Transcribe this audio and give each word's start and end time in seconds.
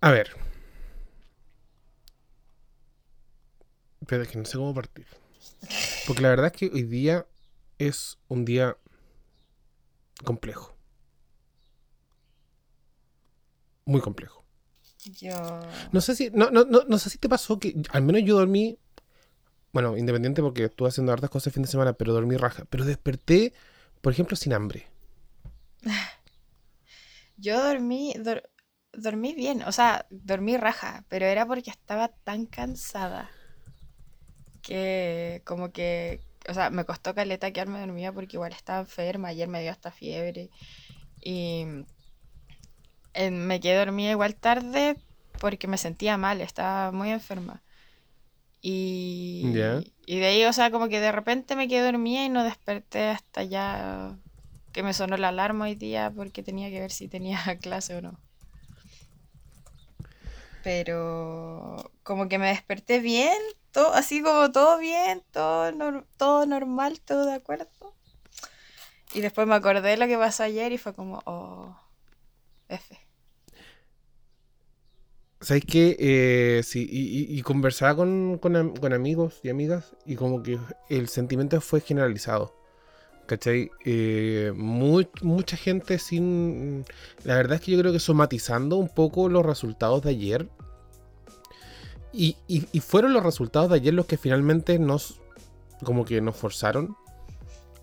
A 0.00 0.10
ver. 0.10 0.30
Pero 4.06 4.22
es 4.22 4.28
que 4.28 4.38
no 4.38 4.44
sé 4.44 4.56
cómo 4.56 4.74
partir. 4.74 5.06
Porque 6.06 6.22
la 6.22 6.30
verdad 6.30 6.46
es 6.46 6.52
que 6.52 6.70
hoy 6.72 6.84
día 6.84 7.26
es 7.78 8.18
un 8.28 8.44
día 8.44 8.76
complejo. 10.24 10.74
Muy 13.84 14.00
complejo. 14.00 14.44
Yo. 15.04 15.60
No 15.92 16.00
sé 16.00 16.14
si, 16.14 16.30
no, 16.30 16.50
no, 16.50 16.64
no, 16.64 16.82
no 16.86 16.98
sé 16.98 17.10
si 17.10 17.18
te 17.18 17.28
pasó 17.28 17.58
que 17.58 17.74
al 17.90 18.02
menos 18.02 18.22
yo 18.24 18.36
dormí. 18.36 18.78
Bueno, 19.72 19.96
independiente 19.96 20.42
porque 20.42 20.64
estuve 20.64 20.88
haciendo 20.88 21.12
hartas 21.12 21.30
cosas 21.30 21.48
el 21.48 21.52
fin 21.54 21.62
de 21.62 21.68
semana, 21.68 21.92
pero 21.92 22.12
dormí 22.12 22.36
raja. 22.36 22.64
Pero 22.70 22.84
desperté, 22.84 23.52
por 24.00 24.12
ejemplo, 24.12 24.36
sin 24.36 24.52
hambre. 24.52 24.86
Yo 27.36 27.62
dormí, 27.62 28.14
dor- 28.18 28.48
dormí 28.92 29.34
bien, 29.34 29.62
o 29.62 29.72
sea, 29.72 30.06
dormí 30.10 30.56
raja, 30.56 31.04
pero 31.08 31.26
era 31.26 31.46
porque 31.46 31.70
estaba 31.70 32.08
tan 32.08 32.46
cansada 32.46 33.30
que 34.62 35.42
como 35.44 35.72
que, 35.72 36.20
o 36.48 36.54
sea, 36.54 36.70
me 36.70 36.84
costó 36.84 37.14
caleta 37.14 37.52
quedarme 37.52 37.80
dormida 37.80 38.12
porque 38.12 38.36
igual 38.36 38.52
estaba 38.52 38.80
enferma, 38.80 39.28
ayer 39.28 39.48
me 39.48 39.62
dio 39.62 39.70
hasta 39.70 39.90
fiebre 39.90 40.50
y 41.22 41.66
eh, 43.14 43.30
me 43.30 43.60
quedé 43.60 43.78
dormida 43.78 44.10
igual 44.10 44.34
tarde 44.36 44.96
porque 45.40 45.68
me 45.68 45.78
sentía 45.78 46.16
mal, 46.16 46.40
estaba 46.40 46.92
muy 46.92 47.10
enferma. 47.10 47.62
Y, 48.60 49.64
y 50.06 50.18
de 50.18 50.26
ahí, 50.26 50.44
o 50.44 50.52
sea, 50.52 50.70
como 50.70 50.88
que 50.88 51.00
de 51.00 51.12
repente 51.12 51.56
me 51.56 51.68
quedé 51.68 51.84
dormida 51.84 52.24
y 52.24 52.28
no 52.28 52.44
desperté 52.44 53.08
hasta 53.08 53.44
ya 53.44 54.18
que 54.72 54.82
me 54.82 54.94
sonó 54.94 55.16
la 55.16 55.28
alarma 55.28 55.66
hoy 55.66 55.74
día 55.76 56.12
porque 56.14 56.42
tenía 56.42 56.70
que 56.70 56.80
ver 56.80 56.90
si 56.92 57.08
tenía 57.08 57.38
clase 57.62 57.96
o 57.96 58.02
no. 58.02 58.20
Pero 60.62 61.92
como 62.02 62.28
que 62.28 62.38
me 62.38 62.48
desperté 62.48 63.00
bien, 63.00 63.38
todo, 63.72 63.92
así 63.94 64.22
como 64.22 64.52
todo 64.52 64.78
bien, 64.78 65.24
todo, 65.32 65.70
nor- 65.72 66.06
todo 66.16 66.46
normal, 66.46 67.00
todo 67.00 67.26
de 67.26 67.34
acuerdo. 67.34 67.68
Y 69.12 69.20
después 69.20 69.46
me 69.46 69.54
acordé 69.54 69.90
de 69.90 69.96
lo 69.98 70.06
que 70.06 70.16
pasó 70.18 70.42
ayer 70.44 70.72
y 70.72 70.78
fue 70.78 70.94
como, 70.94 71.22
oh, 71.26 71.76
F. 72.68 72.98
¿Sabes 75.40 75.64
qué? 75.66 75.96
Eh, 76.00 76.62
sí, 76.64 76.86
y, 76.90 77.34
y- 77.34 77.38
y 77.38 77.42
conversaba 77.42 77.94
con, 77.94 78.38
con 78.38 78.74
con 78.76 78.92
amigos 78.92 79.40
y 79.44 79.50
amigas 79.50 79.94
y 80.04 80.16
como 80.16 80.42
que 80.42 80.58
el 80.88 81.08
sentimiento 81.08 81.60
fue 81.60 81.80
generalizado. 81.80 82.54
¿Cachai? 83.28 83.70
Eh, 83.84 84.52
mu- 84.56 85.02
mucha 85.20 85.56
gente 85.58 85.98
sin... 85.98 86.84
La 87.24 87.34
verdad 87.36 87.56
es 87.56 87.60
que 87.60 87.72
yo 87.72 87.78
creo 87.78 87.92
que 87.92 88.00
somatizando 88.00 88.76
un 88.76 88.88
poco 88.88 89.28
los 89.28 89.44
resultados 89.44 90.02
de 90.02 90.10
ayer. 90.10 90.48
Y, 92.10 92.36
y- 92.48 92.66
y 92.72 92.80
fueron 92.80 93.12
los 93.12 93.22
resultados 93.22 93.68
de 93.68 93.76
ayer 93.76 93.92
los 93.94 94.06
que 94.06 94.16
finalmente 94.16 94.78
nos... 94.78 95.20
Como 95.84 96.04
que 96.06 96.20
nos 96.22 96.36
forzaron 96.36 96.96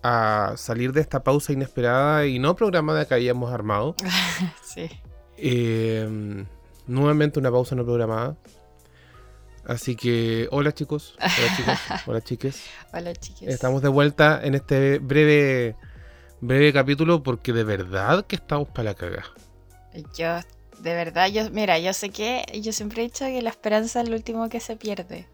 a 0.02 0.54
salir 0.56 0.92
de 0.92 1.00
esta 1.00 1.22
pausa 1.22 1.52
inesperada 1.52 2.26
y 2.26 2.38
no 2.40 2.54
programada 2.56 3.06
que 3.06 3.14
habíamos 3.14 3.52
armado. 3.52 3.94
Sí. 4.62 4.90
Eh, 5.38 6.44
nuevamente 6.88 7.38
una 7.38 7.50
pausa 7.52 7.74
no 7.76 7.84
programada. 7.84 8.36
Así 9.66 9.96
que, 9.96 10.46
hola 10.52 10.72
chicos, 10.72 11.16
hola 11.18 11.56
chicos, 11.56 11.78
hola 12.06 12.20
chiques. 12.20 12.64
Hola, 12.92 13.14
chiquis. 13.14 13.48
Estamos 13.48 13.82
de 13.82 13.88
vuelta 13.88 14.40
en 14.44 14.54
este 14.54 15.00
breve, 15.00 15.74
breve 16.40 16.72
capítulo 16.72 17.24
porque 17.24 17.52
de 17.52 17.64
verdad 17.64 18.24
que 18.26 18.36
estamos 18.36 18.68
para 18.68 18.90
la 18.90 18.94
caga. 18.94 19.24
Yo, 20.16 20.38
de 20.78 20.94
verdad, 20.94 21.28
yo, 21.28 21.50
mira, 21.50 21.80
yo 21.80 21.92
sé 21.92 22.10
que, 22.10 22.44
yo 22.62 22.72
siempre 22.72 23.02
he 23.02 23.06
dicho 23.06 23.24
que 23.24 23.42
la 23.42 23.50
esperanza 23.50 24.02
es 24.02 24.08
lo 24.08 24.14
último 24.14 24.48
que 24.48 24.60
se 24.60 24.76
pierde. 24.76 25.26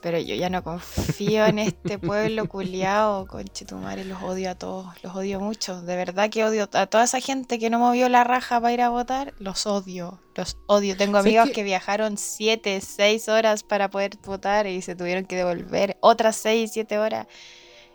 Pero 0.00 0.18
yo 0.18 0.34
ya 0.34 0.48
no 0.48 0.62
confío 0.62 1.46
en 1.46 1.58
este 1.58 1.98
pueblo 1.98 2.48
culiao, 2.48 3.26
conchetumare, 3.26 4.04
los 4.04 4.22
odio 4.22 4.50
a 4.50 4.54
todos, 4.54 4.86
los 5.02 5.14
odio 5.16 5.40
mucho. 5.40 5.82
De 5.82 5.96
verdad 5.96 6.30
que 6.30 6.44
odio 6.44 6.68
a 6.72 6.86
toda 6.86 7.04
esa 7.04 7.20
gente 7.20 7.58
que 7.58 7.68
no 7.68 7.78
movió 7.78 8.08
la 8.08 8.22
raja 8.24 8.60
para 8.60 8.72
ir 8.72 8.82
a 8.82 8.90
votar, 8.90 9.34
los 9.38 9.66
odio, 9.66 10.20
los 10.34 10.56
odio. 10.66 10.96
Tengo 10.96 11.18
¿Sabes 11.18 11.26
amigos 11.26 11.48
qué? 11.48 11.52
que 11.54 11.62
viajaron 11.64 12.16
7, 12.16 12.80
6 12.80 13.28
horas 13.28 13.62
para 13.64 13.90
poder 13.90 14.16
votar 14.24 14.66
y 14.66 14.82
se 14.82 14.94
tuvieron 14.94 15.24
que 15.24 15.36
devolver 15.36 15.96
otras 16.00 16.36
6, 16.36 16.70
7 16.72 16.98
horas. 16.98 17.26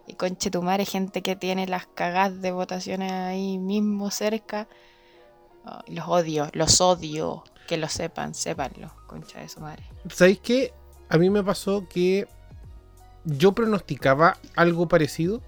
Y 0.05 0.15
conchetumare, 0.15 0.85
gente 0.85 1.21
que 1.21 1.37
tiene 1.37 1.65
las 1.67 1.87
cagadas 1.87 2.41
de 2.41 2.51
votaciones 2.51 3.11
ahí 3.11 3.57
mismo 3.57 4.11
cerca. 4.11 4.67
Los 5.87 6.07
odio, 6.09 6.49
los 6.51 6.81
odio. 6.81 7.45
Que 7.67 7.77
lo 7.77 7.87
sepan, 7.87 8.33
sépanlo, 8.33 8.91
concha 9.07 9.39
de 9.39 9.47
su 9.47 9.61
madre. 9.61 9.83
¿Sabéis 10.09 10.39
qué? 10.41 10.73
A 11.13 11.17
mí 11.19 11.29
me 11.29 11.43
pasó 11.43 11.87
que 11.87 12.27
yo 13.23 13.51
pronosticaba 13.53 14.37
algo 14.55 14.87
parecido. 14.87 15.41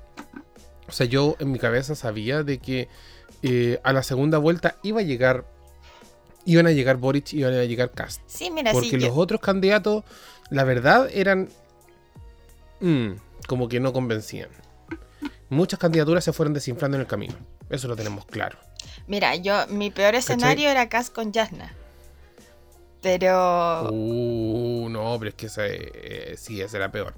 O 0.88 0.92
sea, 0.92 1.08
yo 1.08 1.36
en 1.40 1.52
mi 1.52 1.58
cabeza 1.58 1.96
sabía 1.96 2.44
de 2.44 2.60
que 2.60 2.88
eh, 3.42 3.80
a 3.84 3.92
la 3.92 4.04
segunda 4.04 4.38
vuelta 4.38 4.76
iba 4.84 5.00
a 5.00 5.04
llegar, 5.04 5.44
iban 6.46 6.68
a 6.68 6.72
llegar 6.72 6.98
Boric 6.98 7.34
y 7.34 7.40
iban 7.40 7.56
a 7.56 7.64
llegar 7.64 7.90
Cast. 7.94 8.22
Sí, 8.28 8.52
mira, 8.52 8.74
Porque 8.74 8.92
sí, 8.92 9.00
yo- 9.00 9.08
los 9.08 9.18
otros 9.18 9.42
candidatos, 9.42 10.04
la 10.52 10.64
verdad, 10.66 11.10
eran 11.12 11.50
mm, 12.82 13.14
como 13.48 13.68
que 13.68 13.80
no 13.80 13.92
convencían. 13.92 14.50
Muchas 15.50 15.80
candidaturas 15.80 16.24
se 16.24 16.32
fueron 16.32 16.54
desinflando 16.54 16.98
en 16.98 17.02
el 17.02 17.08
camino. 17.08 17.34
Eso 17.72 17.88
lo 17.88 17.96
tenemos 17.96 18.28
claro. 18.28 18.60
mira, 19.08 19.36
yo, 19.36 19.66
mi 19.70 19.90
peor 19.90 20.14
escenario 20.14 20.70
era 20.70 20.90
Cas 20.90 21.10
con 21.10 21.32
Yasna. 21.34 21.74
Pero, 23.06 23.88
Uh, 23.92 24.90
no, 24.90 25.16
pero 25.20 25.30
es 25.30 25.36
que 25.36 25.48
eh, 25.58 26.36
sí, 26.40 26.60
ese 26.60 26.78
era 26.78 26.92
peor. 26.92 27.14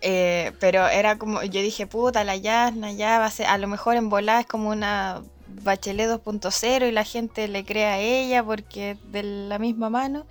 eh, 0.00 0.52
pero 0.60 0.86
era 0.86 1.18
como, 1.18 1.42
yo 1.42 1.60
dije, 1.60 1.88
puta, 1.88 2.22
la 2.22 2.36
Yasna 2.36 2.92
ya 2.92 3.18
va 3.18 3.26
a 3.26 3.30
ser, 3.32 3.46
a 3.46 3.58
lo 3.58 3.66
mejor 3.66 3.96
en 3.96 4.08
volada 4.10 4.38
es 4.42 4.46
como 4.46 4.68
una 4.70 5.22
Bachelet 5.64 6.08
2.0 6.08 6.86
y 6.88 6.92
la 6.92 7.02
gente 7.02 7.48
le 7.48 7.64
cree 7.64 7.86
a 7.86 7.98
ella 7.98 8.44
porque 8.44 8.92
es 8.92 8.98
de 9.10 9.24
la 9.24 9.58
misma 9.58 9.90
mano. 9.90 10.24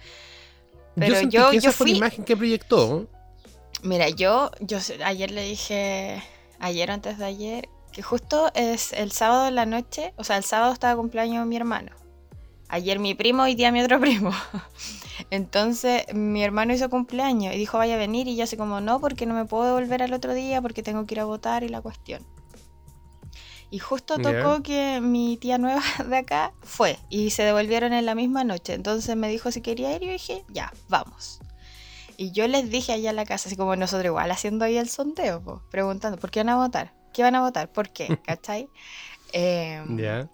Pero 0.96 1.16
yo 1.16 1.20
sentí 1.20 1.36
yo- 1.36 1.52
que 1.52 1.58
esa 1.58 1.68
yo 1.68 1.74
fue 1.74 1.88
la 1.90 1.98
imagen 1.98 2.24
que 2.24 2.38
proyectó. 2.38 3.06
Mira, 3.82 4.08
yo, 4.08 4.52
yo 4.62 4.78
ayer 5.04 5.32
le 5.32 5.44
dije, 5.44 6.24
ayer 6.60 6.90
o 6.90 6.94
antes 6.94 7.18
de 7.18 7.26
ayer, 7.26 7.68
que 7.92 8.02
justo 8.02 8.52
es 8.56 8.94
el 8.94 9.12
sábado 9.12 9.50
en 9.50 9.56
la 9.56 9.66
noche, 9.66 10.14
o 10.16 10.24
sea, 10.24 10.38
el 10.38 10.46
sábado 10.46 10.72
estaba 10.72 10.96
cumpleaños 10.96 11.46
mi 11.46 11.58
hermano. 11.58 11.92
Ayer 12.74 12.98
mi 12.98 13.14
primo, 13.14 13.44
hoy 13.44 13.54
día 13.54 13.72
mi 13.72 13.84
otro 13.84 14.00
primo. 14.02 14.32
Entonces 15.30 16.12
mi 16.12 16.44
hermano 16.44 16.74
hizo 16.74 16.90
cumpleaños 16.90 17.54
y 17.54 17.58
dijo 17.60 17.78
vaya 17.78 17.94
a 17.94 17.98
venir 17.98 18.28
y 18.28 18.36
yo 18.36 18.46
así 18.46 18.58
como 18.58 18.82
no, 18.82 19.00
porque 19.00 19.28
no 19.28 19.36
me 19.36 19.46
puedo 19.46 19.66
devolver 19.66 20.02
al 20.02 20.12
otro 20.12 20.34
día 20.34 20.60
porque 20.60 20.82
tengo 20.82 21.06
que 21.06 21.14
ir 21.14 21.20
a 21.20 21.26
votar 21.26 21.64
y 21.64 21.70
la 21.70 21.82
cuestión. 21.82 22.26
Y 23.70 23.78
justo 23.78 24.18
tocó 24.18 24.64
que 24.64 25.02
mi 25.02 25.38
tía 25.38 25.60
nueva 25.60 25.84
de 26.10 26.18
acá 26.18 26.52
fue 26.64 26.98
y 27.10 27.30
se 27.30 27.44
devolvieron 27.44 27.94
en 27.94 28.08
la 28.08 28.16
misma 28.16 28.44
noche. 28.44 28.74
Entonces 28.74 29.16
me 29.16 29.30
dijo 29.30 29.52
si 29.52 29.62
quería 29.62 29.96
ir 29.96 30.02
y 30.02 30.06
yo 30.08 30.12
dije, 30.14 30.44
ya, 30.50 30.74
vamos. 30.90 31.42
Y 32.18 32.32
yo 32.32 32.48
les 32.48 32.72
dije 32.72 32.94
allá 32.94 33.12
en 33.12 33.18
la 33.18 33.26
casa, 33.26 33.50
así 33.50 33.56
como 33.56 33.76
nosotros 33.76 34.06
igual, 34.06 34.32
haciendo 34.32 34.66
ahí 34.66 34.78
el 34.78 34.90
sondeo, 34.90 35.44
po, 35.44 35.62
preguntando, 35.70 36.18
¿por 36.18 36.32
qué 36.32 36.40
van 36.40 36.50
a 36.50 36.56
votar? 36.56 36.92
¿Qué 37.14 37.22
van 37.22 37.36
a 37.36 37.42
votar? 37.42 37.72
¿Por 37.72 37.90
qué? 37.90 38.18
¿Cachai? 38.26 38.68
Ya. 39.32 40.28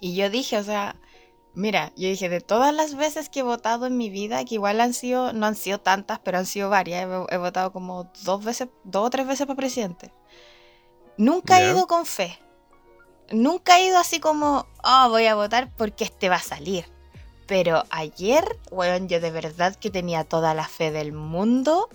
y 0.00 0.14
yo 0.14 0.30
dije, 0.30 0.56
o 0.56 0.62
sea, 0.62 0.96
mira, 1.54 1.92
yo 1.96 2.08
dije, 2.08 2.28
de 2.28 2.40
todas 2.40 2.74
las 2.74 2.94
veces 2.94 3.28
que 3.28 3.40
he 3.40 3.42
votado 3.42 3.86
en 3.86 3.96
mi 3.96 4.10
vida, 4.10 4.44
que 4.44 4.54
igual 4.54 4.80
han 4.80 4.94
sido, 4.94 5.32
no 5.32 5.46
han 5.46 5.56
sido 5.56 5.78
tantas, 5.80 6.18
pero 6.20 6.38
han 6.38 6.46
sido 6.46 6.70
varias, 6.70 7.02
he, 7.02 7.34
he 7.34 7.38
votado 7.38 7.72
como 7.72 8.10
dos 8.22 8.44
veces, 8.44 8.68
dos 8.84 9.06
o 9.06 9.10
tres 9.10 9.26
veces 9.26 9.46
para 9.46 9.56
presidente. 9.56 10.12
Nunca 11.16 11.60
he 11.60 11.70
ido 11.70 11.86
con 11.88 12.06
fe. 12.06 12.38
Nunca 13.30 13.78
he 13.78 13.86
ido 13.86 13.98
así 13.98 14.20
como, 14.20 14.66
oh, 14.84 15.08
voy 15.10 15.26
a 15.26 15.34
votar 15.34 15.70
porque 15.76 16.04
este 16.04 16.28
va 16.28 16.36
a 16.36 16.42
salir. 16.42 16.86
Pero 17.48 17.82
ayer, 17.90 18.44
weón, 18.70 19.08
yo 19.08 19.20
de 19.20 19.30
verdad 19.30 19.74
que 19.74 19.90
tenía 19.90 20.24
toda 20.24 20.54
la 20.54 20.68
fe 20.68 20.92
del 20.92 21.12
mundo 21.12 21.88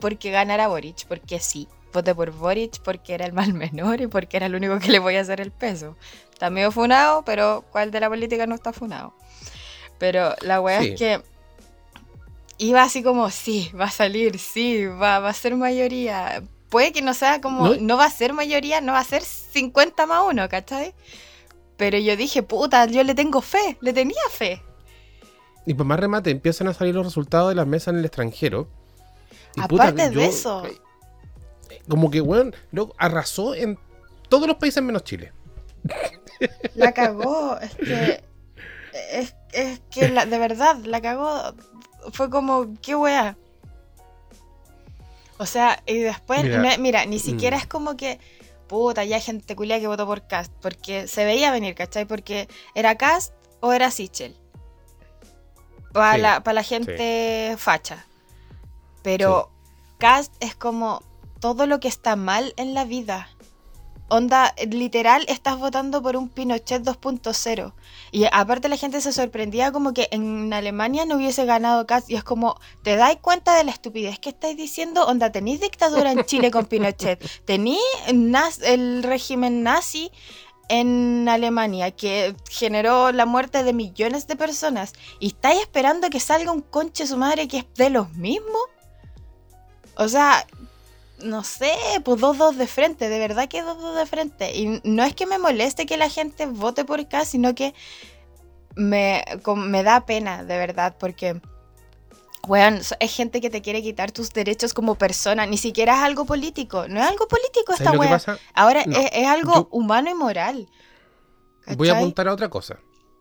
porque 0.00 0.30
ganara 0.30 0.68
Boric, 0.68 1.06
porque 1.06 1.40
sí. 1.40 1.68
Voté 1.92 2.14
por 2.14 2.32
Boric 2.32 2.80
porque 2.82 3.14
era 3.14 3.26
el 3.26 3.32
mal 3.32 3.52
menor 3.54 4.00
y 4.00 4.06
porque 4.06 4.36
era 4.36 4.46
el 4.46 4.54
único 4.54 4.78
que 4.78 4.90
le 4.90 4.98
voy 4.98 5.16
a 5.16 5.20
hacer 5.20 5.40
el 5.40 5.52
peso. 5.52 5.96
Está 6.38 6.50
medio 6.50 6.70
funado, 6.70 7.24
pero 7.24 7.64
¿cuál 7.72 7.90
de 7.90 7.98
la 7.98 8.08
política 8.08 8.46
no 8.46 8.54
está 8.54 8.72
funado? 8.72 9.12
Pero 9.98 10.36
la 10.42 10.60
weá 10.60 10.80
Sí. 10.82 10.90
es 10.90 10.98
que 11.00 11.20
iba 12.58 12.80
así 12.82 13.02
como, 13.02 13.28
sí, 13.30 13.72
va 13.78 13.86
a 13.86 13.90
salir, 13.90 14.38
sí, 14.38 14.86
va, 14.86 15.18
va 15.18 15.30
a 15.30 15.34
ser 15.34 15.56
mayoría. 15.56 16.44
Puede 16.68 16.92
que 16.92 17.02
no 17.02 17.12
sea 17.12 17.40
como, 17.40 17.70
No. 17.70 17.74
no, 17.80 17.96
va 17.96 18.04
a 18.04 18.10
ser 18.10 18.34
mayoría, 18.34 18.80
no 18.80 18.92
va 18.92 19.00
a 19.00 19.04
ser 19.04 19.22
50 19.22 20.06
más 20.06 20.22
1, 20.28 20.48
¿cachai? 20.48 20.94
Pero 21.76 21.98
yo 21.98 22.16
dije, 22.16 22.44
puta, 22.44 22.86
yo 22.86 23.02
le 23.02 23.16
tengo 23.16 23.40
fe, 23.40 23.76
le 23.80 23.92
tenía 23.92 24.22
fe. 24.30 24.62
Y 25.66 25.74
por 25.74 25.86
más 25.86 25.98
remate, 25.98 26.30
empiezan 26.30 26.68
a 26.68 26.72
salir 26.74 26.94
los 26.94 27.04
resultados 27.04 27.48
de 27.48 27.56
las 27.56 27.66
mesas 27.66 27.88
en 27.94 27.98
el 27.98 28.04
extranjero. 28.04 28.68
Y 29.56 29.60
Aparte 29.60 30.08
de 30.08 30.14
yo- 30.14 30.20
eso. 30.20 30.64
eh, 30.66 30.78
Como 31.88 32.10
que, 32.12 32.20
weón, 32.20 32.54
loco, 32.70 32.94
arrasó 32.96 33.54
en 33.56 33.76
todos 34.28 34.46
los 34.46 34.56
países 34.56 34.80
menos 34.84 35.02
Chile. 35.04 35.32
La 36.74 36.92
cagó. 36.92 37.58
Es 37.58 37.74
que. 37.74 38.24
Es, 39.12 39.34
es 39.52 39.80
que 39.90 40.08
la, 40.08 40.26
de 40.26 40.38
verdad, 40.38 40.76
la 40.84 41.00
cagó. 41.00 41.54
Fue 42.12 42.30
como, 42.30 42.74
qué 42.80 42.94
wea. 42.96 43.36
O 45.38 45.46
sea, 45.46 45.82
y 45.86 45.98
después, 45.98 46.44
mira, 46.78 47.06
ni 47.06 47.20
siquiera 47.20 47.56
mm. 47.56 47.60
es 47.60 47.66
como 47.66 47.96
que, 47.96 48.18
puta, 48.66 49.04
ya 49.04 49.16
hay 49.16 49.22
gente 49.22 49.54
culia 49.54 49.78
que 49.78 49.86
votó 49.86 50.04
por 50.04 50.26
Cast, 50.26 50.52
porque 50.60 51.06
se 51.06 51.24
veía 51.24 51.52
venir, 51.52 51.76
¿cachai? 51.76 52.06
Porque 52.06 52.48
era 52.74 52.96
Cast 52.96 53.32
o 53.60 53.72
era 53.72 53.90
Sichel. 53.90 54.36
Para, 55.92 56.18
la, 56.18 56.42
para 56.42 56.54
la 56.54 56.62
gente 56.64 57.54
facha. 57.56 58.04
Pero 59.02 59.50
Cast 59.98 60.34
es 60.40 60.56
como 60.56 61.02
todo 61.40 61.66
lo 61.66 61.78
que 61.78 61.88
está 61.88 62.16
mal 62.16 62.52
en 62.56 62.74
la 62.74 62.84
vida. 62.84 63.28
Onda, 64.10 64.54
literal, 64.70 65.26
estás 65.28 65.58
votando 65.58 66.02
por 66.02 66.16
un 66.16 66.30
Pinochet 66.30 66.82
2.0. 66.82 67.74
Y 68.10 68.24
aparte 68.32 68.70
la 68.70 68.78
gente 68.78 69.02
se 69.02 69.12
sorprendía 69.12 69.70
como 69.70 69.92
que 69.92 70.08
en 70.10 70.50
Alemania 70.52 71.04
no 71.04 71.16
hubiese 71.16 71.44
ganado 71.44 71.86
Katz. 71.86 72.08
Y 72.08 72.14
es 72.14 72.24
como, 72.24 72.58
¿te 72.82 72.96
dais 72.96 73.18
cuenta 73.18 73.54
de 73.54 73.64
la 73.64 73.70
estupidez 73.70 74.18
que 74.18 74.30
estáis 74.30 74.56
diciendo? 74.56 75.06
Onda, 75.06 75.30
tenéis 75.30 75.60
dictadura 75.60 76.10
en 76.10 76.24
Chile 76.24 76.50
con 76.50 76.64
Pinochet. 76.64 77.22
Tenéis 77.44 77.82
el 78.62 79.02
régimen 79.02 79.62
nazi 79.62 80.10
en 80.70 81.28
Alemania 81.28 81.90
que 81.90 82.34
generó 82.48 83.12
la 83.12 83.26
muerte 83.26 83.62
de 83.62 83.74
millones 83.74 84.26
de 84.26 84.36
personas. 84.36 84.94
¿Y 85.20 85.28
estáis 85.28 85.60
esperando 85.60 86.08
que 86.08 86.20
salga 86.20 86.50
un 86.50 86.62
conche 86.62 87.06
su 87.06 87.18
madre 87.18 87.46
que 87.46 87.58
es 87.58 87.66
de 87.74 87.90
los 87.90 88.12
mismos? 88.14 88.62
O 89.96 90.08
sea, 90.08 90.46
no 91.22 91.44
sé, 91.44 91.72
pues 92.04 92.20
dos 92.20 92.38
dos 92.38 92.56
de 92.56 92.66
frente, 92.66 93.08
de 93.08 93.18
verdad 93.18 93.48
que 93.48 93.62
dos 93.62 93.80
dos 93.80 93.96
de 93.96 94.06
frente. 94.06 94.56
Y 94.56 94.80
no 94.84 95.04
es 95.04 95.14
que 95.14 95.26
me 95.26 95.38
moleste 95.38 95.86
que 95.86 95.96
la 95.96 96.08
gente 96.08 96.46
vote 96.46 96.84
por 96.84 97.00
acá, 97.00 97.24
sino 97.24 97.54
que 97.54 97.74
me, 98.76 99.24
me 99.56 99.82
da 99.82 100.06
pena, 100.06 100.44
de 100.44 100.56
verdad, 100.56 100.96
porque, 100.98 101.40
bueno, 102.46 102.78
es 103.00 103.14
gente 103.14 103.40
que 103.40 103.50
te 103.50 103.60
quiere 103.62 103.82
quitar 103.82 104.12
tus 104.12 104.32
derechos 104.32 104.72
como 104.74 104.94
persona, 104.94 105.46
ni 105.46 105.58
siquiera 105.58 105.94
es 105.94 106.02
algo 106.02 106.24
político, 106.24 106.86
no 106.88 107.00
es 107.00 107.06
algo 107.06 107.26
político 107.26 107.72
esta 107.72 107.92
weá. 107.92 108.20
Ahora 108.54 108.82
es, 108.82 109.26
algo 109.26 109.68
humano 109.72 110.10
y 110.10 110.14
moral. 110.14 110.68
Voy 111.76 111.88
a 111.88 111.96
apuntar 111.96 112.28
a 112.28 112.32
otra 112.32 112.48
cosa. 112.48 112.78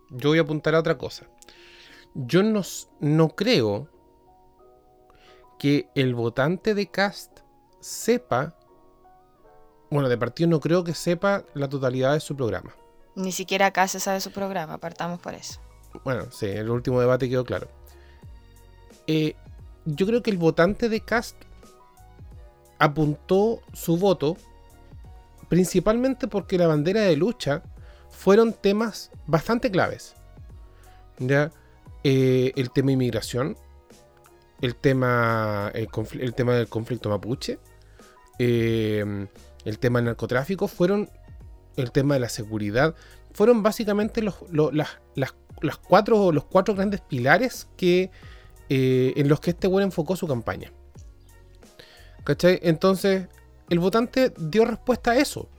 Yo 0.09 0.29
voy 0.29 0.37
a 0.37 0.43
apuntar 0.43 0.75
a 0.75 0.79
otra 0.79 0.97
cosa. 0.97 1.27
Yo 2.13 2.43
no, 2.43 2.61
no 2.99 3.29
creo 3.29 3.89
que 5.59 5.89
el 5.95 6.15
votante 6.15 6.75
de 6.75 6.89
Cast 6.89 7.36
sepa, 7.87 8.53
bueno, 9.89 10.09
de 10.09 10.17
partido 10.17 10.49
no 10.49 10.59
creo 10.59 10.83
que 10.83 10.93
sepa 10.93 11.43
la 11.53 11.69
totalidad 11.69 12.13
de 12.13 12.19
su 12.19 12.35
programa. 12.35 12.75
Ni 13.15 13.31
siquiera 13.31 13.67
acá 13.67 13.87
se 13.87 13.99
sabe 13.99 14.19
su 14.19 14.31
programa, 14.31 14.73
apartamos 14.73 15.19
por 15.19 15.33
eso. 15.33 15.61
Bueno, 16.03 16.29
sí, 16.31 16.47
el 16.47 16.69
último 16.69 16.99
debate 16.99 17.29
quedó 17.29 17.45
claro. 17.45 17.67
Eh, 19.07 19.35
yo 19.85 20.05
creo 20.05 20.21
que 20.21 20.31
el 20.31 20.37
votante 20.37 20.89
de 20.89 20.99
Cast 20.99 21.37
apuntó 22.77 23.61
su 23.73 23.97
voto 23.97 24.35
principalmente 25.47 26.27
porque 26.27 26.57
la 26.57 26.67
bandera 26.67 27.01
de 27.01 27.15
lucha 27.15 27.63
fueron 28.09 28.51
temas 28.51 29.11
bastante 29.25 29.71
claves. 29.71 30.13
¿ya? 31.19 31.51
Eh, 32.03 32.51
el 32.57 32.69
tema 32.71 32.91
inmigración, 32.91 33.57
el 34.59 34.75
tema, 34.75 35.71
el, 35.73 36.33
tema 36.33 36.55
del 36.55 36.67
conflicto 36.67 37.09
mapuche, 37.09 37.59
em, 38.39 39.27
el 39.65 39.79
tema 39.79 39.99
del 39.99 40.05
narcotráfico, 40.05 40.67
fueron 40.67 41.09
el 41.75 41.91
tema 41.91 42.15
de 42.15 42.19
la 42.19 42.29
seguridad, 42.29 42.95
fueron 43.33 43.63
básicamente 43.63 44.21
los, 44.21 44.35
las, 44.51 45.31
cuatro, 45.87 46.31
los 46.31 46.45
cuatro 46.45 46.75
grandes 46.75 47.01
pilares 47.01 47.67
que, 47.77 48.11
eh, 48.69 49.13
en 49.15 49.29
los 49.29 49.39
que 49.39 49.51
este 49.51 49.67
güey 49.67 49.85
enfocó 49.85 50.15
su 50.15 50.27
campaña. 50.27 50.71
¿Cachai? 52.23 52.59
Entonces, 52.63 53.27
el 53.69 53.79
votante 53.79 54.33
dio 54.37 54.65
respuesta 54.65 55.11
a 55.11 55.17
eso 55.17 55.49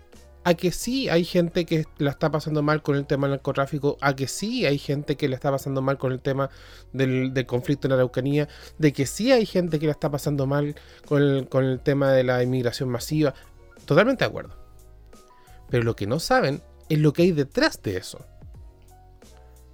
a 0.45 0.55
que 0.55 0.73
sí 0.73 1.09
hay 1.09 1.25
gente 1.25 1.67
que 1.67 1.87
la 1.99 2.11
está 2.11 2.31
pasando 2.31 2.63
mal 2.63 2.83
con 2.83 2.97
el 2.97 3.07
tema 3.07 3.27
del 3.27 3.37
narcotráfico, 3.37 3.99
a 4.01 4.15
que 4.15 4.29
sí 4.29 4.67
hay 4.67 4.79
gente 4.79 5.17
que 5.17 5.29
la 5.29 5.35
está 5.35 5.51
pasando 5.51 5.83
mal 5.83 5.99
con 5.99 6.13
el 6.13 6.21
tema 6.21 6.51
del, 6.93 7.33
conflicto 7.47 7.87
en 7.87 7.91
la 7.91 7.97
Araucanía, 7.97 8.49
de 8.79 8.93
que 8.93 9.07
sí 9.07 9.33
hay 9.33 9.47
gente 9.47 9.79
que 9.79 9.87
la 9.87 9.93
está 9.93 10.11
pasando 10.11 10.47
mal 10.47 10.75
con 11.07 11.23
el, 11.23 11.81
tema 11.81 12.13
de 12.13 12.25
la 12.25 12.43
inmigración 12.43 12.89
masiva. 12.89 13.35
Totalmente 13.85 14.25
de 14.25 14.29
acuerdo. 14.29 14.57
Pero 15.71 15.85
lo 15.85 15.97
que 15.97 16.07
no 16.07 16.19
saben 16.21 16.63
es 16.89 16.99
lo 16.99 17.13
que 17.13 17.23
hay 17.23 17.33
detrás 17.33 17.83
de 17.83 17.97
eso. 17.97 18.25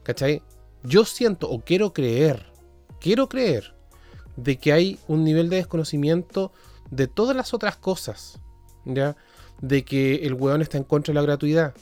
¿Cachai? 0.03 0.43
Yo 0.83 1.05
siento 1.05 1.49
o 1.49 1.61
quiero 1.61 1.93
creer, 1.93 2.47
quiero 3.01 3.29
creer, 3.29 3.75
de 4.37 4.59
que 4.59 4.73
hay 4.73 4.99
un 5.07 5.25
nivel 5.25 5.49
de 5.49 5.57
desconocimiento 5.57 6.53
de 6.91 7.07
todas 7.07 7.37
las 7.37 7.55
otras 7.55 7.77
cosas. 7.77 8.41
¿Ya? 8.85 9.17
De 9.61 9.85
que 9.85 10.17
el 10.27 10.35
weón 10.35 10.63
está 10.63 10.79
en 10.79 10.85
contra 10.85 11.13
de 11.13 11.21
la 11.21 11.23
gratuidad, 11.23 11.75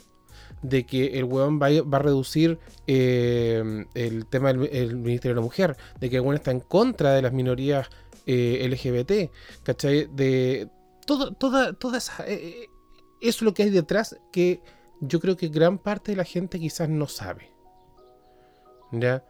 de 0.61 0.85
que 0.85 1.17
el 1.19 1.25
weón 1.25 1.59
va, 1.61 1.67
a, 1.67 1.99
reducir 1.99 2.59
eh, 2.87 3.85
el 3.93 4.25
tema 4.27 4.53
del 4.53 4.97
Ministerio 4.97 5.35
de 5.35 5.41
la 5.41 5.45
Mujer, 5.45 5.77
de 5.99 6.09
que 6.09 6.17
el 6.17 6.21
weón 6.21 6.35
está 6.35 6.51
en 6.51 6.61
contra 6.61 7.13
de 7.13 7.21
las 7.21 7.33
minorías 7.33 7.89
eh, 8.25 8.65
LGBT, 8.69 9.63
¿cachai? 9.63 10.07
De 10.13 10.69
todo, 11.05 11.33
toda, 11.33 11.73
toda 11.73 11.97
esa... 11.97 12.25
Eh, 12.27 12.69
eso 13.19 13.37
es 13.37 13.41
lo 13.41 13.53
que 13.53 13.63
hay 13.63 13.69
detrás 13.69 14.19
que 14.31 14.61
yo 14.99 15.19
creo 15.19 15.37
que 15.37 15.47
gran 15.47 15.77
parte 15.77 16.11
de 16.11 16.17
la 16.17 16.23
gente 16.23 16.59
quizás 16.59 16.89
no 16.89 17.07
sabe. 17.07 17.51
¿Ya? 18.91 19.23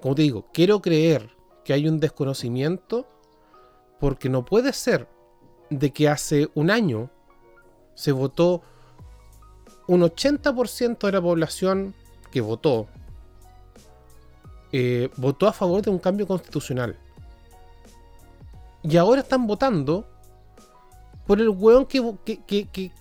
Como 0.00 0.14
te 0.14 0.22
digo, 0.22 0.46
quiero 0.52 0.80
creer 0.80 1.30
que 1.64 1.72
hay 1.72 1.88
un 1.88 2.00
desconocimiento 2.00 3.08
porque 4.00 4.28
no 4.28 4.44
puede 4.44 4.72
ser 4.72 5.08
de 5.70 5.92
que 5.92 6.08
hace 6.08 6.48
un 6.54 6.70
año 6.70 7.10
se 7.94 8.12
votó 8.12 8.62
un 9.86 10.02
80% 10.02 10.98
de 10.98 11.12
la 11.12 11.20
población 11.20 11.94
que 12.30 12.40
votó, 12.40 12.86
eh, 14.72 15.10
votó 15.16 15.46
a 15.46 15.52
favor 15.52 15.82
de 15.82 15.90
un 15.90 15.98
cambio 15.98 16.26
constitucional. 16.26 16.96
Y 18.82 18.96
ahora 18.96 19.22
están 19.22 19.46
votando 19.46 20.06
por 21.26 21.40
el 21.40 21.48
hueón 21.48 21.86
que, 21.86 22.02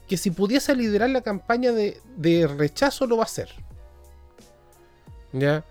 que, 0.07 0.17
si 0.17 0.31
pudiese 0.31 0.75
liderar 0.75 1.09
la 1.09 1.21
campaña 1.21 1.71
de, 1.71 2.47
rechazo 2.57 3.05
lo 3.05 3.17
va 3.17 3.23
a 3.23 3.25
hacer. 3.25 3.49
¿Ya? 5.33 5.65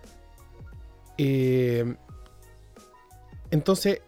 Eh, 1.17 1.95
entonces, 3.51 4.01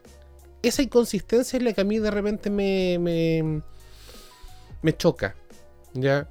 esa 0.62 0.82
inconsistencia 0.82 1.58
es 1.58 1.62
la 1.62 1.72
que 1.72 1.80
a 1.82 1.84
mí 1.84 1.98
de 1.98 2.10
repente 2.10 2.50
me 2.50 3.62
choca. 4.92 5.34
¿Ya? 5.94 6.28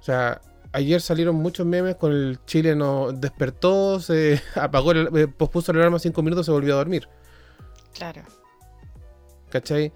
O 0.00 0.02
sea, 0.02 0.40
ayer 0.72 1.00
salieron 1.00 1.36
muchos 1.36 1.66
memes 1.66 1.96
con 1.96 2.12
el 2.12 2.38
Chile 2.44 2.76
no 2.76 3.12
despertó, 3.12 3.98
se 4.00 4.40
apagó, 4.54 4.92
el, 4.92 5.08
eh, 5.16 5.26
pospuso 5.26 5.72
el 5.72 5.78
alarma 5.78 5.98
cinco 5.98 6.22
minutos, 6.22 6.46
se 6.46 6.52
volvió 6.52 6.74
a 6.74 6.78
dormir. 6.78 7.08
Claro. 7.94 8.22
¿Cachai? 9.48 9.92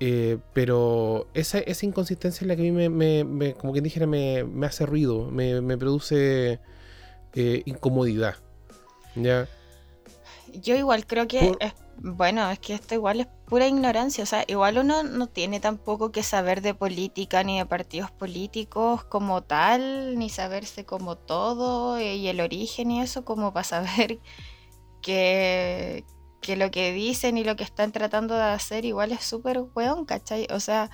Eh, 0.00 0.38
pero 0.52 1.26
esa, 1.34 1.58
esa, 1.58 1.84
inconsistencia 1.84 2.44
es 2.44 2.48
la 2.48 2.54
que 2.54 2.68
a 2.68 2.72
mí 2.72 2.88
me, 2.88 3.54
como 3.54 3.72
quien 3.72 3.82
dijera, 3.82 4.06
me, 4.06 4.44
hace 4.64 4.86
ruido, 4.86 5.30
me, 5.30 5.76
produce 5.76 6.60
eh, 7.34 7.62
incomodidad. 7.64 8.36
¿Ya? 9.16 9.48
Yo 10.52 10.76
igual 10.76 11.06
creo 11.06 11.26
que 11.26 11.52
es 11.58 11.74
bueno, 12.00 12.48
es 12.50 12.58
que 12.58 12.74
esto 12.74 12.94
igual 12.94 13.20
es 13.20 13.26
pura 13.48 13.66
ignorancia, 13.66 14.24
o 14.24 14.26
sea, 14.26 14.44
igual 14.46 14.78
uno 14.78 15.02
no 15.02 15.26
tiene 15.26 15.58
tampoco 15.58 16.12
que 16.12 16.22
saber 16.22 16.60
de 16.60 16.74
política 16.74 17.42
ni 17.42 17.58
de 17.58 17.64
partidos 17.64 18.10
políticos 18.10 19.04
como 19.04 19.42
tal, 19.42 20.18
ni 20.18 20.28
saberse 20.28 20.84
como 20.84 21.16
todo 21.16 21.98
y 21.98 22.28
el 22.28 22.40
origen 22.40 22.90
y 22.90 23.00
eso 23.00 23.24
como 23.24 23.52
para 23.54 23.64
saber 23.64 24.18
que, 25.02 26.04
que 26.42 26.56
lo 26.56 26.70
que 26.70 26.92
dicen 26.92 27.38
y 27.38 27.44
lo 27.44 27.56
que 27.56 27.64
están 27.64 27.90
tratando 27.90 28.34
de 28.34 28.42
hacer 28.42 28.84
igual 28.84 29.12
es 29.12 29.24
súper 29.24 29.62
weón, 29.74 30.04
¿cachai? 30.04 30.46
O 30.52 30.60
sea, 30.60 30.90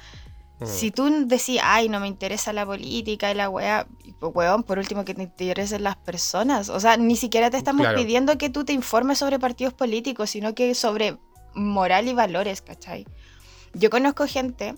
mm. 0.61 0.67
si 0.67 0.93
tú 0.93 1.27
decís, 1.27 1.61
ay, 1.61 1.89
no 1.89 1.99
me 1.99 2.07
interesa 2.07 2.53
la 2.53 2.65
política 2.65 3.33
y 3.33 3.35
la 3.35 3.51
weá, 3.51 3.89
weón, 4.21 4.63
por 4.63 4.79
último 4.79 5.05
que 5.05 5.15
te 5.15 5.25
interesen 5.25 5.83
las 5.83 5.97
personas. 5.97 6.69
O 6.69 6.79
sea, 6.79 6.97
ni 6.97 7.17
siquiera 7.17 7.51
te 7.51 7.57
estamos 7.57 7.89
pidiendo 7.97 8.39
que 8.39 8.49
tú 8.49 8.65
te 8.65 8.73
informes 8.73 9.19
sobre 9.19 9.41
partidos 9.41 9.75
políticos, 9.75 10.31
sino 10.31 10.55
que 10.55 10.75
sobre 10.77 11.19
moral 11.55 12.09
y 12.09 12.15
valores, 12.15 12.63
¿cachai? 12.63 13.07
Yo 13.75 13.91
conozco 13.91 14.27
gente 14.27 14.75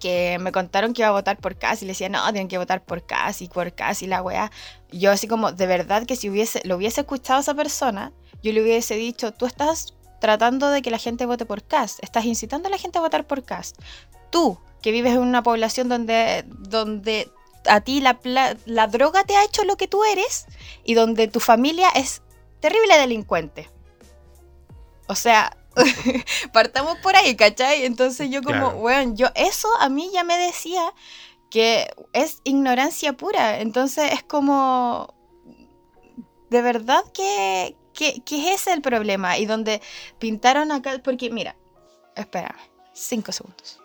que 0.00 0.38
me 0.40 0.50
contaron 0.50 0.92
que 0.92 1.02
iba 1.02 1.08
a 1.08 1.12
votar 1.12 1.38
por 1.38 1.56
casi 1.56 1.84
y 1.84 1.86
le 1.86 1.92
decía, 1.92 2.08
no, 2.08 2.22
tienen 2.32 2.48
que 2.48 2.58
votar 2.58 2.82
por 2.82 3.04
casi 3.04 3.46
por 3.46 3.72
casi 3.74 4.06
la 4.06 4.22
weá. 4.22 4.50
Yo 4.90 5.12
así 5.12 5.28
como, 5.28 5.52
de 5.52 5.66
verdad 5.66 6.06
que 6.06 6.16
si 6.16 6.28
hubiese, 6.28 6.60
lo 6.64 6.76
hubiese 6.76 7.02
escuchado 7.02 7.38
a 7.38 7.42
esa 7.42 7.54
persona, 7.54 8.12
yo 8.42 8.52
le 8.52 8.62
hubiese 8.62 8.94
dicho, 8.94 9.32
tú 9.32 9.46
estás 9.46 9.94
tratando 10.20 10.70
de 10.70 10.82
que 10.82 10.90
la 10.90 10.98
gente 10.98 11.26
vote 11.26 11.46
por 11.46 11.62
CAS, 11.62 11.98
estás 12.00 12.24
incitando 12.24 12.68
a 12.68 12.70
la 12.70 12.78
gente 12.78 12.98
a 12.98 13.02
votar 13.02 13.26
por 13.26 13.44
CAS. 13.44 13.74
Tú, 14.30 14.58
que 14.82 14.92
vives 14.92 15.12
en 15.12 15.20
una 15.20 15.42
población 15.42 15.88
donde, 15.88 16.44
donde 16.46 17.30
a 17.66 17.80
ti 17.80 18.00
la, 18.00 18.18
la, 18.64 18.86
droga 18.86 19.24
te 19.24 19.36
ha 19.36 19.44
hecho 19.44 19.64
lo 19.64 19.76
que 19.76 19.88
tú 19.88 20.04
eres 20.04 20.46
y 20.84 20.94
donde 20.94 21.28
tu 21.28 21.40
familia 21.40 21.88
es 21.90 22.22
terrible 22.60 22.96
delincuente. 22.96 23.68
O 25.08 25.14
sea, 25.14 25.56
partamos 26.52 26.98
por 26.98 27.16
ahí, 27.16 27.36
¿cachai? 27.36 27.84
Entonces 27.84 28.30
yo 28.30 28.42
como, 28.42 28.72
bueno, 28.74 29.14
yo 29.14 29.28
eso 29.34 29.68
a 29.78 29.88
mí 29.88 30.10
ya 30.12 30.24
me 30.24 30.36
decía 30.36 30.92
que 31.50 31.92
es 32.12 32.40
ignorancia 32.44 33.12
pura. 33.14 33.60
Entonces 33.60 34.12
es 34.12 34.22
como, 34.22 35.14
de 36.48 36.62
verdad 36.62 37.02
que, 37.12 37.76
que, 37.92 38.22
que 38.24 38.54
es 38.54 38.66
el 38.66 38.82
problema. 38.82 39.38
Y 39.38 39.46
donde 39.46 39.82
pintaron 40.18 40.72
acá, 40.72 41.00
porque 41.02 41.30
mira, 41.30 41.56
espérame, 42.16 42.58
cinco 42.92 43.32
segundos. 43.32 43.80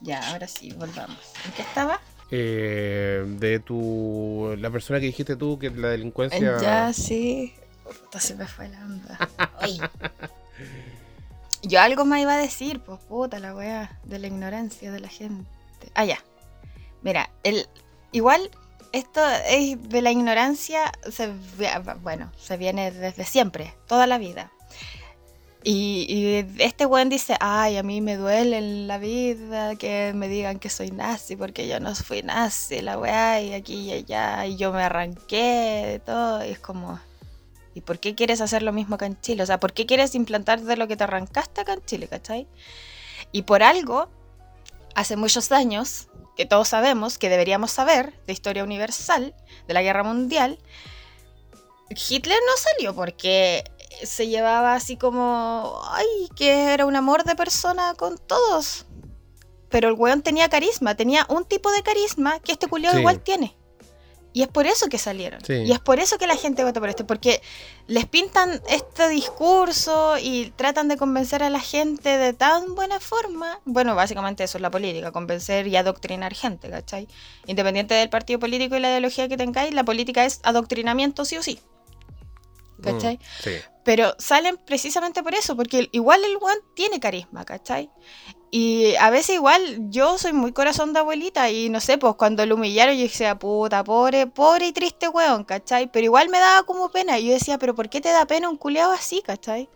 Ya, 0.00 0.32
ahora 0.32 0.48
sí, 0.48 0.72
volvamos. 0.72 1.18
¿En 1.46 1.52
qué 1.52 1.62
estaba? 1.62 2.00
Eh, 2.34 3.24
de 3.26 3.60
tu. 3.60 4.56
La 4.58 4.70
persona 4.70 4.98
que 4.98 5.06
dijiste 5.06 5.36
tú 5.36 5.58
que 5.58 5.70
la 5.70 5.88
delincuencia. 5.88 6.58
Ya, 6.60 6.92
sí. 6.92 7.54
Entonces 8.04 8.36
me 8.36 8.46
fue 8.46 8.68
la 8.68 8.78
onda. 8.80 9.18
Yo 11.62 11.80
algo 11.80 12.04
me 12.04 12.20
iba 12.20 12.34
a 12.34 12.38
decir, 12.38 12.80
pues 12.80 13.00
puta 13.00 13.38
la 13.38 13.54
weá, 13.54 13.98
de 14.04 14.18
la 14.18 14.26
ignorancia 14.26 14.90
de 14.90 15.00
la 15.00 15.08
gente. 15.08 15.48
Ah, 15.94 16.04
ya. 16.04 16.18
Mira, 17.02 17.30
el, 17.44 17.68
igual 18.10 18.50
esto 18.92 19.20
es 19.48 19.88
de 19.88 20.02
la 20.02 20.10
ignorancia, 20.10 20.92
se, 21.10 21.32
bueno, 22.02 22.30
se 22.38 22.56
viene 22.56 22.90
desde 22.90 23.24
siempre, 23.24 23.74
toda 23.86 24.06
la 24.06 24.18
vida. 24.18 24.52
Y, 25.64 26.44
este 26.58 26.86
weón 26.86 27.08
dice, 27.08 27.36
ay, 27.38 27.76
a 27.76 27.84
mí 27.84 28.00
me 28.00 28.16
duele 28.16 28.58
en 28.58 28.88
la 28.88 28.98
vida 28.98 29.76
que 29.76 30.12
me 30.12 30.28
digan 30.28 30.58
que 30.58 30.68
soy 30.68 30.90
nazi, 30.90 31.36
porque 31.36 31.68
yo 31.68 31.78
no 31.78 31.94
fui 31.94 32.22
nazi, 32.22 32.82
la 32.82 32.98
weá, 32.98 33.40
y 33.40 33.54
aquí 33.54 33.90
y 33.90 33.92
allá, 33.92 34.44
y 34.46 34.56
yo 34.56 34.72
me 34.72 34.82
arranqué 34.82 35.84
de 35.86 35.98
todo, 36.00 36.44
y 36.44 36.50
es 36.50 36.58
como, 36.58 36.98
¿y 37.74 37.80
por 37.80 37.98
qué 37.98 38.14
quieres 38.14 38.40
hacer 38.40 38.62
lo 38.62 38.72
mismo 38.72 38.96
acá 38.96 39.06
en 39.06 39.20
Chile? 39.20 39.42
O 39.42 39.46
sea, 39.46 39.58
¿por 39.58 39.72
qué 39.72 39.86
quieres 39.86 40.14
implantar 40.14 40.60
de 40.60 40.76
lo 40.76 40.88
que 40.88 40.96
te 40.96 41.04
arrancaste 41.04 41.60
acá 41.60 41.74
en 41.74 41.84
Chile, 41.84 42.08
cachai? 42.08 42.46
Y 43.32 43.42
por 43.42 43.62
algo, 43.62 44.08
hace 44.94 45.16
muchos 45.16 45.52
años, 45.52 46.08
que 46.36 46.46
todos 46.46 46.68
sabemos, 46.68 47.18
que 47.18 47.28
deberíamos 47.28 47.70
saber, 47.70 48.18
de 48.26 48.32
historia 48.32 48.64
universal, 48.64 49.34
de 49.66 49.74
la 49.74 49.82
guerra 49.82 50.02
mundial, 50.02 50.58
Hitler 51.90 52.38
no 52.46 52.56
salió 52.56 52.94
porque 52.94 53.64
se 54.02 54.28
llevaba 54.28 54.74
así 54.74 54.96
como, 54.96 55.80
ay, 55.90 56.28
que 56.34 56.72
era 56.72 56.86
un 56.86 56.96
amor 56.96 57.24
de 57.24 57.36
persona 57.36 57.94
con 57.94 58.18
todos. 58.18 58.86
Pero 59.68 59.88
el 59.88 59.94
weón 59.94 60.22
tenía 60.22 60.48
carisma, 60.48 60.94
tenía 60.94 61.26
un 61.28 61.44
tipo 61.44 61.70
de 61.70 61.82
carisma 61.82 62.40
que 62.40 62.52
este 62.52 62.68
culiado 62.68 62.98
igual 62.98 63.20
tiene. 63.20 63.56
Y 64.32 64.42
es 64.42 64.48
por 64.48 64.66
eso 64.66 64.88
que 64.88 64.98
salieron. 64.98 65.40
Y 65.46 65.72
es 65.72 65.78
por 65.78 65.98
eso 66.00 66.16
que 66.18 66.26
la 66.26 66.36
gente 66.36 66.64
vota 66.64 66.80
por 66.80 66.88
esto. 66.88 67.06
Porque 67.06 67.42
les 67.86 68.06
pintan 68.06 68.62
este 68.68 69.08
discurso 69.08 70.16
y 70.18 70.52
tratan 70.56 70.88
de 70.88 70.96
convencer 70.96 71.42
a 71.42 71.50
la 71.50 71.60
gente 71.60 72.16
de 72.16 72.32
tan 72.32 72.74
buena 72.74 72.98
forma. 73.00 73.60
Bueno, 73.64 73.94
básicamente 73.94 74.44
eso 74.44 74.58
es 74.58 74.62
la 74.62 74.70
política, 74.70 75.12
convencer 75.12 75.66
y 75.66 75.76
adoctrinar 75.76 76.34
gente, 76.34 76.70
¿cachai? 76.70 77.08
Independiente 77.46 77.94
del 77.94 78.08
partido 78.08 78.38
político 78.38 78.76
y 78.76 78.80
la 78.80 78.88
ideología 78.90 79.28
que 79.28 79.36
tengáis, 79.36 79.74
la 79.74 79.84
política 79.84 80.24
es 80.24 80.40
adoctrinamiento 80.42 81.24
sí 81.24 81.36
o 81.36 81.42
sí. 81.42 81.60
¿Cachai? 82.82 83.16
Mm, 83.16 83.20
Pero 83.84 84.14
salen 84.18 84.58
precisamente 84.58 85.22
por 85.22 85.34
eso, 85.34 85.56
porque 85.56 85.88
igual 85.92 86.24
el 86.24 86.36
one 86.40 86.60
tiene 86.74 87.00
carisma, 87.00 87.44
¿cachai? 87.44 87.90
Y 88.50 88.94
a 88.96 89.10
veces 89.10 89.36
igual 89.36 89.90
yo 89.90 90.18
soy 90.18 90.32
muy 90.34 90.52
corazón 90.52 90.92
de 90.92 91.00
abuelita 91.00 91.50
y 91.50 91.70
no 91.70 91.80
sé, 91.80 91.96
pues 91.98 92.14
cuando 92.16 92.44
lo 92.46 92.56
humillaron 92.56 92.96
yo 92.96 93.02
decía, 93.04 93.38
puta, 93.38 93.82
pobre, 93.82 94.26
pobre 94.26 94.66
y 94.68 94.72
triste 94.72 95.08
weón, 95.08 95.44
¿cachai? 95.44 95.90
Pero 95.90 96.04
igual 96.04 96.28
me 96.28 96.38
daba 96.38 96.64
como 96.64 96.90
pena 96.90 97.18
y 97.18 97.26
yo 97.28 97.32
decía, 97.32 97.58
pero 97.58 97.74
¿por 97.74 97.88
qué 97.88 98.00
te 98.02 98.10
da 98.10 98.26
pena 98.26 98.50
un 98.50 98.58
culeado 98.58 98.92
así, 98.92 99.22
¿cachai? 99.22 99.70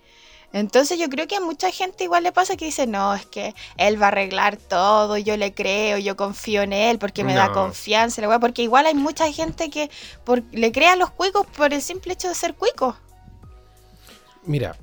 Entonces 0.52 0.98
yo 0.98 1.08
creo 1.08 1.26
que 1.26 1.36
a 1.36 1.40
mucha 1.40 1.70
gente 1.70 2.04
igual 2.04 2.22
le 2.22 2.32
pasa 2.32 2.56
que 2.56 2.64
dice, 2.64 2.86
no, 2.86 3.14
es 3.14 3.26
que 3.26 3.54
él 3.76 4.00
va 4.00 4.06
a 4.06 4.08
arreglar 4.08 4.56
todo, 4.56 5.18
yo 5.18 5.36
le 5.36 5.52
creo, 5.52 5.98
yo 5.98 6.16
confío 6.16 6.62
en 6.62 6.72
él 6.72 6.98
porque 6.98 7.24
me 7.24 7.34
da 7.34 7.52
confianza, 7.52 8.22
la 8.22 8.38
porque 8.38 8.62
igual 8.62 8.86
hay 8.86 8.94
mucha 8.94 9.30
gente 9.32 9.70
que 9.70 9.90
le 10.52 10.72
crea 10.72 10.92
a 10.92 10.96
los 10.96 11.10
cuicos 11.10 11.46
por 11.46 11.74
el 11.74 11.82
simple 11.82 12.14
hecho 12.14 12.28
de 12.28 12.34
ser 12.34 12.54
cuicos. 12.54 12.94
Mira, 14.44 14.76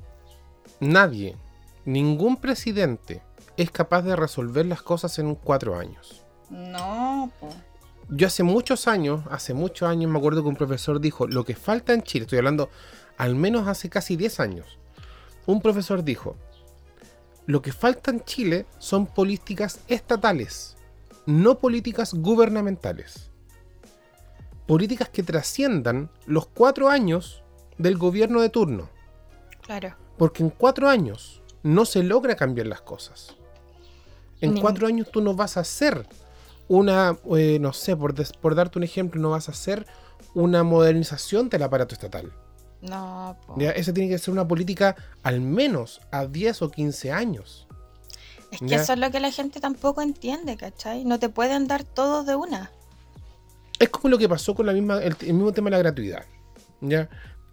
nadie, 0.80 1.36
ningún 1.84 2.36
presidente 2.36 3.22
es 3.56 3.70
capaz 3.70 4.02
de 4.02 4.16
resolver 4.16 4.66
las 4.66 4.82
cosas 4.82 5.18
en 5.18 5.34
cuatro 5.34 5.78
años. 5.78 6.24
No, 6.50 7.30
Yo 8.10 8.26
hace 8.26 8.42
muchos 8.42 8.86
años, 8.86 9.22
hace 9.30 9.54
muchos 9.54 9.88
años 9.88 10.10
me 10.10 10.18
acuerdo 10.18 10.42
que 10.42 10.48
un 10.48 10.56
profesor 10.56 11.00
dijo, 11.00 11.26
lo 11.26 11.44
que 11.44 11.54
falta 11.54 11.94
en 11.94 12.02
Chile, 12.02 12.24
estoy 12.24 12.38
hablando 12.38 12.68
al 13.16 13.34
menos 13.34 13.66
hace 13.68 13.88
casi 13.88 14.16
10 14.16 14.40
años, 14.40 14.78
un 15.46 15.60
profesor 15.60 16.04
dijo, 16.04 16.36
lo 17.46 17.60
que 17.60 17.72
falta 17.72 18.10
en 18.10 18.24
Chile 18.24 18.66
son 18.78 19.06
políticas 19.06 19.80
estatales, 19.88 20.76
no 21.26 21.58
políticas 21.58 22.14
gubernamentales. 22.14 23.30
Políticas 24.66 25.10
que 25.10 25.22
trasciendan 25.22 26.10
los 26.26 26.46
cuatro 26.46 26.88
años 26.88 27.42
del 27.76 27.98
gobierno 27.98 28.40
de 28.40 28.48
turno. 28.48 28.88
Claro. 29.60 29.94
Porque 30.16 30.42
en 30.42 30.50
cuatro 30.50 30.88
años 30.88 31.42
no 31.62 31.84
se 31.84 32.02
logra 32.02 32.34
cambiar 32.34 32.66
las 32.66 32.80
cosas. 32.80 33.36
En 34.40 34.60
cuatro 34.60 34.86
años 34.86 35.10
tú 35.10 35.20
no 35.20 35.34
vas 35.34 35.56
a 35.56 35.60
hacer 35.60 36.06
una, 36.68 37.18
eh, 37.36 37.58
no 37.60 37.72
sé, 37.72 37.96
por, 37.96 38.14
por 38.38 38.54
darte 38.54 38.78
un 38.78 38.84
ejemplo, 38.84 39.20
no 39.20 39.30
vas 39.30 39.48
a 39.48 39.52
hacer 39.52 39.86
una 40.34 40.62
modernización 40.62 41.48
del 41.48 41.62
aparato 41.62 41.94
estatal. 41.94 42.32
No, 42.84 43.36
¿Ya? 43.56 43.70
Esa 43.70 43.94
tiene 43.94 44.10
que 44.10 44.18
ser 44.18 44.32
una 44.32 44.46
política 44.46 44.94
al 45.22 45.40
menos 45.40 46.02
a 46.10 46.26
10 46.26 46.62
o 46.62 46.70
15 46.70 47.12
años. 47.12 47.66
Es 48.50 48.60
que 48.60 48.74
eso 48.74 48.92
es 48.92 48.98
lo 48.98 49.10
que 49.10 49.20
la 49.20 49.32
gente 49.32 49.58
tampoco 49.58 50.02
entiende, 50.02 50.56
¿cachai? 50.56 51.04
No 51.04 51.18
te 51.18 51.28
pueden 51.28 51.66
dar 51.66 51.82
todo 51.82 52.24
de 52.24 52.36
una. 52.36 52.70
Es 53.78 53.88
como 53.88 54.10
lo 54.10 54.18
que 54.18 54.28
pasó 54.28 54.54
con 54.54 54.66
la 54.66 54.72
misma, 54.72 55.02
el, 55.02 55.16
mismo 55.20 55.52
tema 55.52 55.70
de 55.70 55.70
la 55.72 55.78
gratuidad. 55.78 56.24
¿ya? 56.80 57.08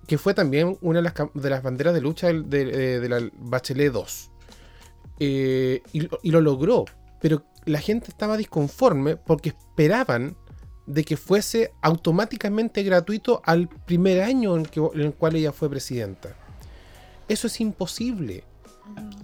Que 0.06 0.18
fue 0.18 0.34
también 0.34 0.78
una 0.82 1.00
de 1.00 1.04
las, 1.04 1.14
de 1.34 1.50
las 1.50 1.64
banderas 1.64 1.94
de 1.94 2.02
lucha 2.02 2.28
de, 2.28 3.08
la 3.10 3.30
Bachelet 3.38 3.92
2. 3.92 4.32
Eh, 5.20 5.82
y, 5.94 6.10
y 6.22 6.32
lo 6.32 6.42
logró. 6.42 6.86
Pero 7.22 7.46
la 7.66 7.80
gente 7.80 8.10
estaba 8.10 8.38
disconforme 8.38 9.16
porque 9.16 9.50
esperaban 9.50 10.36
de 10.91 11.05
que 11.05 11.15
fuese 11.15 11.71
automáticamente 11.81 12.83
gratuito 12.83 13.41
al 13.45 13.69
primer 13.69 14.21
año 14.21 14.57
en, 14.57 14.67
el 14.95 15.13
cual 15.13 15.36
ella 15.36 15.53
fue 15.53 15.69
presidenta. 15.69 16.36
Eso 17.29 17.48
es 17.48 17.62
imposible. 17.62 18.43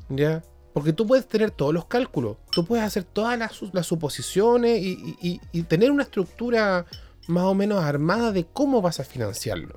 ¿Ya? 0.08 0.44
Porque 0.74 0.94
tú 0.94 1.06
puedes 1.06 1.28
tener 1.28 1.52
todos 1.52 1.74
los 1.74 1.86
cálculos, 1.86 2.38
tú 2.52 2.64
puedes 2.64 2.86
hacer 2.86 3.04
todas 3.04 3.38
las, 3.38 3.86
suposiciones 3.86 4.80
y, 4.82 5.64
tener 5.64 5.92
una 5.92 6.04
estructura 6.04 6.86
más 7.28 7.44
o 7.44 7.54
menos 7.54 7.84
armada 7.84 8.32
de 8.32 8.46
cómo 8.46 8.82
vas 8.82 9.00
a 9.02 9.04
financiarlo. 9.04 9.76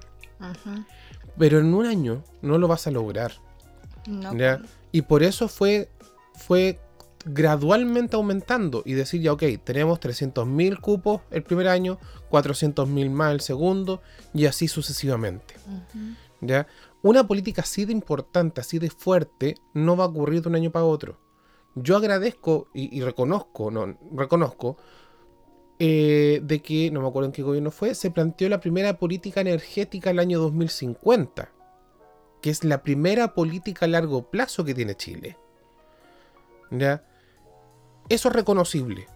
Pero 1.36 1.58
en 1.58 1.74
un 1.74 1.86
año 1.86 2.22
no 2.42 2.58
lo 2.58 2.68
vas 2.68 2.86
a 2.86 2.92
lograr. 2.92 3.32
¿ya? 4.36 4.62
Y 4.92 5.02
por 5.02 5.24
eso 5.24 5.48
fue, 5.48 5.88
fue 6.34 6.78
gradualmente 7.24 8.16
aumentando 8.16 8.82
y 8.84 8.94
decir 8.94 9.20
ya, 9.20 9.32
ok, 9.32 9.42
tenemos 9.62 10.00
300.000 10.00 10.80
cupos 10.80 11.22
el 11.30 11.42
primer 11.42 11.68
año, 11.68 11.98
400.000 12.30 13.10
más 13.10 13.32
el 13.32 13.40
segundo 13.40 14.00
y 14.32 14.46
así 14.46 14.68
sucesivamente. 14.68 15.54
¿Ya? 16.40 16.66
Una 17.02 17.26
política 17.26 17.62
así 17.62 17.84
de 17.84 17.92
importante, 17.92 18.60
así 18.60 18.78
de 18.78 18.90
fuerte, 18.90 19.56
no 19.74 19.96
va 19.96 20.04
a 20.04 20.08
ocurrir 20.08 20.42
de 20.42 20.48
un 20.48 20.54
año 20.54 20.70
para 20.70 20.84
otro. 20.84 21.18
Yo 21.74 21.96
agradezco 21.96 22.68
y, 22.74 23.00
reconozco, 23.00 23.70
no, 23.70 23.96
reconozco 24.12 24.76
eh, 25.78 26.40
de 26.42 26.60
que, 26.60 26.90
no 26.90 27.00
me 27.00 27.08
acuerdo 27.08 27.26
en 27.26 27.32
qué 27.32 27.42
gobierno 27.42 27.70
fue, 27.70 27.94
se 27.94 28.10
planteó 28.10 28.48
la 28.48 28.60
primera 28.60 28.98
política 28.98 29.40
energética 29.40 30.10
el 30.10 30.18
año 30.18 30.40
2050, 30.40 31.52
que 32.42 32.50
es 32.50 32.64
la 32.64 32.82
primera 32.82 33.34
política 33.34 33.86
a 33.86 33.88
largo 33.88 34.30
plazo 34.30 34.64
que 34.64 34.74
tiene 34.74 34.96
Chile. 34.96 35.38
¿Ya? 36.70 37.04
Eso 38.10 38.28
es 38.28 38.34
reconocible. 38.34 39.06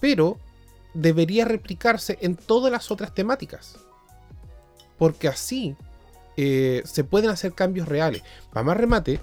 Pero 0.00 0.38
debería 0.94 1.44
replicarse 1.44 2.16
en 2.22 2.36
todas 2.36 2.72
las 2.72 2.90
otras 2.90 3.12
temáticas. 3.12 3.76
Porque 4.96 5.28
así 5.28 5.76
eh, 6.38 6.82
se 6.86 7.04
pueden 7.04 7.28
hacer 7.28 7.52
cambios 7.52 7.88
reales. 7.88 8.22
Para 8.52 8.64
más 8.64 8.76
remate, 8.78 9.20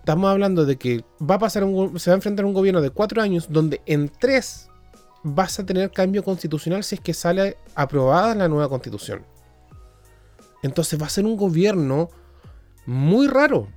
estamos 0.00 0.30
hablando 0.30 0.66
de 0.66 0.76
que 0.76 1.04
va 1.22 1.36
a 1.36 1.38
pasar 1.38 1.62
se 1.62 2.10
va 2.10 2.14
a 2.14 2.16
enfrentar 2.16 2.44
un 2.44 2.52
gobierno 2.52 2.82
de 2.82 2.90
cuatro 2.90 3.22
años 3.22 3.46
donde 3.48 3.80
en 3.86 4.10
tres 4.10 4.68
vas 5.22 5.58
a 5.58 5.64
tener 5.64 5.90
cambio 5.90 6.22
constitucional 6.22 6.84
si 6.84 6.96
es 6.96 7.00
que 7.00 7.14
sale 7.14 7.56
aprobada 7.74 8.34
la 8.34 8.48
nueva 8.48 8.68
constitución. 8.68 9.24
Entonces 10.62 11.00
va 11.00 11.06
a 11.06 11.10
ser 11.10 11.24
un 11.24 11.36
gobierno 11.36 12.10
muy 12.86 13.28
raro. 13.28 13.68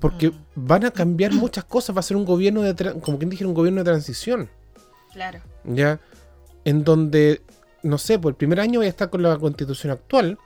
Porque 0.00 0.30
mm. 0.30 0.34
van 0.54 0.84
a 0.84 0.90
cambiar 0.90 1.32
muchas 1.32 1.64
cosas, 1.64 1.94
va 1.94 2.00
a 2.00 2.02
ser 2.02 2.16
un 2.16 2.24
gobierno 2.24 2.62
de, 2.62 2.74
como 3.00 3.18
quien 3.18 3.30
dijera, 3.30 3.48
un 3.48 3.54
gobierno 3.54 3.80
de 3.80 3.84
transición. 3.84 4.48
Claro. 5.12 5.40
Ya. 5.64 6.00
en 6.64 6.84
donde, 6.84 7.42
no 7.82 7.98
sé, 7.98 8.18
por 8.18 8.30
el 8.30 8.36
primer 8.36 8.60
año 8.60 8.80
voy 8.80 8.86
a 8.86 8.90
estar 8.90 9.10
con 9.10 9.22
la 9.22 9.36
constitución 9.38 9.92
actual 9.92 10.38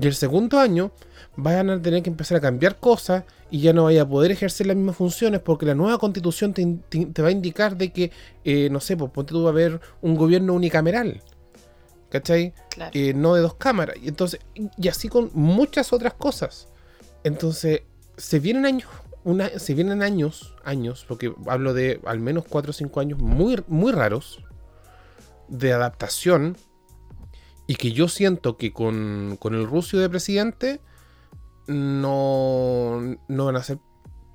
y 0.00 0.06
el 0.06 0.14
segundo 0.14 0.58
año 0.58 0.90
vayan 1.36 1.70
a 1.70 1.80
tener 1.80 2.02
que 2.02 2.10
empezar 2.10 2.38
a 2.38 2.40
cambiar 2.40 2.78
cosas 2.78 3.24
y 3.50 3.60
ya 3.60 3.72
no 3.72 3.84
vaya 3.84 4.02
a 4.02 4.08
poder 4.08 4.30
ejercer 4.30 4.66
las 4.66 4.76
mismas 4.76 4.96
funciones 4.96 5.40
porque 5.40 5.66
la 5.66 5.74
nueva 5.74 5.98
constitución 5.98 6.52
te, 6.52 7.22
va 7.22 7.28
a 7.28 7.30
indicar 7.30 7.76
de 7.76 7.92
que, 7.92 8.10
eh, 8.44 8.68
no 8.70 8.80
sé, 8.80 8.96
pues 8.96 9.10
ponte 9.10 9.32
tú 9.32 9.42
va 9.42 9.50
a 9.50 9.52
haber 9.52 9.80
un 10.02 10.16
gobierno 10.16 10.52
unicameral. 10.54 11.22
¿Cachai? 12.10 12.54
Eh, 12.92 13.14
no 13.14 13.34
de 13.34 13.42
dos 13.42 13.54
cámaras. 13.54 13.96
Y 14.00 14.08
entonces, 14.08 14.40
y 14.54 14.88
así 14.88 15.08
con 15.08 15.30
muchas 15.34 15.92
otras 15.92 16.14
cosas. 16.14 16.68
Entonces, 17.24 17.82
se 18.16 18.38
vienen 18.38 18.66
años, 18.66 18.88
una, 19.24 19.48
se 19.58 19.74
vienen 19.74 20.02
años, 20.02 20.54
años, 20.64 21.04
porque 21.06 21.34
hablo 21.46 21.74
de 21.74 22.00
al 22.04 22.20
menos 22.20 22.44
4 22.48 22.70
o 22.70 22.72
5 22.72 23.00
años 23.00 23.18
muy, 23.18 23.62
muy 23.68 23.92
raros 23.92 24.44
de 25.48 25.72
adaptación 25.72 26.56
y 27.66 27.76
que 27.76 27.92
yo 27.92 28.08
siento 28.08 28.56
que 28.56 28.72
con, 28.72 29.36
con 29.38 29.54
el 29.54 29.66
ruso 29.66 29.98
de 29.98 30.08
presidente 30.08 30.80
no, 31.66 33.00
no 33.28 33.44
van 33.46 33.56
a 33.56 33.62
ser 33.62 33.78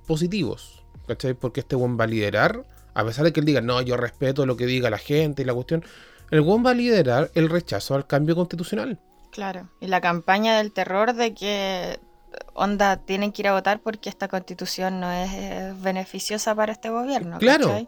positivos. 0.06 0.84
¿Cachai? 1.06 1.34
Porque 1.34 1.60
este 1.60 1.74
buen 1.74 1.98
va 1.98 2.04
a 2.04 2.06
liderar, 2.06 2.64
a 2.94 3.04
pesar 3.04 3.24
de 3.24 3.32
que 3.32 3.40
él 3.40 3.46
diga, 3.46 3.60
no, 3.60 3.80
yo 3.82 3.96
respeto 3.96 4.46
lo 4.46 4.56
que 4.56 4.66
diga 4.66 4.88
la 4.88 4.98
gente 4.98 5.42
y 5.42 5.44
la 5.44 5.54
cuestión, 5.54 5.84
el 6.30 6.42
buen 6.42 6.64
va 6.64 6.70
a 6.70 6.74
liderar 6.74 7.30
el 7.34 7.48
rechazo 7.48 7.94
al 7.94 8.06
cambio 8.06 8.36
constitucional. 8.36 9.00
Claro, 9.30 9.68
y 9.80 9.88
la 9.88 10.00
campaña 10.00 10.58
del 10.58 10.72
terror 10.72 11.14
de 11.14 11.34
que 11.34 11.98
onda 12.54 12.96
tienen 12.96 13.32
que 13.32 13.42
ir 13.42 13.48
a 13.48 13.52
votar 13.52 13.80
porque 13.80 14.08
esta 14.08 14.28
constitución 14.28 15.00
no 15.00 15.10
es 15.10 15.80
beneficiosa 15.80 16.54
para 16.54 16.72
este 16.72 16.90
gobierno. 16.90 17.38
Claro. 17.38 17.86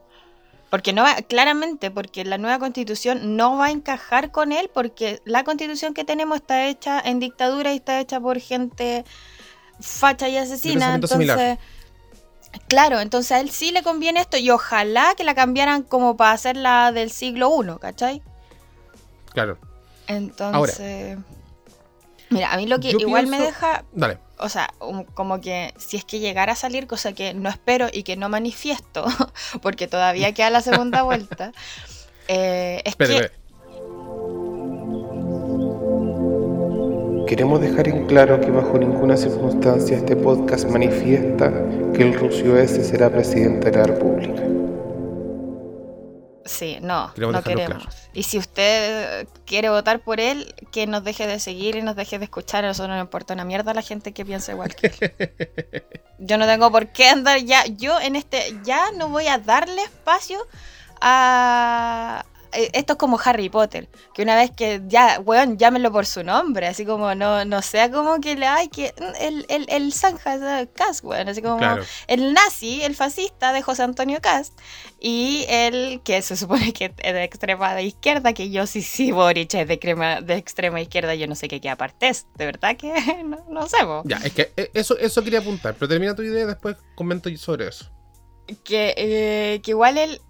Porque 0.70 0.92
no 0.92 1.04
va, 1.04 1.14
claramente, 1.16 1.92
porque 1.92 2.24
la 2.24 2.36
nueva 2.36 2.58
constitución 2.58 3.36
no 3.36 3.58
va 3.58 3.66
a 3.66 3.70
encajar 3.70 4.32
con 4.32 4.50
él, 4.50 4.70
porque 4.74 5.20
la 5.24 5.44
constitución 5.44 5.94
que 5.94 6.04
tenemos 6.04 6.38
está 6.38 6.66
hecha 6.66 7.00
en 7.00 7.20
dictadura 7.20 7.72
y 7.72 7.76
está 7.76 8.00
hecha 8.00 8.18
por 8.18 8.40
gente 8.40 9.04
facha 9.80 10.28
y 10.28 10.36
asesina. 10.36 10.96
Entonces, 10.96 11.58
claro, 12.66 12.98
entonces 12.98 13.30
a 13.32 13.40
él 13.40 13.50
sí 13.50 13.70
le 13.70 13.84
conviene 13.84 14.20
esto 14.20 14.36
y 14.36 14.50
ojalá 14.50 15.14
que 15.16 15.22
la 15.22 15.36
cambiaran 15.36 15.84
como 15.84 16.16
para 16.16 16.32
hacer 16.32 16.56
la 16.56 16.90
del 16.90 17.10
siglo 17.10 17.52
I, 17.62 17.78
¿cachai? 17.78 18.22
Claro. 19.32 19.58
Entonces... 20.08 21.18
mira, 22.30 22.52
a 22.52 22.56
mí 22.56 22.66
lo 22.66 22.80
que 22.80 22.90
igual 22.90 23.28
me 23.28 23.38
deja... 23.38 23.84
Dale. 23.92 24.18
O 24.38 24.48
sea, 24.48 24.72
como 25.14 25.40
que 25.40 25.72
si 25.76 25.96
es 25.96 26.04
que 26.04 26.18
llegara 26.18 26.52
a 26.52 26.56
salir, 26.56 26.86
cosa 26.86 27.12
que 27.12 27.34
no 27.34 27.48
espero 27.48 27.88
y 27.92 28.02
que 28.02 28.16
no 28.16 28.28
manifiesto, 28.28 29.04
porque 29.62 29.86
todavía 29.86 30.32
queda 30.32 30.50
la 30.50 30.60
segunda 30.60 31.02
vuelta, 31.04 31.52
eh, 32.28 32.82
es 32.84 32.96
que... 32.96 33.30
Queremos 37.26 37.60
dejar 37.60 37.88
en 37.88 38.06
claro 38.06 38.38
que 38.40 38.50
bajo 38.50 38.78
ninguna 38.78 39.16
circunstancia 39.16 39.96
este 39.96 40.14
podcast 40.14 40.68
manifiesta 40.68 41.50
que 41.94 42.02
el 42.02 42.14
Rusio 42.14 42.58
S 42.58 42.84
será 42.84 43.10
presidente 43.10 43.70
de 43.70 43.78
la 43.78 43.84
República. 43.84 44.53
Sí, 46.44 46.78
no, 46.82 47.12
no 47.16 47.42
queremos. 47.42 47.86
Y 48.12 48.24
si 48.24 48.38
usted 48.38 49.26
quiere 49.46 49.70
votar 49.70 50.00
por 50.00 50.20
él, 50.20 50.54
que 50.70 50.86
nos 50.86 51.02
deje 51.02 51.26
de 51.26 51.40
seguir 51.40 51.76
y 51.76 51.82
nos 51.82 51.96
deje 51.96 52.18
de 52.18 52.24
escuchar. 52.24 52.64
A 52.64 52.68
nosotros 52.68 52.90
no 52.90 52.96
nos 52.96 53.04
importa 53.04 53.34
una 53.34 53.44
mierda 53.44 53.72
la 53.72 53.82
gente 53.82 54.12
que 54.12 54.24
piensa 54.24 54.52
igual 54.52 54.74
que 54.74 54.92
él. 54.98 55.82
Yo 56.18 56.36
no 56.36 56.46
tengo 56.46 56.70
por 56.70 56.88
qué 56.88 57.08
andar 57.08 57.38
ya. 57.38 57.64
Yo 57.66 57.98
en 57.98 58.16
este. 58.16 58.58
Ya 58.64 58.92
no 58.92 59.08
voy 59.08 59.26
a 59.26 59.38
darle 59.38 59.82
espacio 59.82 60.46
a, 61.00 62.24
esto 62.54 62.92
es 62.94 62.98
como 62.98 63.18
Harry 63.24 63.48
Potter, 63.48 63.88
que 64.14 64.22
una 64.22 64.36
vez 64.36 64.50
que 64.50 64.82
ya, 64.86 65.20
weón, 65.20 65.58
llámelo 65.58 65.90
por 65.90 66.06
su 66.06 66.22
nombre, 66.22 66.66
así 66.66 66.84
como 66.86 67.14
no, 67.14 67.44
no 67.44 67.62
sea 67.62 67.90
como 67.90 68.20
que 68.20 68.36
le 68.36 68.46
hay 68.46 68.68
que 68.68 68.94
el, 69.20 69.46
el, 69.48 69.66
el 69.68 69.92
Zanja 69.92 70.66
Cast, 70.66 71.04
weón, 71.04 71.28
así 71.28 71.42
como 71.42 71.58
el 72.06 72.32
nazi, 72.34 72.82
el 72.82 72.94
fascista 72.94 73.52
de 73.52 73.62
José 73.62 73.82
Antonio 73.82 74.20
Cast, 74.20 74.58
y 75.00 75.44
el 75.48 76.00
que 76.02 76.22
se 76.22 76.36
supone 76.36 76.72
que 76.72 76.94
es 76.96 77.14
de 77.14 77.24
extrema 77.24 77.74
de 77.74 77.82
izquierda, 77.82 78.32
que 78.32 78.50
yo 78.50 78.66
sí, 78.66 78.82
sí, 78.82 79.10
Boric 79.10 79.54
es 79.54 79.68
de, 79.68 79.78
crema, 79.78 80.20
de 80.20 80.36
extrema 80.36 80.80
izquierda, 80.80 81.14
yo 81.14 81.26
no 81.26 81.34
sé 81.34 81.48
qué 81.48 81.60
qué 81.60 81.70
aparte 81.70 82.08
es, 82.08 82.26
de 82.36 82.46
verdad 82.46 82.76
que 82.76 82.92
no, 83.24 83.44
no 83.48 83.66
sé. 83.66 83.78
Ya, 84.04 84.18
es 84.18 84.32
que 84.32 84.52
eh, 84.56 84.70
eso, 84.74 84.96
eso 84.98 85.22
quería 85.22 85.40
apuntar, 85.40 85.74
pero 85.74 85.88
termina 85.88 86.14
tu 86.14 86.22
idea 86.22 86.44
y 86.44 86.46
después 86.46 86.76
comento 86.94 87.34
sobre 87.36 87.68
eso. 87.68 87.90
Que, 88.62 88.94
eh, 88.96 89.60
que 89.62 89.70
igual 89.70 89.96
el 89.96 90.20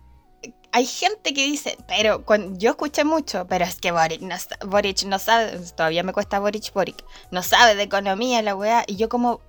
hay 0.75 0.87
gente 0.87 1.33
que 1.33 1.45
dice, 1.45 1.79
pero 1.87 2.25
yo 2.59 2.71
escuché 2.71 3.05
mucho, 3.05 3.47
pero 3.47 3.65
es 3.65 3.77
que 3.77 3.93
Boric 3.93 4.21
no, 4.23 4.35
Boric 4.67 5.05
no 5.05 5.21
sabe, 5.21 5.61
todavía 5.77 6.03
me 6.03 6.13
cuesta 6.13 6.41
Boric 6.41 6.73
Boric, 6.73 7.05
no 7.31 7.45
sabe 7.45 7.77
de 7.77 7.85
economía 7.85 8.43
la 8.43 8.57
weá, 8.57 8.83
y 8.89 8.97
yo 8.97 9.09
como, 9.09 9.41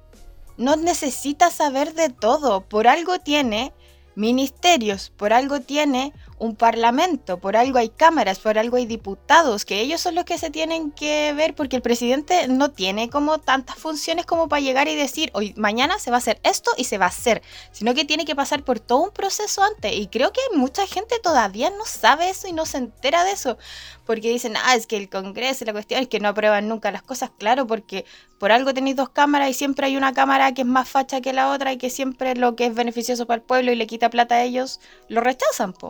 no 0.57 0.75
necesita 0.75 1.49
saber 1.49 1.95
de 1.95 2.09
todo, 2.09 2.61
por 2.61 2.87
algo 2.87 3.17
tiene 3.17 3.73
ministerios, 4.13 5.09
por 5.17 5.33
algo 5.33 5.61
tiene 5.61 6.13
un 6.37 6.55
parlamento, 6.55 7.39
por 7.39 7.55
algo 7.55 7.79
hay 7.79 7.89
cámaras, 7.89 8.39
por 8.39 8.57
algo 8.57 8.75
hay 8.75 8.85
diputados, 8.85 9.63
que 9.63 9.79
ellos 9.79 10.01
son 10.01 10.15
los 10.15 10.25
que 10.25 10.37
se 10.37 10.49
tienen 10.49 10.91
que 10.91 11.33
ver 11.33 11.55
porque 11.55 11.77
el 11.77 11.81
presidente 11.81 12.47
no 12.49 12.71
tiene 12.71 13.09
como 13.09 13.39
tantas 13.39 13.77
funciones 13.77 14.25
como 14.25 14.49
para 14.49 14.59
llegar 14.59 14.87
y 14.89 14.95
decir, 14.95 15.31
hoy 15.33 15.53
mañana 15.55 15.97
se 15.97 16.11
va 16.11 16.17
a 16.17 16.19
hacer 16.19 16.39
esto 16.43 16.71
y 16.77 16.83
se 16.83 16.97
va 16.97 17.05
a 17.05 17.09
hacer, 17.09 17.41
sino 17.71 17.93
que 17.93 18.03
tiene 18.03 18.25
que 18.25 18.35
pasar 18.35 18.63
por 18.63 18.81
todo 18.81 18.99
un 18.99 19.11
proceso 19.11 19.63
antes 19.63 19.93
y 19.93 20.07
creo 20.07 20.33
que 20.33 20.41
mucha 20.53 20.85
gente 20.87 21.19
todavía 21.23 21.69
no 21.69 21.85
sabe 21.85 22.29
eso 22.29 22.47
y 22.47 22.53
no 22.53 22.65
se 22.65 22.77
entera 22.79 23.23
de 23.23 23.31
eso, 23.31 23.57
porque 24.05 24.29
dicen, 24.29 24.55
ah, 24.57 24.75
es 24.75 24.87
que 24.87 24.97
el 24.97 25.09
Congreso, 25.09 25.63
la 25.63 25.71
cuestión 25.71 26.01
es 26.01 26.09
que 26.09 26.19
no 26.19 26.27
aprueban 26.29 26.67
nunca 26.67 26.91
las 26.91 27.01
cosas, 27.01 27.31
claro, 27.37 27.65
porque 27.65 28.03
por 28.39 28.51
algo 28.51 28.73
tenéis 28.73 28.97
dos 28.97 29.09
cámaras 29.09 29.49
y 29.49 29.53
siempre 29.53 29.85
hay 29.85 29.95
una 29.95 30.13
cámara 30.13 30.53
que 30.53 30.63
es 30.63 30.67
más 30.67 30.89
facha 30.89 31.21
que 31.21 31.31
la 31.31 31.51
otra 31.51 31.71
y 31.71 31.77
que 31.77 31.89
siempre 31.89 32.35
lo 32.35 32.57
que 32.57 32.65
es 32.65 32.75
beneficioso 32.75 33.25
para 33.25 33.37
el 33.37 33.41
pueblo 33.41 33.71
y 33.71 33.75
le 33.75 33.87
quita 33.87 34.09
plata 34.09 34.35
a 34.35 34.43
ellos, 34.43 34.81
lo 35.07 35.21
rechazan, 35.21 35.71
po. 35.71 35.89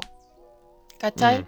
¿Cachai? 1.00 1.46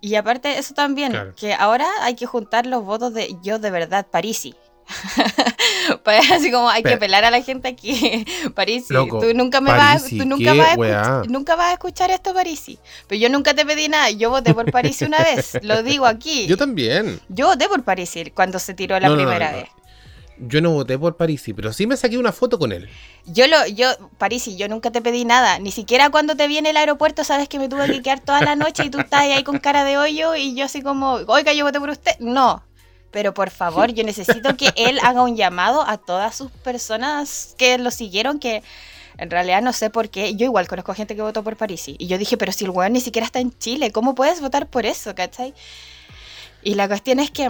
Y 0.00 0.16
aparte 0.16 0.58
eso 0.58 0.74
también, 0.74 1.32
que 1.36 1.54
ahora 1.54 1.86
hay 2.02 2.14
que 2.14 2.26
juntar 2.26 2.66
los 2.66 2.84
votos 2.84 3.14
de 3.14 3.36
yo 3.42 3.58
de 3.58 3.70
verdad, 3.70 4.06
Parisi. 4.10 4.54
pues 6.04 6.30
así 6.30 6.52
como 6.52 6.68
hay 6.68 6.82
que 6.82 6.98
pelar 6.98 7.24
a 7.24 7.30
la 7.30 7.40
gente 7.42 7.68
aquí. 7.68 8.26
Parisi, 8.54 8.92
tú 8.92 9.32
nunca 9.34 9.60
me 9.60 9.70
vas, 9.70 10.08
tú 10.08 10.26
nunca 10.26 10.52
vas, 10.52 10.78
a 10.78 11.22
nunca 11.26 11.56
vas 11.56 11.70
a 11.70 11.72
escuchar 11.72 12.10
esto, 12.10 12.34
Parisi. 12.34 12.78
Pero 13.06 13.18
yo 13.18 13.28
nunca 13.30 13.54
te 13.54 13.64
pedí 13.64 13.88
nada. 13.88 14.10
Yo 14.10 14.30
voté 14.30 14.52
por 14.52 14.70
Parisi 14.70 15.04
una 15.04 15.18
vez. 15.18 15.58
Lo 15.62 15.82
digo 15.82 16.06
aquí. 16.06 16.46
Yo 16.48 16.56
también. 16.56 17.20
Yo 17.28 17.46
voté 17.46 17.68
por 17.68 17.82
Parisi 17.82 18.30
cuando 18.30 18.58
se 18.58 18.74
tiró 18.74 18.98
la 19.00 19.14
primera 19.14 19.52
vez. 19.52 19.68
Yo 20.38 20.60
no 20.60 20.72
voté 20.72 20.98
por 20.98 21.16
Parisi, 21.16 21.52
pero 21.52 21.72
sí 21.72 21.86
me 21.86 21.96
saqué 21.96 22.18
una 22.18 22.32
foto 22.32 22.58
con 22.58 22.72
él. 22.72 22.88
Yo 23.24 23.46
lo, 23.46 23.66
yo, 23.68 23.88
Parisi, 24.18 24.56
yo 24.56 24.68
nunca 24.68 24.90
te 24.90 25.00
pedí 25.00 25.24
nada. 25.24 25.58
Ni 25.58 25.70
siquiera 25.70 26.10
cuando 26.10 26.36
te 26.36 26.48
vi 26.48 26.58
en 26.58 26.66
el 26.66 26.76
aeropuerto, 26.76 27.22
sabes 27.22 27.48
que 27.48 27.58
me 27.58 27.68
tuve 27.68 27.86
que 27.86 28.02
quedar 28.02 28.20
toda 28.20 28.40
la 28.42 28.56
noche 28.56 28.84
y 28.84 28.90
tú 28.90 28.98
estás 28.98 29.20
ahí 29.20 29.44
con 29.44 29.58
cara 29.58 29.84
de 29.84 29.96
hoyo 29.96 30.34
y 30.34 30.54
yo 30.54 30.64
así 30.64 30.82
como, 30.82 31.12
oiga, 31.28 31.52
yo 31.52 31.64
voté 31.64 31.78
por 31.78 31.90
usted. 31.90 32.18
No. 32.18 32.64
Pero 33.12 33.32
por 33.32 33.50
favor, 33.50 33.92
yo 33.92 34.02
necesito 34.02 34.56
que 34.56 34.72
él 34.74 34.98
haga 35.02 35.22
un 35.22 35.36
llamado 35.36 35.82
a 35.86 35.98
todas 35.98 36.34
sus 36.34 36.50
personas 36.50 37.54
que 37.56 37.78
lo 37.78 37.92
siguieron, 37.92 38.40
que 38.40 38.64
en 39.18 39.30
realidad 39.30 39.62
no 39.62 39.72
sé 39.72 39.88
por 39.88 40.08
qué. 40.08 40.34
Yo 40.34 40.46
igual 40.46 40.66
conozco 40.66 40.94
gente 40.94 41.14
que 41.14 41.22
votó 41.22 41.44
por 41.44 41.56
Parisi. 41.56 41.94
Y 42.00 42.08
yo 42.08 42.18
dije, 42.18 42.36
pero 42.36 42.50
si 42.50 42.64
el 42.64 42.70
weón 42.70 42.92
ni 42.92 43.00
siquiera 43.00 43.24
está 43.24 43.38
en 43.38 43.56
Chile, 43.56 43.92
¿cómo 43.92 44.16
puedes 44.16 44.40
votar 44.40 44.66
por 44.66 44.84
eso, 44.84 45.14
cachai? 45.14 45.54
Y 46.64 46.74
la 46.74 46.88
cuestión 46.88 47.20
es 47.20 47.30
que 47.30 47.48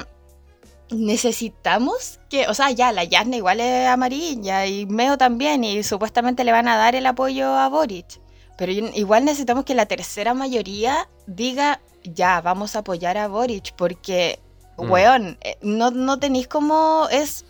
necesitamos 0.90 2.20
que, 2.28 2.46
o 2.48 2.54
sea, 2.54 2.70
ya 2.70 2.92
la 2.92 3.04
Yasna 3.04 3.36
igual 3.36 3.60
es 3.60 3.88
amarilla 3.88 4.66
y 4.66 4.86
Meo 4.86 5.18
también 5.18 5.64
y 5.64 5.82
supuestamente 5.82 6.44
le 6.44 6.52
van 6.52 6.68
a 6.68 6.76
dar 6.76 6.94
el 6.94 7.06
apoyo 7.06 7.54
a 7.54 7.68
Boric. 7.68 8.20
Pero 8.56 8.70
igual 8.70 9.24
necesitamos 9.24 9.64
que 9.64 9.74
la 9.74 9.86
tercera 9.86 10.32
mayoría 10.34 11.08
diga, 11.26 11.80
ya, 12.04 12.40
vamos 12.40 12.76
a 12.76 12.80
apoyar 12.80 13.18
a 13.18 13.28
Boric 13.28 13.74
porque, 13.76 14.38
mm. 14.76 14.90
weón, 14.90 15.38
eh, 15.42 15.56
no, 15.62 15.90
no 15.90 16.18
tenéis 16.18 16.46
como 16.46 17.08
es 17.10 17.44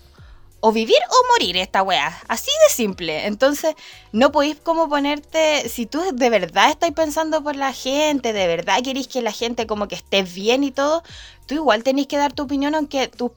o 0.66 0.72
vivir 0.72 0.96
o 1.10 1.32
morir 1.34 1.58
esta 1.58 1.82
weá. 1.82 2.18
Así 2.26 2.50
de 2.66 2.74
simple. 2.74 3.26
Entonces, 3.26 3.74
no 4.12 4.32
podéis 4.32 4.56
como 4.56 4.88
ponerte, 4.88 5.68
si 5.68 5.84
tú 5.84 6.00
de 6.14 6.30
verdad 6.30 6.70
estás 6.70 6.90
pensando 6.92 7.42
por 7.42 7.54
la 7.54 7.74
gente, 7.74 8.32
de 8.32 8.46
verdad 8.46 8.82
queréis 8.82 9.06
que 9.06 9.20
la 9.20 9.30
gente 9.30 9.66
como 9.66 9.88
que 9.88 9.96
esté 9.96 10.22
bien 10.22 10.64
y 10.64 10.70
todo, 10.70 11.02
tú 11.44 11.54
igual 11.56 11.84
tenéis 11.84 12.06
que 12.06 12.16
dar 12.16 12.32
tu 12.32 12.44
opinión 12.44 12.74
aunque 12.74 13.08
tu, 13.08 13.30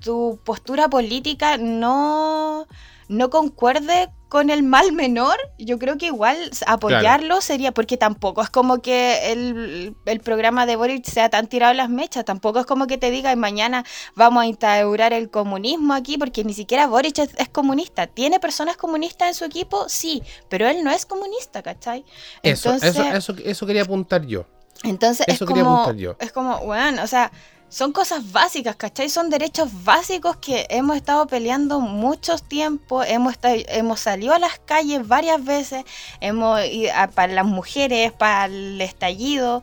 tu 0.00 0.38
postura 0.42 0.88
política 0.88 1.58
no, 1.58 2.66
no 3.08 3.28
concuerde 3.28 4.08
con 4.30 4.48
el 4.48 4.62
mal 4.62 4.92
menor, 4.92 5.36
yo 5.58 5.80
creo 5.80 5.98
que 5.98 6.06
igual 6.06 6.36
apoyarlo 6.68 7.40
sería, 7.40 7.72
porque 7.72 7.96
tampoco 7.96 8.42
es 8.42 8.48
como 8.48 8.80
que 8.80 9.32
el, 9.32 10.20
programa 10.22 10.66
de 10.66 10.76
Boric 10.76 11.04
sea 11.04 11.28
tan 11.28 11.48
tirado 11.48 11.74
las 11.74 11.90
mechas, 11.90 12.24
tampoco 12.24 12.60
es 12.60 12.66
como 12.66 12.86
que 12.86 12.96
te 12.96 13.10
diga 13.10 13.34
mañana 13.34 13.84
vamos 14.14 14.44
a 14.44 14.46
instaurar 14.46 15.12
el 15.12 15.30
comunismo 15.30 15.94
aquí, 15.94 16.16
porque 16.16 16.44
ni 16.44 16.54
siquiera 16.54 16.86
Boric 16.86 17.18
es, 17.18 17.48
comunista. 17.48 18.06
¿Tiene 18.06 18.38
personas 18.38 18.76
comunistas 18.76 19.28
en 19.28 19.34
su 19.34 19.44
equipo? 19.44 19.88
Sí, 19.88 20.22
pero 20.48 20.68
él 20.68 20.84
no 20.84 20.92
es 20.92 21.06
comunista, 21.06 21.62
¿cachai? 21.64 22.04
Eso, 22.44 22.72
eso, 22.74 23.02
eso, 23.02 23.34
eso 23.44 23.66
quería 23.66 23.82
apuntar 23.82 24.24
yo. 24.24 24.46
Entonces 24.84 25.26
Eso 25.28 25.44
es 25.44 25.48
quería 25.48 25.64
como, 25.64 25.76
apuntar 25.78 25.96
yo. 25.96 26.16
es 26.20 26.30
como, 26.30 26.60
bueno, 26.60 27.02
o 27.02 27.06
sea, 27.08 27.32
son 27.70 27.92
cosas 27.92 28.30
básicas, 28.32 28.76
¿cachai? 28.76 29.08
Son 29.08 29.30
derechos 29.30 29.68
básicos 29.84 30.36
que 30.36 30.66
hemos 30.68 30.96
estado 30.96 31.26
peleando 31.26 31.80
muchos 31.80 32.42
tiempos, 32.42 33.06
hemos, 33.08 33.36
hemos 33.42 34.00
salido 34.00 34.34
a 34.34 34.38
las 34.38 34.58
calles 34.58 35.06
varias 35.08 35.42
veces, 35.44 35.84
hemos 36.20 36.62
ido 36.66 36.92
a- 36.94 37.06
para 37.08 37.32
las 37.32 37.46
mujeres, 37.46 38.12
para 38.12 38.44
el 38.46 38.80
estallido. 38.80 39.62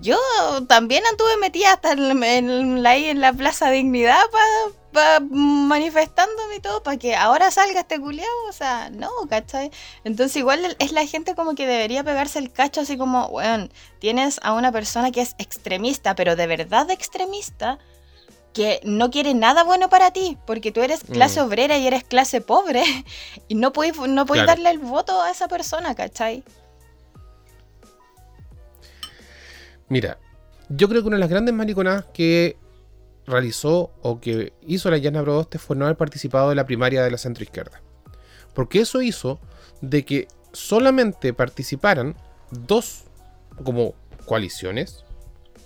Yo 0.00 0.16
también 0.68 1.02
anduve 1.10 1.36
metida 1.38 1.72
hasta 1.72 1.92
en, 1.92 2.22
en 2.22 2.82
la, 2.84 2.94
en 2.96 3.20
la 3.20 3.32
Plaza 3.32 3.70
Dignidad 3.70 4.20
para 4.30 4.77
manifestándome 5.30 6.56
y 6.56 6.60
todo, 6.60 6.82
para 6.82 6.96
que 6.96 7.14
ahora 7.14 7.50
salga 7.50 7.80
este 7.80 8.00
culiao, 8.00 8.26
o 8.48 8.52
sea, 8.52 8.90
no, 8.90 9.10
¿cachai? 9.28 9.70
Entonces 10.04 10.36
igual 10.36 10.76
es 10.78 10.92
la 10.92 11.06
gente 11.06 11.34
como 11.34 11.54
que 11.54 11.66
debería 11.66 12.02
pegarse 12.04 12.38
el 12.38 12.50
cacho 12.52 12.80
así 12.80 12.96
como, 12.96 13.26
weón, 13.26 13.70
tienes 13.98 14.40
a 14.42 14.54
una 14.54 14.72
persona 14.72 15.10
que 15.10 15.20
es 15.20 15.34
extremista, 15.38 16.14
pero 16.14 16.36
de 16.36 16.46
verdad 16.46 16.90
extremista, 16.90 17.78
que 18.54 18.80
no 18.82 19.10
quiere 19.10 19.34
nada 19.34 19.62
bueno 19.62 19.88
para 19.88 20.10
ti, 20.10 20.38
porque 20.46 20.72
tú 20.72 20.80
eres 20.82 21.04
clase 21.04 21.40
Mm. 21.40 21.46
obrera 21.46 21.78
y 21.78 21.86
eres 21.86 22.02
clase 22.02 22.40
pobre, 22.40 22.82
y 23.48 23.54
no 23.54 23.72
puedes 23.72 23.96
no 23.98 24.24
Claro. 24.26 24.46
darle 24.46 24.70
el 24.70 24.78
voto 24.78 25.20
a 25.20 25.30
esa 25.30 25.48
persona, 25.48 25.94
¿cachai? 25.94 26.42
Mira, 29.88 30.18
yo 30.68 30.88
creo 30.88 31.02
que 31.02 31.08
una 31.08 31.16
de 31.16 31.20
las 31.20 31.30
grandes 31.30 31.54
mariconadas 31.54 32.04
que 32.12 32.56
realizó 33.28 33.92
o 34.02 34.20
que 34.20 34.52
hizo 34.66 34.90
la 34.90 34.98
Yana 34.98 35.22
Proboste 35.22 35.58
fue 35.58 35.76
no 35.76 35.84
haber 35.84 35.96
participado 35.96 36.48
de 36.48 36.54
la 36.54 36.66
primaria 36.66 37.02
de 37.02 37.10
la 37.10 37.18
centroizquierda. 37.18 37.80
Porque 38.54 38.80
eso 38.80 39.02
hizo 39.02 39.38
de 39.80 40.04
que 40.04 40.28
solamente 40.52 41.32
participaran 41.32 42.16
dos 42.50 43.04
como 43.62 43.94
coaliciones, 44.26 45.04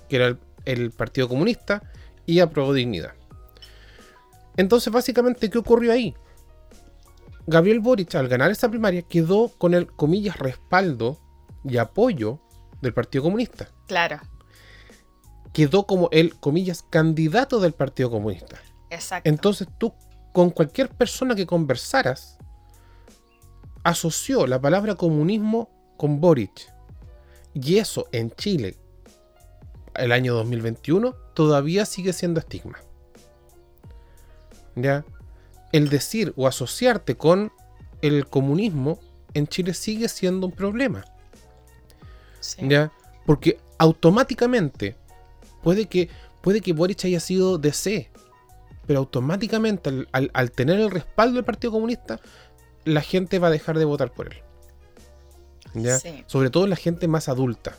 que 0.09 0.17
era 0.17 0.27
el, 0.27 0.39
el 0.65 0.91
Partido 0.91 1.29
Comunista 1.29 1.83
y 2.27 2.41
Aprobó 2.41 2.73
Dignidad. 2.73 3.15
Entonces, 4.57 4.93
básicamente, 4.93 5.49
¿qué 5.49 5.59
ocurrió 5.59 5.93
ahí? 5.93 6.15
Gabriel 7.47 7.81
Boric, 7.81 8.15
al 8.15 8.29
ganar 8.29 8.51
esta 8.51 8.69
primaria, 8.69 9.03
quedó 9.03 9.49
con 9.49 9.75
el, 9.75 9.87
comillas, 9.87 10.39
respaldo 10.39 11.19
y 11.65 11.79
apoyo 11.79 12.41
del 12.81 12.93
Partido 12.93 13.25
Comunista 13.25 13.69
Claro, 13.87 14.21
quedó 15.53 15.87
como 15.87 16.09
el, 16.13 16.39
comillas, 16.39 16.83
candidato 16.83 17.61
del 17.61 17.73
Partido 17.73 18.11
Comunista. 18.11 18.59
exacto. 18.91 19.29
Entonces 19.29 19.69
tú, 19.79 19.95
con 20.33 20.51
cualquier 20.51 20.89
persona 20.89 21.35
que 21.35 21.47
conversaras, 21.47 22.39
asoció 23.85 24.47
la 24.47 24.61
palabra 24.61 24.95
comunismo 24.95 25.71
con 25.97 26.21
Boric. 26.21 26.73
Y 27.55 27.79
eso 27.79 28.07
en 28.13 28.31
Chile, 28.31 28.77
el 29.95 30.13
año 30.13 30.35
2021, 30.35 31.15
todavía 31.35 31.85
sigue 31.85 32.13
siendo 32.13 32.41
estigma. 32.41 32.79
¿Ya? 34.75 35.05
El 35.71 35.91
decir 35.91 36.33
o 36.37 36.47
asociarte 36.47 37.17
con 37.17 37.53
el 38.01 38.27
comunismo 38.27 38.99
en 39.35 39.47
Chile 39.47 39.75
sigue 39.75 40.09
siendo 40.09 40.47
un 40.47 40.53
problema. 40.53 41.05
Sí. 42.41 42.67
¿Ya? 42.69 42.91
Porque 43.27 43.59
automáticamente 43.79 44.97
puede 45.63 45.87
que, 45.87 46.09
puede 46.41 46.61
que 46.61 46.73
Boric 46.73 47.05
haya 47.05 47.21
sido 47.21 47.59
DC, 47.59 48.11
pero 48.87 48.99
automáticamente 49.01 49.89
al, 49.91 50.09
al- 50.13 50.31
al 50.35 50.51
tener 50.51 50.81
el 50.81 50.91
respaldo 50.91 51.37
del 51.37 51.45
Partido 51.45 51.73
Comunista, 51.73 52.21
la 52.85 53.01
gente 53.01 53.39
va 53.39 53.49
a 53.49 53.51
dejar 53.51 53.79
de 53.79 53.85
votar 53.85 54.13
por 54.13 54.33
él. 54.33 54.43
¿Ya? 55.75 55.99
Sí. 55.99 56.25
Sobre 56.27 56.51
todo 56.51 56.67
la 56.67 56.77
gente 56.77 57.09
más 57.09 57.29
adulta. 57.29 57.77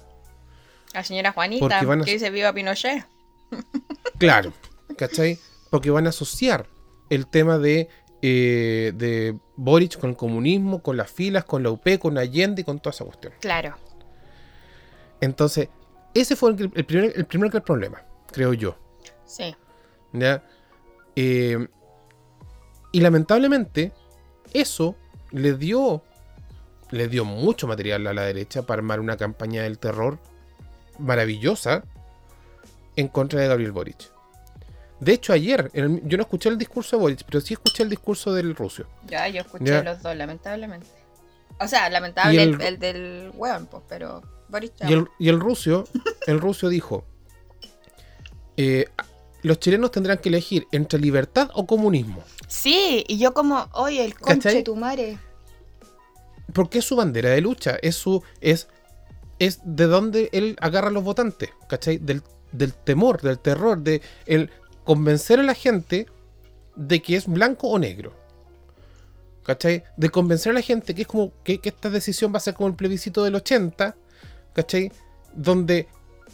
La 0.93 1.03
señora 1.03 1.31
Juanita, 1.31 1.79
a- 1.79 2.01
que 2.03 2.13
dice 2.13 2.29
viva 2.29 2.53
Pinochet. 2.53 3.05
Claro, 4.19 4.53
¿cachai? 4.97 5.37
Porque 5.69 5.89
van 5.91 6.05
a 6.05 6.09
asociar 6.09 6.67
el 7.09 7.27
tema 7.27 7.57
de, 7.57 7.89
eh, 8.21 8.93
de 8.95 9.37
Boric 9.57 9.99
con 9.99 10.11
el 10.11 10.15
comunismo, 10.15 10.81
con 10.81 10.95
las 10.97 11.11
filas, 11.11 11.43
con 11.43 11.61
la 11.63 11.71
UP, 11.71 11.97
con 11.99 12.17
Allende 12.17 12.61
y 12.61 12.63
con 12.63 12.79
toda 12.79 12.93
esa 12.93 13.03
cuestión. 13.05 13.33
Claro, 13.41 13.75
Entonces, 15.19 15.69
ese 16.13 16.35
fue 16.35 16.51
el, 16.51 16.71
el 16.75 16.85
primer, 16.85 17.13
el 17.15 17.25
primer 17.25 17.49
gran 17.49 17.63
problema, 17.63 18.01
creo 18.31 18.53
yo. 18.53 18.77
sí. 19.25 19.55
¿ya? 20.13 20.43
Eh, 21.15 21.67
y 22.91 22.99
lamentablemente, 23.01 23.91
eso 24.53 24.95
le 25.31 25.53
dio, 25.53 26.03
le 26.91 27.07
dio 27.07 27.25
mucho 27.25 27.65
material 27.67 28.05
a 28.07 28.13
la 28.13 28.21
derecha 28.23 28.61
para 28.63 28.79
armar 28.79 28.99
una 28.99 29.17
campaña 29.17 29.63
del 29.63 29.79
terror 29.79 30.19
maravillosa 30.99 31.83
en 32.95 33.07
contra 33.07 33.41
de 33.41 33.47
Gabriel 33.47 33.71
Boric. 33.71 34.11
De 34.99 35.13
hecho, 35.13 35.33
ayer, 35.33 35.69
el- 35.73 36.01
yo 36.07 36.17
no 36.17 36.23
escuché 36.23 36.49
el 36.49 36.57
discurso 36.57 36.95
de 36.97 37.01
Boric, 37.01 37.23
pero 37.25 37.41
sí 37.41 37.53
escuché 37.55 37.83
el 37.83 37.89
discurso 37.89 38.31
del 38.33 38.55
ruso. 38.55 38.83
Ya, 39.07 39.27
yo 39.27 39.41
escuché 39.41 39.65
Ya. 39.65 39.83
los 39.83 40.01
dos, 40.01 40.15
lamentablemente. 40.15 40.87
O 41.59 41.67
sea, 41.67 41.89
lamentable 41.89 42.41
el, 42.43 42.53
el- 42.55 42.61
el 42.61 42.79
del 42.79 43.31
weón, 43.35 43.65
pues, 43.65 43.83
pero 43.89 44.21
Y 44.87 44.93
el, 44.93 45.07
y 45.19 45.29
el 45.29 45.39
ruso, 45.39 45.85
el 46.27 46.39
ruso 46.39 46.69
dijo, 46.69 47.05
eh, 48.57 48.85
los 49.41 49.59
chilenos 49.59 49.91
tendrán 49.91 50.17
que 50.19 50.29
elegir 50.29 50.67
entre 50.71 50.99
libertad 50.99 51.49
o 51.53 51.65
comunismo. 51.65 52.23
Sí, 52.47 53.03
y 53.07 53.17
yo 53.17 53.33
como, 53.33 53.67
oye, 53.73 54.03
el 54.03 54.15
conche 54.15 54.49
¿Cachai? 54.49 54.63
tu 54.63 54.75
madre. 54.75 55.17
porque 56.53 56.79
es 56.79 56.85
su 56.85 56.95
bandera 56.95 57.29
de 57.29 57.41
lucha, 57.41 57.77
es 57.81 57.95
su 57.95 58.23
es 58.41 58.67
es 59.39 59.59
de 59.63 59.87
donde 59.87 60.29
él 60.31 60.55
agarra 60.61 60.87
a 60.87 60.91
los 60.91 61.03
votantes, 61.03 61.49
¿cachai? 61.67 61.97
Del, 61.97 62.21
del 62.51 62.73
temor, 62.73 63.21
del 63.21 63.39
terror, 63.39 63.79
de 63.79 64.01
el 64.25 64.49
convencer 64.83 65.39
a 65.39 65.43
la 65.43 65.53
gente 65.53 66.07
de 66.75 67.01
que 67.01 67.15
es 67.15 67.27
blanco 67.27 67.67
o 67.67 67.79
negro. 67.79 68.13
¿Cachai? 69.43 69.83
De 69.97 70.09
convencer 70.09 70.51
a 70.51 70.53
la 70.53 70.61
gente 70.61 70.95
que 70.95 71.01
es 71.01 71.07
como 71.07 71.33
que, 71.43 71.57
que 71.59 71.69
esta 71.69 71.89
decisión 71.89 72.31
va 72.31 72.37
a 72.37 72.41
ser 72.41 72.53
como 72.53 72.69
el 72.69 72.75
plebiscito 72.75 73.23
del 73.23 73.35
80, 73.35 73.95
¿cachai? 74.53 74.91
Donde 75.33 75.87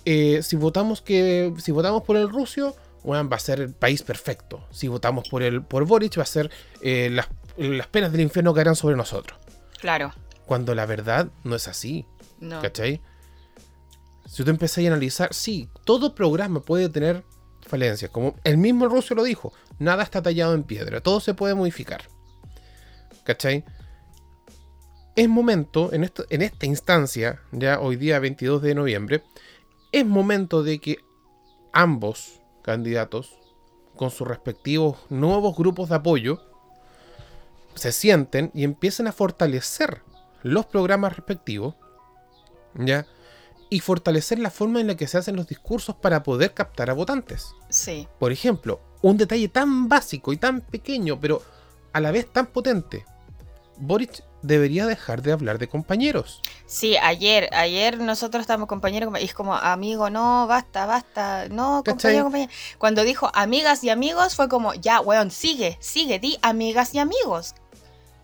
eh, 0.06 0.42
si 0.44 0.56
votamos 0.56 1.02
que 1.02 1.54
si 1.58 1.72
votamos 1.72 2.04
por 2.04 2.18
el 2.18 2.30
ruso, 2.30 2.76
bueno, 3.04 3.28
va 3.30 3.38
a 3.38 3.40
ser 3.40 3.60
el 3.62 3.74
país 3.74 4.02
perfecto. 4.02 4.66
Si 4.72 4.88
votamos 4.88 5.28
por 5.30 5.44
el 5.44 5.62
por 5.62 5.86
Boric 5.86 6.18
va 6.18 6.24
a 6.24 6.28
ser 6.28 6.50
eh, 6.82 7.10
las, 7.12 7.28
las 7.58 7.88
penas 7.88 8.12
del 8.12 8.22
infierno 8.22 8.54
caerán 8.54 8.76
sobre 8.76 8.96
nosotros. 8.96 9.40
Claro, 9.80 10.14
Cuando 10.46 10.76
la 10.76 10.86
verdad 10.86 11.30
no 11.44 11.56
es 11.56 11.68
así, 11.68 12.06
no. 12.40 12.62
¿cachai? 12.62 13.02
Si 14.26 14.44
tú 14.44 14.50
empezás 14.52 14.84
a 14.84 14.88
analizar, 14.88 15.34
sí, 15.34 15.70
todo 15.86 16.14
programa 16.14 16.62
puede 16.62 16.90
tener 16.90 17.24
falencias. 17.62 18.12
Como 18.12 18.36
el 18.44 18.58
mismo 18.58 18.88
ruso 18.88 19.16
lo 19.16 19.24
dijo, 19.24 19.54
nada 19.80 20.04
está 20.04 20.22
tallado 20.22 20.54
en 20.54 20.64
piedra, 20.64 21.02
todo 21.02 21.20
se 21.20 21.34
puede 21.34 21.56
modificar. 21.56 22.04
¿Cachai? 23.24 23.64
Es 25.16 25.28
momento, 25.28 25.92
en, 25.92 26.04
esta 26.04 26.66
instancia, 26.66 27.42
ya 27.52 27.80
hoy 27.80 27.96
día 27.96 28.20
22 28.20 28.62
de 28.62 28.76
noviembre, 28.76 29.24
es 29.92 30.06
momento 30.06 30.64
de 30.64 30.80
que 30.80 31.00
ambos 31.74 32.42
candidatos, 32.62 33.38
con 33.96 34.12
sus 34.12 34.28
respectivos 34.28 34.98
nuevos 35.10 35.58
grupos 35.58 35.90
de 35.90 35.96
apoyo, 35.96 36.42
se 37.76 37.92
sienten 37.92 38.52
y 38.54 38.64
empiecen 38.64 39.08
a 39.08 39.12
fortalecer 39.12 40.04
los 40.42 40.66
programas 40.66 41.16
respectivos, 41.16 41.76
¿ya? 42.76 43.06
Y 43.70 43.82
fortalecer 43.82 44.40
la 44.40 44.50
forma 44.50 44.80
en 44.80 44.88
la 44.88 44.96
que 44.96 45.08
se 45.08 45.18
hacen 45.18 45.36
los 45.36 45.48
discursos 45.48 45.96
para 45.96 46.24
poder 46.24 46.54
captar 46.54 46.90
a 46.90 46.94
votantes. 46.94 47.54
Sí, 47.70 48.08
Por 48.20 48.32
ejemplo, 48.32 48.80
un 49.02 49.18
detalle 49.18 49.50
tan 49.50 49.90
básico 49.90 50.34
y 50.34 50.38
tan 50.38 50.62
pequeño, 50.62 51.20
pero 51.20 51.42
a 51.94 52.00
la 52.00 52.12
vez 52.12 52.32
tan 52.32 52.48
potente. 52.48 53.06
Boric 53.78 54.24
debería 54.42 54.86
dejar 54.86 55.22
de 55.22 55.32
hablar 55.32 55.58
de 55.60 55.68
compañeros. 55.68 56.42
sí, 56.66 56.96
ayer, 56.98 57.50
ayer 57.54 58.00
nosotros 58.00 58.42
estábamos 58.42 58.68
compañeros 58.68 59.12
y 59.20 59.26
es 59.26 59.34
como, 59.34 59.56
amigo, 59.56 60.10
no, 60.10 60.46
basta, 60.48 60.86
basta, 60.86 61.48
no, 61.50 61.84
compañero, 61.86 62.24
compañero. 62.26 62.52
Cuando 62.78 63.04
dijo 63.04 63.30
amigas 63.34 63.84
y 63.84 63.90
amigos 63.90 64.36
fue 64.36 64.48
como, 64.50 64.74
ya, 64.76 65.02
weón, 65.02 65.32
sigue, 65.32 65.78
sigue, 65.82 66.20
di 66.20 66.38
amigas 66.42 66.94
y 66.94 67.00
amigos. 67.00 67.56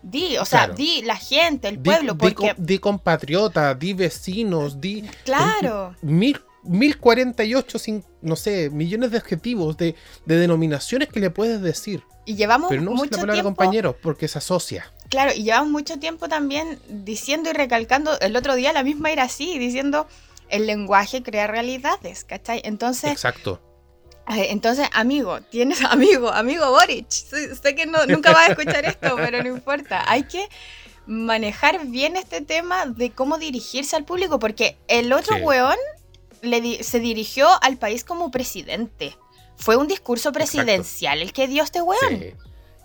Di, 0.02 0.36
o 0.38 0.44
sea, 0.44 0.60
Claro. 0.66 0.74
di 0.74 1.02
la 1.02 1.16
gente, 1.16 1.68
el 1.68 1.82
Di- 1.82 1.90
pueblo, 1.90 2.12
di, 2.14 2.18
porque, 2.18 2.54
di 2.56 2.78
compatriota, 2.78 3.74
di 3.74 3.92
vecinos, 3.94 4.80
di 4.80 5.02
claro, 5.24 5.96
mil, 6.02 6.40
1048, 6.62 7.78
sin- 7.78 8.04
no 8.22 8.36
sé, 8.36 8.70
millones 8.70 9.10
de 9.10 9.18
adjetivos, 9.18 9.76
de, 9.76 9.94
de 10.24 10.36
denominaciones 10.36 11.08
que 11.08 11.20
le 11.20 11.30
puedes 11.30 11.60
decir. 11.60 12.02
y 12.28 12.34
llevamos 12.34 12.68
Pero 12.70 12.82
no 12.82 12.90
usa 12.90 13.04
mucho 13.04 13.10
la 13.16 13.20
palabra 13.20 13.34
tiempo, 13.34 13.48
compañeros 13.56 13.94
porque 14.02 14.26
se 14.26 14.38
asocia. 14.38 14.92
Claro, 15.10 15.32
y 15.34 15.42
llevamos 15.44 15.70
mucho 15.70 15.98
tiempo 15.98 16.28
también 16.28 16.80
diciendo 16.88 17.50
y 17.50 17.52
recalcando, 17.52 18.18
el 18.20 18.36
otro 18.36 18.54
día 18.54 18.72
la 18.72 18.82
misma 18.82 19.10
era 19.10 19.24
así, 19.24 19.58
diciendo, 19.58 20.06
el 20.48 20.66
lenguaje 20.66 21.22
crea 21.22 21.46
realidades, 21.46 22.24
¿cachai? 22.24 22.60
Entonces, 22.64 23.10
Exacto. 23.12 23.60
Eh, 24.28 24.48
Entonces, 24.50 24.88
amigo, 24.92 25.40
tienes 25.40 25.80
amigo, 25.84 26.30
amigo 26.32 26.68
Boric. 26.70 27.08
Sé, 27.10 27.74
que 27.76 27.86
no, 27.86 28.04
nunca 28.06 28.32
vas 28.32 28.48
a 28.48 28.52
escuchar 28.52 28.84
esto, 28.84 29.14
pero 29.16 29.42
no 29.42 29.48
importa. 29.48 30.04
Hay 30.10 30.24
que 30.24 30.48
manejar 31.06 31.86
bien 31.86 32.16
este 32.16 32.40
tema 32.40 32.86
de 32.86 33.10
cómo 33.12 33.38
dirigirse 33.38 33.94
al 33.96 34.04
público, 34.04 34.38
porque 34.40 34.76
el 34.88 35.12
otro 35.12 35.36
Sí. 35.36 35.42
weón 35.42 35.76
le 36.42 36.60
di- 36.60 36.82
se 36.82 36.98
dirigió 37.00 37.48
al 37.62 37.76
país 37.78 38.02
como 38.04 38.30
presidente. 38.30 39.16
Fue 39.56 39.76
un 39.76 39.86
discurso 39.86 40.32
presidencial 40.32 41.22
el 41.22 41.32
que 41.32 41.46
dio 41.48 41.62
este 41.62 41.80
weón. 41.80 42.00
Sí. 42.18 42.34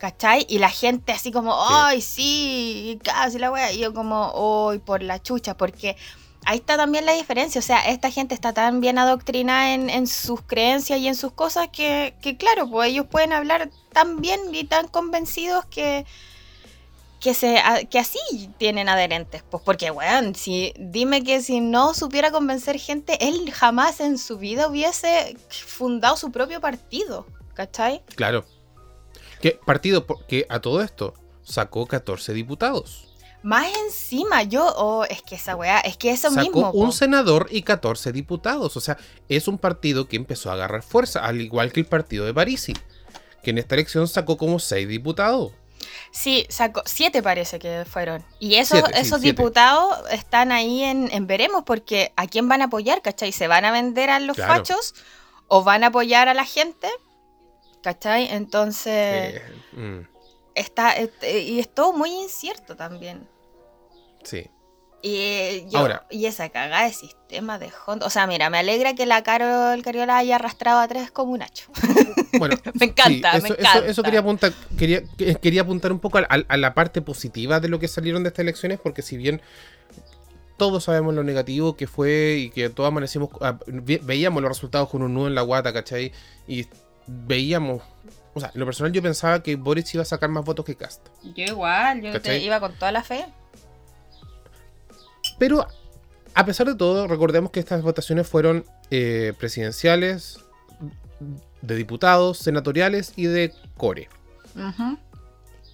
¿Cachai? 0.02 0.48
Y 0.50 0.58
la 0.58 0.72
gente 0.72 1.12
así 1.12 1.32
como. 1.32 1.54
¡ay, 1.70 2.02
sí! 2.02 3.00
Casi 3.04 3.38
la 3.38 3.52
wea. 3.52 3.72
Y 3.72 3.78
yo 3.82 3.94
como, 3.94 4.70
¡ay, 4.72 4.80
por 4.80 5.04
la 5.04 5.22
chucha! 5.22 5.56
Porque 5.56 5.96
ahí 6.44 6.58
está 6.58 6.76
también 6.76 7.06
la 7.06 7.12
diferencia. 7.14 7.60
O 7.60 7.62
sea, 7.62 7.88
esta 7.88 8.10
gente 8.10 8.34
está 8.34 8.52
tan 8.52 8.82
bien 8.82 8.98
adoctrinada 8.98 9.76
en, 9.76 9.92
en 9.92 10.08
sus 10.08 10.42
creencias 10.42 10.98
y 10.98 11.08
en 11.08 11.14
sus 11.14 11.34
cosas 11.34 11.68
que, 11.72 12.16
que, 12.20 12.36
claro, 12.36 12.68
pues 12.68 12.90
ellos 12.90 13.06
pueden 13.12 13.32
hablar 13.32 13.70
tan 13.94 14.22
bien 14.22 14.40
y 14.56 14.64
tan 14.64 14.88
convencidos 14.88 15.66
que, 15.66 16.04
que, 17.20 17.36
se, 17.36 17.60
a- 17.60 17.84
que 17.84 18.00
así 18.00 18.18
tienen 18.58 18.90
adherentes. 18.90 19.44
Pues 19.52 19.62
porque, 19.64 19.92
weón, 19.92 20.34
si, 20.34 20.74
dime 20.80 21.24
que 21.24 21.44
si 21.44 21.60
no 21.62 21.94
supiera 21.94 22.32
convencer 22.32 22.80
gente, 22.80 23.20
él 23.24 23.52
jamás 23.52 24.00
en 24.00 24.18
su 24.18 24.40
vida 24.40 24.68
hubiese 24.68 25.38
fundado 25.48 26.18
su 26.18 26.32
propio 26.32 26.60
partido. 26.60 27.28
¿Cachai? 27.54 28.02
Claro. 28.16 28.46
Que 29.42 29.60
partido 29.66 30.06
que 30.28 30.46
a 30.50 30.60
todo 30.60 30.82
esto 30.82 31.14
sacó 31.44 31.86
14 31.88 32.34
diputados. 32.34 33.08
Más 33.44 33.66
encima, 33.86 34.44
yo, 34.44 34.72
oh, 34.78 35.04
es 35.06 35.24
que 35.24 35.34
esa 35.34 35.56
weá, 35.56 35.80
es 35.80 35.98
que 35.98 36.12
eso 36.12 36.30
sacó 36.30 36.42
mismo. 36.42 36.72
un 36.72 36.86
po. 36.88 36.92
senador 36.92 37.48
y 37.50 37.64
14 37.64 38.12
diputados. 38.12 38.78
O 38.78 38.82
sea, 38.82 38.98
es 39.30 39.48
un 39.48 39.58
partido 39.58 40.08
que 40.08 40.16
empezó 40.16 40.52
a 40.52 40.54
agarrar 40.54 40.84
fuerza, 40.84 41.26
al 41.26 41.42
igual 41.42 41.72
que 41.72 41.80
el 41.80 41.88
partido 41.88 42.26
de 42.26 42.34
Parisi, 42.36 42.74
que 43.42 43.50
en 43.50 43.58
esta 43.58 43.74
elección 43.74 44.08
sacó 44.08 44.38
como 44.38 44.60
6 44.60 44.88
diputados. 44.88 45.52
Sí, 46.12 46.46
sacó, 46.50 46.84
siete 46.86 47.24
parece 47.24 47.58
que 47.58 47.86
fueron. 47.90 48.24
Y 48.40 48.56
esos, 48.56 48.78
Siete, 48.80 48.94
sí, 48.94 49.00
esos 49.02 49.22
siete. 49.22 49.36
diputados 49.42 49.98
están 50.12 50.52
ahí 50.52 50.84
en, 50.84 51.10
en 51.12 51.26
veremos, 51.26 51.64
porque 51.66 52.12
¿a 52.18 52.28
quién 52.28 52.48
van 52.48 52.62
a 52.62 52.66
apoyar, 52.66 53.02
cachai? 53.02 53.32
¿Se 53.32 53.48
van 53.48 53.66
a 53.66 53.72
vender 53.72 54.10
a 54.12 54.20
los 54.20 54.36
Claro. 54.36 54.54
fachos? 54.54 54.94
¿O 55.48 55.64
van 55.64 55.84
a 55.84 55.88
apoyar 55.88 56.28
a 56.30 56.34
la 56.36 56.46
gente? 56.46 56.88
¿Cachai? 57.84 58.28
Entonces, 58.32 59.36
Eh, 59.36 59.42
mm, 59.74 60.00
está, 60.56 60.92
este, 60.94 61.40
y 61.42 61.60
es 61.60 61.74
todo 61.74 61.94
muy 61.94 62.12
incierto 62.12 62.76
también. 62.76 63.28
sí. 64.24 64.48
Y, 65.04 65.16
eh, 65.16 65.66
yo- 65.68 65.80
Ahora. 65.80 66.06
y 66.12 66.28
esa 66.28 66.50
cagada 66.50 66.86
de 66.86 66.94
sistema 66.94 67.58
de 67.58 67.72
Honda. 67.88 68.06
O 68.06 68.12
sea, 68.12 68.28
mira, 68.28 68.52
me 68.52 68.60
alegra 68.60 68.94
que 68.94 69.08
la 69.08 69.24
Carol 69.24 69.82
Cariola 69.82 70.18
haya 70.18 70.36
arrastrado 70.36 70.80
a 70.80 70.88
tres 70.88 71.10
como 71.10 71.32
un 71.32 71.42
hacho. 71.42 71.72
Bueno, 72.40 72.56
me 72.80 72.86
encanta, 72.86 73.32
sí, 73.34 73.42
me 73.42 73.48
eso, 73.50 73.54
encanta. 73.60 73.80
eso- 73.80 73.86
eso 73.88 74.04
quería 74.04 74.20
apuntar, 74.20 74.54
quería, 74.78 75.02
que- 75.18 75.36
quería 75.38 75.64
apuntar 75.64 75.92
un 75.92 75.98
poco 76.00 76.20
a, 76.20 76.22
a- 76.30 76.46
a 76.48 76.58
la 76.58 76.76
parte 76.76 77.02
positiva 77.02 77.60
de 77.60 77.68
lo 77.68 77.80
que 77.80 77.88
salieron 77.88 78.22
de 78.22 78.30
estas 78.30 78.44
elecciones, 78.44 78.80
porque 78.80 79.02
si 79.02 79.18
bien 79.18 79.42
todos 80.58 80.84
sabemos 80.84 81.16
lo 81.16 81.24
negativo 81.24 81.76
que 81.76 81.88
fue 81.88 82.36
y 82.38 82.50
que 82.52 82.70
todos 82.70 82.88
amanecimos, 82.90 83.30
ah, 83.42 83.58
ve- 83.66 84.00
veíamos 84.04 84.44
los 84.44 84.50
resultados 84.50 84.88
con 84.90 85.02
un 85.02 85.16
nudo 85.16 85.28
en 85.28 85.34
la 85.36 85.42
guata, 85.42 85.74
¿cachai? 85.74 86.12
Y 86.48 86.68
veíamos, 87.08 87.82
o 88.34 88.40
sea, 88.40 88.52
en 88.54 88.60
lo 88.60 88.66
personal 88.66 88.92
yo 88.92 89.02
pensaba 89.02 89.44
que 89.44 89.56
Boris 89.56 89.94
iba 89.94 90.04
a 90.04 90.06
sacar 90.06 90.30
más 90.30 90.46
votos 90.46 90.66
que 90.66 90.76
Cast. 90.76 91.08
Yo 91.36 91.44
igual, 91.44 92.02
yo 92.02 92.22
te 92.22 92.40
iba 92.40 92.60
con 92.60 92.74
toda 92.74 92.92
la 92.92 93.04
fe. 93.04 93.26
Pero 95.38 95.68
a 96.34 96.46
pesar 96.46 96.68
de 96.68 96.76
todo, 96.76 97.08
recordemos 97.08 97.52
que 97.52 97.60
estas 97.60 97.82
votaciones 97.82 98.28
fueron 98.28 98.66
eh, 98.90 99.34
presidenciales, 99.38 100.40
de 101.62 101.76
diputados, 101.76 102.40
senatoriales 102.40 103.14
y 103.16 103.26
de 103.26 103.54
core. 103.78 104.10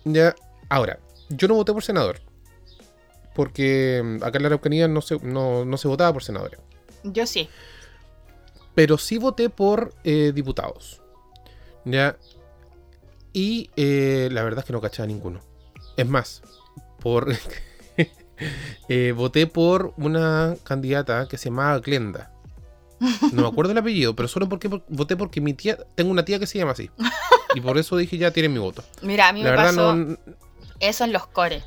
Ya, 0.03 0.35
ahora, 0.69 0.99
yo 1.29 1.47
no 1.47 1.55
voté 1.55 1.73
por 1.73 1.83
senador. 1.83 2.21
Porque 3.35 4.01
mm, 4.03 4.23
acá 4.23 4.37
en 4.37 4.43
la 4.43 4.47
Araucanía 4.47 4.87
no 4.87 5.01
se, 5.01 5.19
no, 5.19 5.63
no 5.63 5.77
se 5.77 5.87
votaba 5.87 6.11
por 6.13 6.23
senadores. 6.23 6.59
Yo 7.03 7.25
sí. 7.27 7.49
Pero 8.73 8.97
sí 8.97 9.17
voté 9.17 9.49
por 9.49 9.93
eh, 10.03 10.31
diputados. 10.33 11.01
Ya. 11.89 12.17
Y 13.33 13.69
eh, 13.75 14.29
la 14.31 14.43
verdad 14.43 14.59
es 14.59 14.65
que 14.65 14.73
no 14.73 14.81
cachaba 14.81 15.07
ninguno. 15.07 15.41
Es 15.95 16.07
más, 16.07 16.41
por. 16.99 17.33
eh, 18.89 19.13
voté 19.15 19.47
por 19.47 19.93
una 19.97 20.55
candidata 20.63 21.27
que 21.27 21.37
se 21.37 21.49
llamaba 21.49 21.79
Glenda. 21.79 22.31
No 23.31 23.43
me 23.43 23.47
acuerdo 23.47 23.71
el 23.73 23.77
apellido, 23.77 24.15
pero 24.15 24.27
solo 24.27 24.49
porque 24.49 24.69
por- 24.69 24.83
voté 24.89 25.15
porque 25.15 25.39
mi 25.39 25.53
tía. 25.53 25.77
Tengo 25.95 26.09
una 26.11 26.25
tía 26.25 26.39
que 26.39 26.47
se 26.47 26.57
llama 26.57 26.71
así. 26.71 26.89
Y 27.53 27.61
por 27.61 27.77
eso 27.77 27.95
dije 27.95 28.17
ya 28.17 28.31
tienen 28.31 28.53
mi 28.53 28.59
voto. 28.59 28.83
Mira, 29.03 29.29
a 29.29 29.33
mí 29.33 29.43
La 29.43 29.51
me 29.51 29.55
verdad 29.55 29.65
pasó 29.67 29.95
no. 29.95 30.17
eso 30.79 31.03
en 31.03 31.13
los 31.13 31.27
cores. 31.27 31.63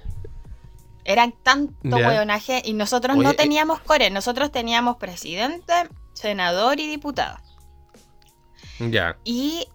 Eran 1.05 1.33
tanto 1.43 1.75
hueonaje 1.97 2.63
y 2.65 2.75
nosotros 2.75 3.17
Oye, 3.17 3.25
no 3.25 3.31
eh. 3.31 3.35
teníamos 3.35 3.81
core, 3.81 4.11
nosotros 4.11 4.53
teníamos 4.53 4.97
presidente, 4.97 5.73
senador 6.13 6.79
y 6.79 6.89
diputado. 6.89 7.39
Ya. 8.79 9.17
Y 9.25 9.67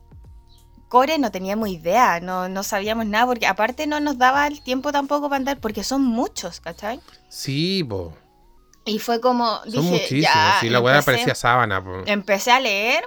core 0.96 1.18
no 1.18 1.30
teníamos 1.30 1.68
idea, 1.68 2.22
no, 2.22 2.48
no 2.48 2.64
sabíamos 2.64 3.06
nada, 3.06 3.26
porque 3.26 3.46
aparte 3.48 3.86
no 3.86 4.00
nos 4.00 4.18
daba 4.18 4.48
el 4.48 4.62
tiempo 4.62 4.94
tampoco 4.94 5.28
para 5.28 5.36
andar, 5.36 5.60
porque 5.60 5.84
son 5.84 6.06
muchos, 6.06 6.62
¿cachai? 6.62 7.02
Sí, 7.28 7.84
po. 7.84 8.14
Y 8.86 9.00
fue 9.00 9.20
como, 9.20 9.58
Son 9.64 9.72
dije, 9.72 9.82
muchísimos. 9.82 10.24
ya, 10.24 10.58
sí, 10.62 10.70
la 10.70 10.80
weá 10.80 11.02
parecía 11.02 11.36
sábana, 11.36 11.84
po. 11.84 12.04
empecé 12.06 12.52
a 12.52 12.62
leer 12.62 13.04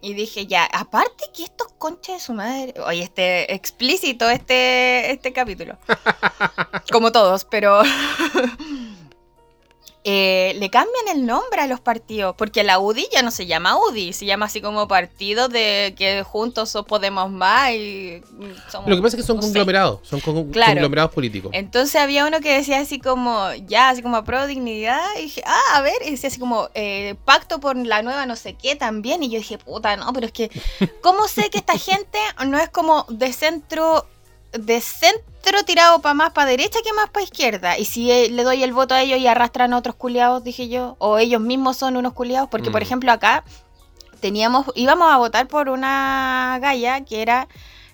y 0.00 0.14
dije 0.14 0.46
ya, 0.46 0.64
aparte 0.72 1.24
que 1.36 1.44
estos 1.44 1.70
conches 1.76 2.14
de 2.14 2.20
su 2.20 2.32
madre, 2.32 2.72
oye, 2.86 3.02
este 3.02 3.52
explícito 3.54 4.30
este, 4.30 5.10
este 5.10 5.34
capítulo, 5.34 5.76
como 6.90 7.12
todos, 7.12 7.44
pero 7.44 7.82
eh, 10.10 10.54
le 10.58 10.70
cambian 10.70 11.06
el 11.14 11.26
nombre 11.26 11.60
a 11.60 11.66
los 11.66 11.80
partidos, 11.80 12.34
porque 12.38 12.64
la 12.64 12.78
UDI 12.78 13.06
ya 13.12 13.20
no 13.20 13.30
se 13.30 13.44
llama 13.44 13.76
UDI, 13.76 14.14
se 14.14 14.24
llama 14.24 14.46
así 14.46 14.62
como 14.62 14.88
partido 14.88 15.48
de 15.48 15.94
que 15.98 16.22
juntos 16.22 16.74
podemos 16.86 17.30
más 17.30 17.72
y 17.72 18.22
somos... 18.70 18.88
Lo 18.88 18.96
que 18.96 19.02
pasa 19.02 19.16
es 19.16 19.22
que 19.22 19.26
son 19.26 19.36
no 19.36 19.42
sé. 19.42 19.48
conglomerados, 19.48 20.00
son 20.08 20.20
con- 20.20 20.50
Claro. 20.50 20.72
conglomerados 20.72 21.12
políticos. 21.12 21.50
Entonces 21.52 22.00
había 22.00 22.26
uno 22.26 22.40
que 22.40 22.54
decía 22.56 22.80
así 22.80 22.98
como, 22.98 23.52
ya, 23.66 23.90
así 23.90 24.00
como 24.00 24.24
pro 24.24 24.46
dignidad, 24.46 24.98
y 25.18 25.24
dije, 25.24 25.42
ah, 25.44 25.76
a 25.76 25.82
ver, 25.82 25.96
y 26.06 26.12
decía 26.12 26.28
así 26.28 26.38
como, 26.40 26.70
eh, 26.74 27.14
pacto 27.26 27.60
por 27.60 27.76
la 27.76 28.00
nueva 28.00 28.24
no 28.24 28.34
sé 28.36 28.54
qué 28.54 28.76
también, 28.76 29.22
y 29.22 29.28
yo 29.28 29.36
dije, 29.38 29.58
puta, 29.58 29.94
no, 29.98 30.10
pero 30.14 30.24
es 30.24 30.32
que, 30.32 30.50
¿cómo 31.02 31.28
sé 31.28 31.50
que 31.50 31.58
esta 31.58 31.76
gente 31.78 32.18
no 32.46 32.58
es 32.58 32.70
como 32.70 33.04
de 33.10 33.30
centro, 33.34 34.06
de 34.66 34.80
centro 34.80 35.62
tirado 35.64 36.00
para 36.00 36.14
más 36.14 36.30
para 36.32 36.50
derecha 36.50 36.78
que 36.84 36.92
más 36.92 37.10
para 37.10 37.24
izquierda? 37.24 37.78
Y 37.78 37.84
si 37.84 38.10
eh, 38.10 38.28
le 38.30 38.44
doy 38.44 38.62
el 38.62 38.72
voto 38.72 38.94
a 38.94 39.02
ellos 39.02 39.18
y 39.18 39.26
arrastran 39.26 39.72
a 39.72 39.78
otros 39.78 39.94
culiados, 39.96 40.44
dije 40.44 40.68
yo, 40.68 40.96
o 40.98 41.18
ellos 41.18 41.40
mismos 41.40 41.76
son 41.76 41.96
unos 41.96 42.12
culiados, 42.12 42.48
porque 42.48 42.70
por 42.70 42.80
Mm. 42.80 42.84
ejemplo 42.84 43.12
acá 43.12 43.44
teníamos, 44.20 44.66
íbamos 44.74 45.10
a 45.12 45.16
votar 45.16 45.46
por 45.48 45.68
una 45.68 46.58
galla 46.60 47.04
que 47.04 47.22
era, 47.22 47.48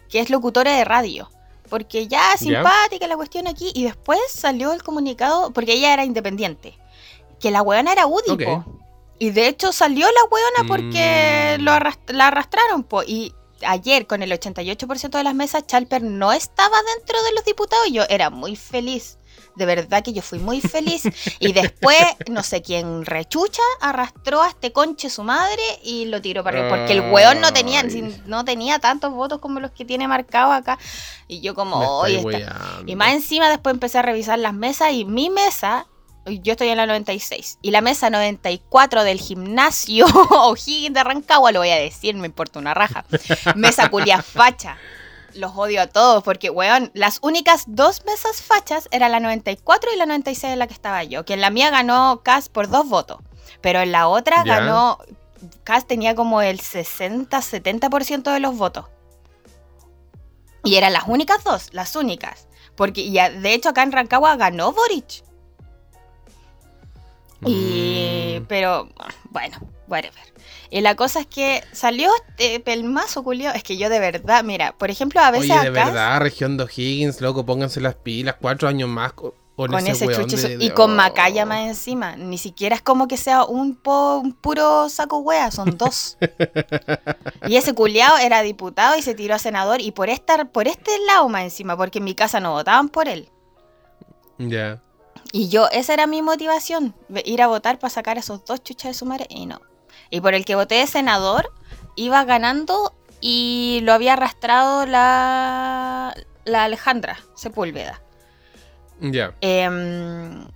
que 0.09 0.20
es 0.20 0.31
locutora 0.31 0.72
de 0.77 0.85
radio. 0.85 1.31
Porque 1.68 2.07
ya, 2.09 2.33
Ya. 2.33 2.37
simpática 2.38 3.07
la 3.07 3.16
cuestión 3.16 3.46
aquí. 3.46 3.72
Y 3.74 3.85
después 3.85 4.20
salió 4.29 4.72
el 4.72 4.83
comunicado, 4.83 5.50
porque 5.50 5.72
ella 5.72 5.92
era 5.92 6.05
independiente. 6.05 6.79
Que 7.40 7.50
la 7.50 7.62
weona 7.62 7.92
era 7.92 8.07
UDI, 8.07 8.31
Ok. 8.31 8.42
po. 8.44 8.64
Y 9.18 9.31
de 9.31 9.48
hecho 9.48 9.72
salió 9.72 10.07
la 10.07 10.24
weona 10.31 10.68
porque 10.68 11.57
Mm. 11.59 11.62
lo 11.62 11.72
arrast- 11.72 12.11
la 12.12 12.29
arrastraron, 12.29 12.85
po. 12.85 13.03
Y 13.03 13.35
ayer, 13.66 14.07
con 14.07 14.22
el 14.22 14.31
88% 14.33 15.11
de 15.11 15.24
las 15.24 15.35
mesas, 15.35 15.66
Chalper 15.66 16.03
no 16.03 16.33
estaba 16.33 16.77
dentro 16.96 17.22
de 17.22 17.33
los 17.33 17.44
diputados. 17.44 17.87
Y 17.88 17.92
yo 17.92 18.05
era 18.09 18.31
muy 18.31 18.57
feliz. 18.57 19.18
De 19.57 19.66
verdad 19.66 20.03
que 20.03 20.12
yo 20.12 20.22
fui 20.22 20.38
muy 20.38 20.61
feliz. 20.61 21.03
y 21.38 21.53
después, 21.53 21.98
no 22.29 22.42
sé 22.42 22.62
quién 22.62 23.05
rechucha, 23.05 23.62
arrastró 23.81 24.42
a 24.42 24.48
este 24.48 24.72
conche 24.72 25.11
su 25.11 25.22
madre 25.22 25.62
y 25.83 26.07
lo 26.07 26.20
tiró 26.20 26.42
para 26.42 26.59
arriba. 26.59 26.77
Porque 26.77 26.92
el 26.92 27.12
weón 27.12 27.40
no 27.40 27.53
tenía, 27.53 27.81
Ay. 27.81 28.22
no 28.27 28.44
tenía 28.44 28.79
tantos 28.79 29.12
votos 29.12 29.38
como 29.38 29.61
los 29.61 29.70
que 29.70 29.85
tiene 29.85 30.09
marcado 30.09 30.53
acá. 30.53 30.79
Y 31.29 31.40
yo 31.40 31.55
como, 31.55 31.98
oye, 31.98 32.22
y 32.87 32.96
más 32.96 33.14
encima 33.14 33.48
después 33.48 33.74
empecé 33.74 33.98
a 33.98 34.03
revisar 34.03 34.38
las 34.38 34.55
mesas 34.55 34.92
y 34.92 35.05
mi 35.05 35.31
mesa, 35.31 35.87
yo 36.26 36.52
estoy 36.52 36.68
en 36.68 36.76
la 36.76 36.87
96, 36.87 37.58
y 37.60 37.70
la 37.70 37.80
mesa 37.80 38.10
94 38.10 39.04
del 39.04 39.20
gimnasio 39.20 40.06
O'Higgins 40.30 40.94
de 40.94 41.04
Rancagua, 41.04 41.52
lo 41.52 41.60
voy 41.60 41.70
a 41.70 41.76
decir, 41.76 42.14
me 42.14 42.26
importa 42.26 42.58
una 42.58 42.74
raja. 42.74 43.04
Mesa 43.54 43.90
culia 43.90 44.22
facha. 44.22 44.78
Los 45.34 45.52
odio 45.56 45.82
a 45.82 45.88
todos 45.88 46.22
porque, 46.22 46.48
weón, 46.48 46.90
las 46.94 47.18
únicas 47.20 47.64
dos 47.66 48.04
mesas 48.04 48.40
fachas 48.40 48.88
eran 48.92 49.10
la 49.10 49.20
94 49.20 49.90
y 49.92 49.98
la 49.98 50.06
96 50.06 50.52
en 50.52 50.58
la 50.60 50.68
que 50.68 50.74
estaba 50.74 51.02
yo. 51.02 51.24
Que 51.24 51.34
en 51.34 51.40
la 51.40 51.50
mía 51.50 51.70
ganó 51.70 52.20
Cas 52.22 52.48
por 52.48 52.68
dos 52.68 52.88
votos. 52.88 53.18
Pero 53.60 53.80
en 53.80 53.90
la 53.90 54.06
otra 54.06 54.44
ganó. 54.44 54.98
Cas 55.64 55.87
tenía 55.87 56.14
como 56.14 56.40
el 56.40 56.60
60-70% 56.60 58.32
de 58.32 58.40
los 58.40 58.56
votos. 58.56 58.87
Y 60.62 60.76
eran 60.76 60.92
las 60.92 61.04
únicas 61.08 61.42
dos, 61.42 61.68
las 61.72 61.96
únicas. 61.96 62.46
Porque 62.76 63.00
y 63.02 63.14
de 63.14 63.54
hecho 63.54 63.70
acá 63.70 63.82
en 63.82 63.92
Rancagua 63.92 64.37
ganó 64.37 64.72
Boric. 64.72 65.24
Y, 67.46 68.38
Mm. 68.40 68.46
pero, 68.48 68.88
bueno, 69.30 69.59
whatever. 69.88 70.22
Y 70.70 70.80
la 70.80 70.96
cosa 70.96 71.20
es 71.20 71.26
que 71.26 71.62
salió 71.72 72.11
este 72.16 72.59
pelmazo, 72.61 73.22
Julio. 73.22 73.52
Es 73.52 73.62
que 73.62 73.76
yo 73.76 73.88
de 73.88 74.00
verdad, 74.00 74.42
mira, 74.44 74.72
por 74.76 74.90
ejemplo, 74.90 75.20
a 75.20 75.30
veces 75.30 75.50
Oye, 75.50 75.70
de 75.70 75.78
acá. 75.80 75.85
verdad, 75.90 76.20
región 76.20 76.57
de 76.57 76.64
O'Higgins, 76.64 77.20
loco, 77.20 77.46
pónganse 77.46 77.80
las 77.80 77.94
pilas, 77.94 78.37
cuatro 78.40 78.68
años 78.68 78.88
más. 78.88 79.12
co- 79.12 79.35
con, 79.57 79.70
con 79.70 79.87
ese, 79.87 80.09
chuche 80.09 80.57
y 80.59 80.70
con 80.70 80.90
oh. 80.90 80.94
Macaya 80.96 81.46
más 81.46 81.61
encima. 81.68 82.16
Ni 82.16 82.38
siquiera 82.38 82.74
es 82.74 82.83
como 82.83 83.07
que 83.07 83.16
sea 83.16 83.44
un, 83.44 83.78
un 83.85 84.33
puro 84.33 84.88
saco 84.88 85.18
wea, 85.18 85.52
son 85.52 85.78
dos. 85.78 86.16
y 87.46 87.54
ese 87.54 87.72
culiao 87.72 88.16
era 88.18 88.42
diputado 88.42 88.96
y 88.98 89.02
se 89.02 89.14
tiró 89.14 89.37
a 89.37 89.38
senador 89.38 89.80
y 89.80 89.92
por 89.92 90.09
estar 90.11 90.50
por 90.50 90.66
este 90.66 90.90
lado 91.07 91.28
más 91.28 91.44
encima, 91.44 91.76
porque 91.76 91.98
en 91.98 92.04
mi 92.04 92.16
casa 92.16 92.40
no 92.40 92.50
votaban 92.50 92.88
por 92.88 93.07
él. 93.07 93.28
Ya. 94.38 94.83
Y 95.37 95.49
yo, 95.49 95.68
esa 95.73 95.94
era 95.94 96.07
mi 96.07 96.23
motivación, 96.23 96.94
ir 97.25 97.42
a 97.42 97.49
votar 97.49 97.81
para 97.81 97.90
sacar 97.90 98.18
a 98.18 98.20
esos 98.20 98.44
dos 98.44 98.62
chuchas 98.62 98.90
de 98.90 98.94
su 98.94 99.05
madre 99.05 99.27
y 99.29 99.47
no. 99.47 99.61
Y 100.09 100.20
por 100.20 100.33
el 100.33 100.44
que 100.44 100.55
voté 100.55 100.77
de 100.77 100.87
senador, 100.87 101.51
iba 101.97 102.23
ganando 102.25 102.94
y 103.20 103.81
lo 103.83 103.92
había 103.92 104.12
arrastrado 104.12 104.87
la, 104.87 106.14
la 106.44 106.62
Alejandra 106.62 107.18
Sepúlveda. 107.35 108.01
Ya. 109.01 109.35
Em, 109.40 110.47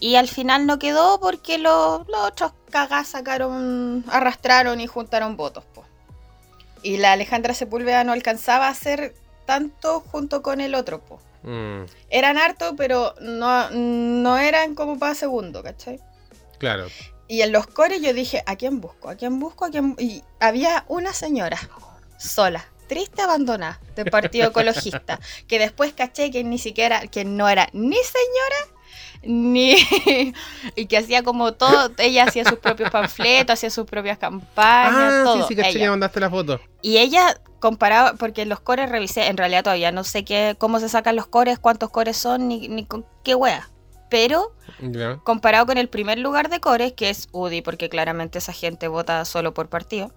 y 0.00 0.16
al 0.16 0.26
final 0.26 0.66
no 0.66 0.80
quedó 0.80 1.20
porque 1.20 1.58
los, 1.58 2.02
otros 2.12 2.54
cagás 2.70 3.06
sacaron, 3.06 4.04
arrastraron 4.08 4.80
y 4.80 4.88
juntaron 4.88 5.36
votos. 5.36 5.62
Y 6.82 6.96
la 6.96 7.12
Alejandra 7.12 7.54
Sepúlveda 7.54 8.02
no 8.02 8.10
alcanzaba 8.10 8.66
a 8.66 8.70
hacer 8.70 9.14
tanto 9.46 10.00
junto 10.00 10.42
con 10.42 10.60
el 10.60 10.74
otro. 10.74 11.00
Po. 11.00 11.20
Mm. 11.42 11.84
Eran 12.10 12.38
harto, 12.38 12.74
pero 12.76 13.14
no, 13.20 13.70
no 13.70 14.38
eran 14.38 14.74
como 14.74 14.98
para 14.98 15.14
segundo, 15.14 15.62
¿cachai? 15.62 16.00
Claro. 16.58 16.86
Y 17.28 17.42
en 17.42 17.52
los 17.52 17.66
cores 17.66 18.02
yo 18.02 18.12
dije, 18.12 18.42
¿a 18.46 18.56
quién 18.56 18.80
busco? 18.80 19.08
¿A 19.08 19.16
quién 19.16 19.38
busco? 19.40 19.64
¿A 19.64 19.70
quién? 19.70 19.96
Y 19.98 20.22
había 20.38 20.84
una 20.88 21.12
señora 21.12 21.58
sola 22.18 22.66
triste 22.92 23.22
abandonada 23.22 23.80
del 23.96 24.10
Partido 24.10 24.48
Ecologista, 24.50 25.18
que 25.48 25.58
después 25.58 25.94
caché 25.94 26.30
que 26.30 26.44
ni 26.44 26.58
siquiera, 26.58 27.06
que 27.06 27.24
no 27.24 27.48
era 27.48 27.68
ni 27.72 27.96
señora, 27.96 28.81
ni 29.22 29.76
y 30.76 30.86
que 30.86 30.96
hacía 30.98 31.22
como 31.22 31.52
todo, 31.52 31.90
ella 31.98 32.24
hacía 32.24 32.44
sus 32.44 32.58
propios 32.58 32.90
panfletos, 32.90 33.54
hacía 33.54 33.70
sus 33.70 33.86
propias 33.86 34.18
campañas, 34.18 35.12
ah, 35.12 35.22
todo. 35.24 35.48
Sí, 35.48 35.54
sí, 35.54 35.78
que 35.78 35.88
mandaste 35.88 36.20
la 36.20 36.30
foto. 36.30 36.60
Y 36.80 36.98
ella 36.98 37.40
comparaba, 37.60 38.14
porque 38.14 38.44
los 38.46 38.60
cores 38.60 38.90
revisé, 38.90 39.28
en 39.28 39.36
realidad 39.36 39.64
todavía 39.64 39.92
no 39.92 40.04
sé 40.04 40.24
qué, 40.24 40.56
cómo 40.58 40.80
se 40.80 40.88
sacan 40.88 41.16
los 41.16 41.26
cores, 41.26 41.58
cuántos 41.58 41.90
cores 41.90 42.16
son, 42.16 42.48
ni, 42.48 42.68
ni 42.68 42.84
con 42.84 43.06
qué 43.22 43.34
wea. 43.34 43.68
Pero 44.10 44.52
comparado 45.24 45.64
con 45.64 45.78
el 45.78 45.88
primer 45.88 46.18
lugar 46.18 46.50
de 46.50 46.60
cores, 46.60 46.92
que 46.92 47.08
es 47.08 47.28
UDI, 47.32 47.62
porque 47.62 47.88
claramente 47.88 48.38
esa 48.38 48.52
gente 48.52 48.88
vota 48.88 49.24
solo 49.24 49.54
por 49.54 49.70
partido. 49.70 50.12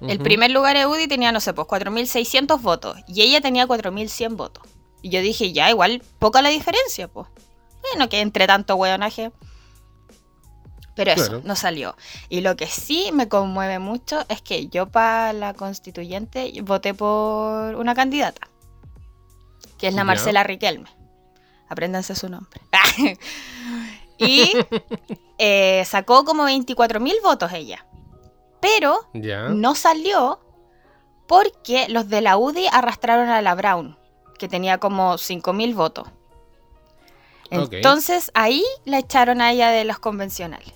El 0.00 0.18
primer 0.18 0.50
lugar 0.50 0.76
de 0.76 0.86
UDI 0.86 1.06
tenía, 1.06 1.30
no 1.30 1.40
sé, 1.40 1.52
pues 1.52 1.68
4.600 1.68 2.60
votos. 2.60 2.96
Y 3.06 3.22
ella 3.22 3.40
tenía 3.40 3.66
4.100 3.66 4.36
votos. 4.36 4.64
Y 5.02 5.10
yo 5.10 5.20
dije, 5.20 5.52
ya, 5.52 5.70
igual, 5.70 6.02
poca 6.18 6.42
la 6.42 6.48
diferencia, 6.48 7.08
pues. 7.08 7.28
Bueno, 7.82 8.08
que 8.08 8.20
entre 8.20 8.46
tanto 8.46 8.76
hueonaje. 8.76 9.32
Pero 10.94 11.12
eso, 11.12 11.40
no 11.44 11.56
salió. 11.56 11.96
Y 12.28 12.40
lo 12.42 12.56
que 12.56 12.66
sí 12.66 13.10
me 13.12 13.28
conmueve 13.28 13.78
mucho 13.78 14.24
es 14.28 14.42
que 14.42 14.68
yo 14.68 14.86
para 14.86 15.32
la 15.32 15.54
constituyente 15.54 16.52
voté 16.62 16.92
por 16.94 17.74
una 17.76 17.94
candidata. 17.94 18.48
Que 19.78 19.88
es 19.88 19.94
la 19.94 20.04
Marcela 20.04 20.42
Riquelme. 20.42 20.90
Apréndanse 21.68 22.14
su 22.14 22.28
nombre. 22.28 22.60
y 24.18 24.52
eh, 25.38 25.82
sacó 25.86 26.24
como 26.24 26.46
24.000 26.46 27.22
votos 27.22 27.52
ella. 27.52 27.86
Pero 28.60 29.08
no 29.50 29.74
salió 29.74 30.40
porque 31.26 31.88
los 31.88 32.08
de 32.08 32.20
la 32.20 32.36
UDI 32.36 32.66
arrastraron 32.70 33.28
a 33.28 33.40
la 33.40 33.54
Brown, 33.54 33.96
que 34.38 34.48
tenía 34.48 34.78
como 34.78 35.14
5.000 35.14 35.74
votos. 35.74 36.08
Entonces 37.50 38.30
ahí 38.34 38.64
la 38.84 38.98
echaron 38.98 39.40
a 39.40 39.52
ella 39.52 39.70
de 39.70 39.84
los 39.84 39.98
convencionales, 39.98 40.72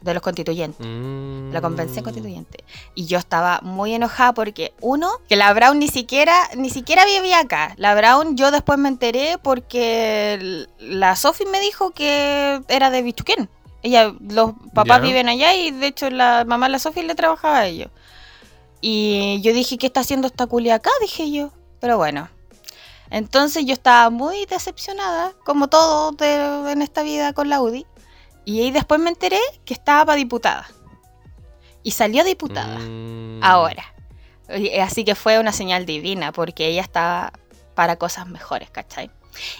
de 0.00 0.14
los 0.14 0.22
constituyentes, 0.22 0.80
la 0.80 1.60
convención 1.60 2.02
mm. 2.02 2.04
constituyente. 2.04 2.64
Y 2.94 3.06
yo 3.06 3.18
estaba 3.18 3.60
muy 3.62 3.94
enojada 3.94 4.32
porque, 4.34 4.72
uno, 4.80 5.10
que 5.28 5.36
la 5.36 5.52
Brown 5.52 5.78
ni 5.78 5.88
siquiera, 5.88 6.34
ni 6.56 6.70
siquiera 6.70 7.04
vivía 7.04 7.40
acá. 7.40 7.74
La 7.76 7.94
Brown 7.94 8.36
yo 8.36 8.50
después 8.50 8.78
me 8.78 8.88
enteré 8.88 9.38
porque 9.42 10.66
la 10.78 11.16
Sophie 11.16 11.46
me 11.46 11.60
dijo 11.60 11.90
que 11.90 12.62
era 12.68 12.90
de 12.90 13.02
Bichuquén. 13.02 13.48
Ella, 13.82 14.12
los 14.20 14.52
papás 14.74 15.00
viven 15.00 15.28
allá 15.28 15.54
y 15.54 15.70
de 15.70 15.86
hecho 15.86 16.10
la 16.10 16.44
mamá 16.44 16.68
la 16.68 16.80
Sofía 16.80 17.04
le 17.04 17.14
trabajaba 17.14 17.58
a 17.58 17.66
ellos. 17.66 17.88
Y 18.80 19.40
yo 19.42 19.52
dije, 19.52 19.78
¿qué 19.78 19.86
está 19.86 20.00
haciendo 20.00 20.26
esta 20.26 20.46
culia 20.46 20.76
acá? 20.76 20.90
Dije 21.00 21.30
yo. 21.30 21.52
Pero 21.80 21.96
bueno. 21.96 22.28
Entonces 23.10 23.64
yo 23.64 23.72
estaba 23.72 24.10
muy 24.10 24.46
decepcionada, 24.46 25.32
como 25.44 25.68
todo 25.68 26.14
en 26.20 26.82
esta 26.82 27.02
vida 27.02 27.32
con 27.32 27.48
la 27.48 27.60
UDI. 27.60 27.86
Y 28.44 28.60
ahí 28.60 28.70
después 28.70 29.00
me 29.00 29.10
enteré 29.10 29.40
que 29.64 29.74
estaba 29.74 30.06
para 30.06 30.16
diputada. 30.16 30.66
Y 31.82 31.92
salió 31.92 32.24
diputada. 32.24 32.78
Mm. 32.78 33.40
Ahora. 33.42 33.84
Así 34.80 35.04
que 35.04 35.16
fue 35.16 35.40
una 35.40 35.52
señal 35.52 35.86
divina, 35.86 36.30
porque 36.30 36.68
ella 36.68 36.82
estaba 36.82 37.32
para 37.74 37.96
cosas 37.96 38.28
mejores, 38.28 38.70
¿cachai? 38.70 39.10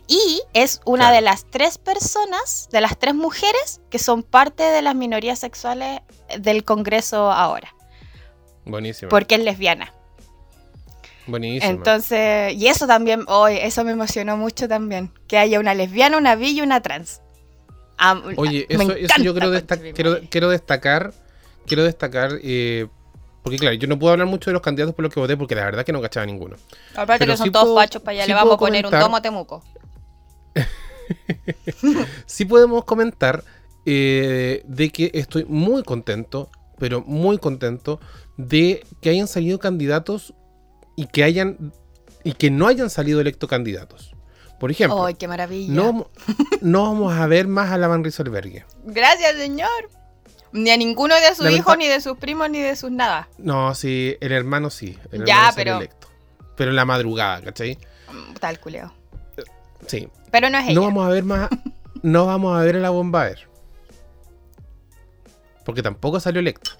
Y 0.07 0.43
es 0.53 0.81
una 0.85 1.13
de 1.13 1.21
las 1.21 1.45
tres 1.51 1.79
personas, 1.79 2.69
de 2.71 2.81
las 2.81 2.99
tres 2.99 3.15
mujeres 3.15 3.81
que 3.91 3.99
son 3.99 4.23
parte 4.23 4.63
de 4.63 4.83
las 4.83 4.95
minorías 4.95 5.39
sexuales 5.39 6.01
del 6.39 6.65
Congreso 6.65 7.31
ahora. 7.31 7.75
Buenísimo. 8.65 9.09
Porque 9.09 9.37
es 9.37 9.43
lesbiana. 9.43 9.93
Buenísimo. 11.27 11.71
Entonces, 11.71 12.55
y 12.55 12.69
eso 12.69 12.87
también, 12.87 13.25
hoy 13.27 13.57
eso 13.61 13.85
me 13.85 13.93
emocionó 13.93 14.37
mucho 14.37 14.69
también, 14.69 15.13
que 15.27 15.39
haya 15.39 15.59
una 15.59 15.75
lesbiana, 15.75 16.19
una 16.19 16.37
bi 16.37 16.51
y 16.51 16.61
una 16.61 16.81
trans. 16.81 17.21
Oye, 18.37 18.67
eso, 18.69 18.83
yo 19.23 19.33
quiero, 19.33 19.51
quiero, 20.31 20.51
destacar, 20.51 21.13
quiero 21.67 21.83
destacar, 21.83 22.39
eh, 22.43 22.87
porque 23.43 23.59
claro, 23.59 23.75
yo 23.75 23.89
no 23.89 23.99
puedo 23.99 24.13
hablar 24.13 24.27
mucho 24.27 24.51
de 24.51 24.55
los 24.55 24.63
candidatos 24.63 24.95
por 24.95 25.05
los 25.05 25.15
que 25.15 25.21
voté 25.21 25.37
porque 25.37 25.55
la 25.55 25.65
verdad 25.65 25.85
que 25.85 25.93
no 25.93 26.03
cachaba 26.03 26.27
ninguno. 26.27 26.57
Aparte 26.95 27.27
que 27.27 27.37
son 27.37 27.51
todos 27.51 27.75
fachos 27.75 28.03
para 28.03 28.19
allá, 28.19 28.27
le 28.27 28.35
vamos 28.35 28.55
a 28.55 28.59
poner 28.59 28.85
un 28.85 28.93
tomo 28.93 29.17
a 29.17 29.23
Temuco. 29.23 29.63
sí 32.27 32.45
podemos 32.45 32.85
comentar 32.85 33.45
eh, 33.85 34.63
de 34.67 34.91
que 34.91 35.11
estoy 35.15 35.45
muy 35.45 35.83
contento, 35.85 36.51
pero 36.79 37.03
muy 37.03 37.39
contento 37.39 38.01
de 38.37 38.85
que 39.01 39.11
hayan 39.11 39.29
salido 39.29 39.59
candidatos 39.59 40.35
y 40.97 41.07
que 41.07 41.23
hayan 41.23 41.73
y 42.25 42.33
que 42.33 42.51
no 42.51 42.67
hayan 42.67 42.91
salido 42.91 43.21
electos 43.21 43.49
candidatos. 43.49 44.15
Por 44.59 44.71
ejemplo, 44.71 45.05
¡Ay, 45.05 45.15
qué 45.15 45.29
maravilla! 45.29 45.73
No, 45.73 46.11
no 46.63 46.83
vamos 46.83 47.15
a 47.15 47.27
ver 47.27 47.47
más 47.47 47.71
a 47.71 47.79
la 47.79 47.89
Van 47.89 48.03
Rieselbergue. 48.03 48.65
Gracias, 48.85 49.37
señor. 49.37 49.91
Ni 50.53 50.71
a 50.71 50.77
ninguno 50.77 51.15
de 51.15 51.35
sus 51.35 51.51
hijos, 51.51 51.77
ni 51.77 51.87
de 51.87 52.01
sus 52.01 52.17
primos, 52.17 52.49
ni 52.49 52.61
de 52.61 52.75
sus 52.75 52.91
nada. 52.91 53.29
No, 53.37 53.75
sí, 53.75 54.17
el 54.21 54.33
hermano 54.33 54.71
sí. 54.71 54.99
El 55.13 55.25
ya, 55.25 55.53
pero. 55.55 55.81
Pero 56.57 56.71
en 56.71 56.77
la 56.77 56.87
madrugada, 56.87 57.43
¿cachai? 57.43 57.79
Tal 58.41 58.59
culeo. 58.59 58.93
Sí. 59.87 60.09
Pero 60.31 60.49
no 60.49 60.59
es 60.59 60.65
ella. 60.65 60.75
No 60.75 60.83
vamos 60.83 61.07
a 61.07 61.11
ver 61.11 61.25
más. 61.25 61.51
no 62.03 62.27
vamos 62.27 62.59
a 62.59 62.63
ver 62.63 62.77
a 62.77 62.81
la 62.81 62.91
Bombaer. 62.91 63.47
Porque 65.65 65.83
tampoco 65.83 66.19
salió 66.19 66.41
electo. 66.41 66.71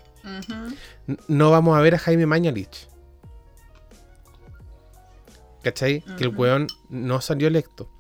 No 1.29 1.51
vamos 1.51 1.77
a 1.77 1.81
ver 1.83 1.95
a 1.95 1.99
Jaime 1.99 2.25
Mañalich. 2.25 2.89
¿Cachai? 5.67 6.05
Que 6.17 6.23
el 6.23 6.29
weón 6.29 6.69
no 6.89 7.21
salió 7.21 7.49
electo. 7.49 7.91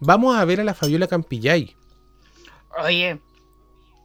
Vamos 0.00 0.36
a 0.36 0.44
ver 0.44 0.60
a 0.60 0.64
la 0.64 0.74
Fabiola 0.74 1.06
Campillay. 1.06 1.76
Oye, 2.82 3.20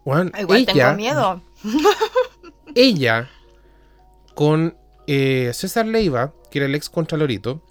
Igual 0.06 0.66
tengo 0.68 0.94
miedo. 0.94 1.42
ella, 2.76 3.28
con 4.36 4.78
eh, 5.08 5.50
César 5.56 5.88
Leiva, 5.88 6.36
que 6.52 6.60
era 6.60 6.68
el 6.68 6.76
ex 6.76 6.88
Contralorito, 6.88 7.64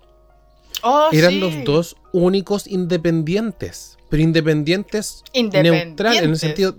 oh, 0.83 1.09
eran 1.13 1.39
los 1.39 1.63
dos 1.63 1.97
únicos 2.13 2.67
independientes. 2.67 3.97
Pero 4.09 4.25
independientes, 4.25 5.23
neutrales, 5.35 6.23
en 6.23 6.31
el 6.31 6.37
sentido. 6.37 6.75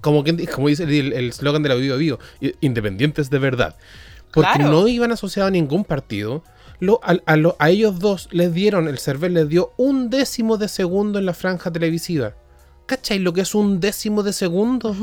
como, 0.00 0.24
como 0.52 0.68
dice 0.68 0.82
el 0.82 1.12
eslogan 1.12 1.62
de 1.62 1.68
la 1.68 1.76
Vivo 1.76 1.98
Vivo, 1.98 2.18
independientes 2.60 3.30
de 3.30 3.38
verdad. 3.38 3.76
Porque 4.32 4.58
no 4.58 4.88
iban 4.88 5.12
asociados 5.12 5.48
a 5.48 5.52
ningún 5.52 5.84
partido. 5.84 6.42
A, 7.02 7.70
ellos 7.70 7.98
dos 7.98 8.28
les 8.32 8.52
dieron, 8.52 8.88
el 8.88 8.98
server 8.98 9.30
les 9.30 9.48
dio 9.48 9.72
un 9.76 10.10
décimo 10.10 10.56
de 10.56 10.68
segundo 10.68 11.18
en 11.18 11.26
la 11.26 11.34
franja 11.34 11.70
televisiva. 11.70 12.34
¿Cachai 12.86 13.18
lo 13.18 13.32
que 13.32 13.40
es 13.40 13.54
un 13.54 13.80
décimo 13.80 14.22
de 14.22 14.32
segundo? 14.32 14.94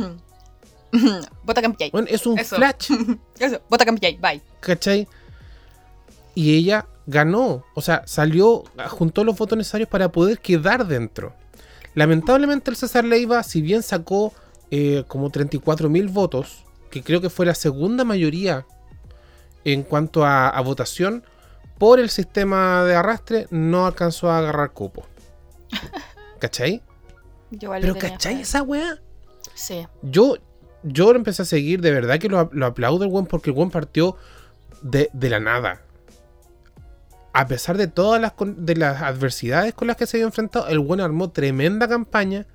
Vota 1.43 1.61
Campillay. 1.61 1.91
Bueno, 1.91 2.07
es 2.09 2.25
un 2.25 2.37
flash. 2.37 2.91
Eso, 3.39 3.61
Campillay, 3.69 4.17
bye. 4.17 4.41
¿Cachai? 4.59 5.07
Y 6.35 6.55
ella 6.55 6.87
ganó. 7.05 7.65
O 7.73 7.81
sea, 7.81 8.03
salió, 8.05 8.63
juntó 8.89 9.23
los 9.23 9.37
votos 9.37 9.57
necesarios 9.57 9.89
para 9.89 10.11
poder 10.11 10.39
quedar 10.39 10.87
dentro. 10.87 11.33
Lamentablemente 11.95 12.71
el 12.71 12.77
César 12.77 13.03
Leiva, 13.03 13.43
si 13.43 13.61
bien 13.61 13.83
sacó 13.83 14.33
eh, 14.71 15.03
como 15.07 15.29
34 15.29 15.89
mil 15.89 16.07
votos, 16.07 16.63
que 16.89 17.03
creo 17.03 17.21
que 17.21 17.29
fue 17.29 17.45
la 17.45 17.55
segunda 17.55 18.03
mayoría 18.03 18.65
en 19.65 19.83
cuanto 19.83 20.25
a, 20.25 20.49
a, 20.49 20.61
votación, 20.61 21.23
por 21.83 21.99
el 21.99 22.09
sistema 22.09 22.85
de 22.85 22.95
arrastre 22.95 23.45
no 23.51 23.85
alcanzó 23.85 24.31
a 24.31 24.37
agarrar 24.37 24.71
cupo. 24.71 25.05
¿Cachai? 26.39 26.81
Yo 27.51 27.71
Pero 27.71 27.97
¿cachai 27.97 28.35
fe. 28.35 28.41
esa 28.43 28.61
weá? 28.63 29.01
Sí. 29.53 29.85
Yo, 30.01 30.37
yo 30.83 31.11
lo 31.11 31.17
empecé 31.17 31.41
a 31.41 31.45
seguir, 31.45 31.81
de 31.81 31.91
verdad 31.91 32.19
que 32.19 32.29
lo, 32.29 32.49
lo 32.53 32.67
aplaudo 32.67 33.03
el 33.03 33.11
weón 33.11 33.25
porque 33.25 33.49
el 33.49 33.57
weón 33.57 33.69
partió 33.69 34.15
de, 34.81 35.09
de 35.11 35.29
la 35.29 35.41
nada. 35.41 35.81
A 37.33 37.47
pesar 37.47 37.75
de 37.75 37.87
todas 37.87 38.21
las, 38.21 38.31
de 38.39 38.77
las 38.77 39.01
adversidades 39.01 39.73
con 39.73 39.89
las 39.89 39.97
que 39.97 40.07
se 40.07 40.15
había 40.15 40.27
enfrentado, 40.27 40.69
el 40.69 40.79
weón 40.79 41.01
armó 41.01 41.31
tremenda 41.31 41.89
campaña 41.89 42.45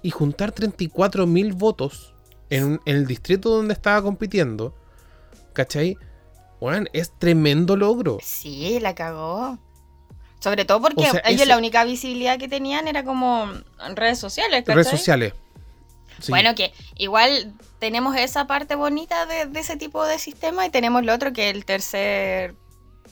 y 0.00 0.08
juntar 0.08 0.52
34 0.52 1.26
mil 1.26 1.52
votos 1.52 2.14
en 2.48 2.80
el 2.86 3.06
distrito 3.06 3.50
donde 3.50 3.74
estaba 3.74 4.00
compitiendo, 4.00 4.74
¿cachai? 5.52 5.98
Weón, 6.60 6.88
es 6.92 7.10
tremendo 7.18 7.76
logro. 7.76 8.18
Sí, 8.22 8.78
la 8.80 8.94
cagó. 8.94 9.58
Sobre 10.40 10.64
todo 10.64 10.80
porque 10.80 11.08
O 11.08 11.10
sea, 11.10 11.20
ellos 11.24 11.42
ese- 11.42 11.46
la 11.46 11.58
única 11.58 11.84
visibilidad 11.84 12.38
que 12.38 12.48
tenían 12.48 12.88
era 12.88 13.04
como 13.04 13.50
redes 13.94 14.18
sociales, 14.18 14.60
¿cachai? 14.60 14.74
Redes 14.76 14.88
sociales. 14.90 15.34
Sí. 16.20 16.32
Bueno, 16.32 16.54
que 16.54 16.72
igual 16.96 17.54
tenemos 17.78 18.14
esa 18.16 18.46
parte 18.46 18.74
bonita 18.74 19.24
de, 19.26 19.46
de 19.46 19.60
ese 19.60 19.76
tipo 19.76 20.04
de 20.04 20.18
sistema 20.18 20.66
y 20.66 20.70
tenemos 20.70 21.02
lo 21.04 21.14
otro 21.14 21.32
que 21.32 21.48
el 21.50 21.64
tercer 21.64 22.54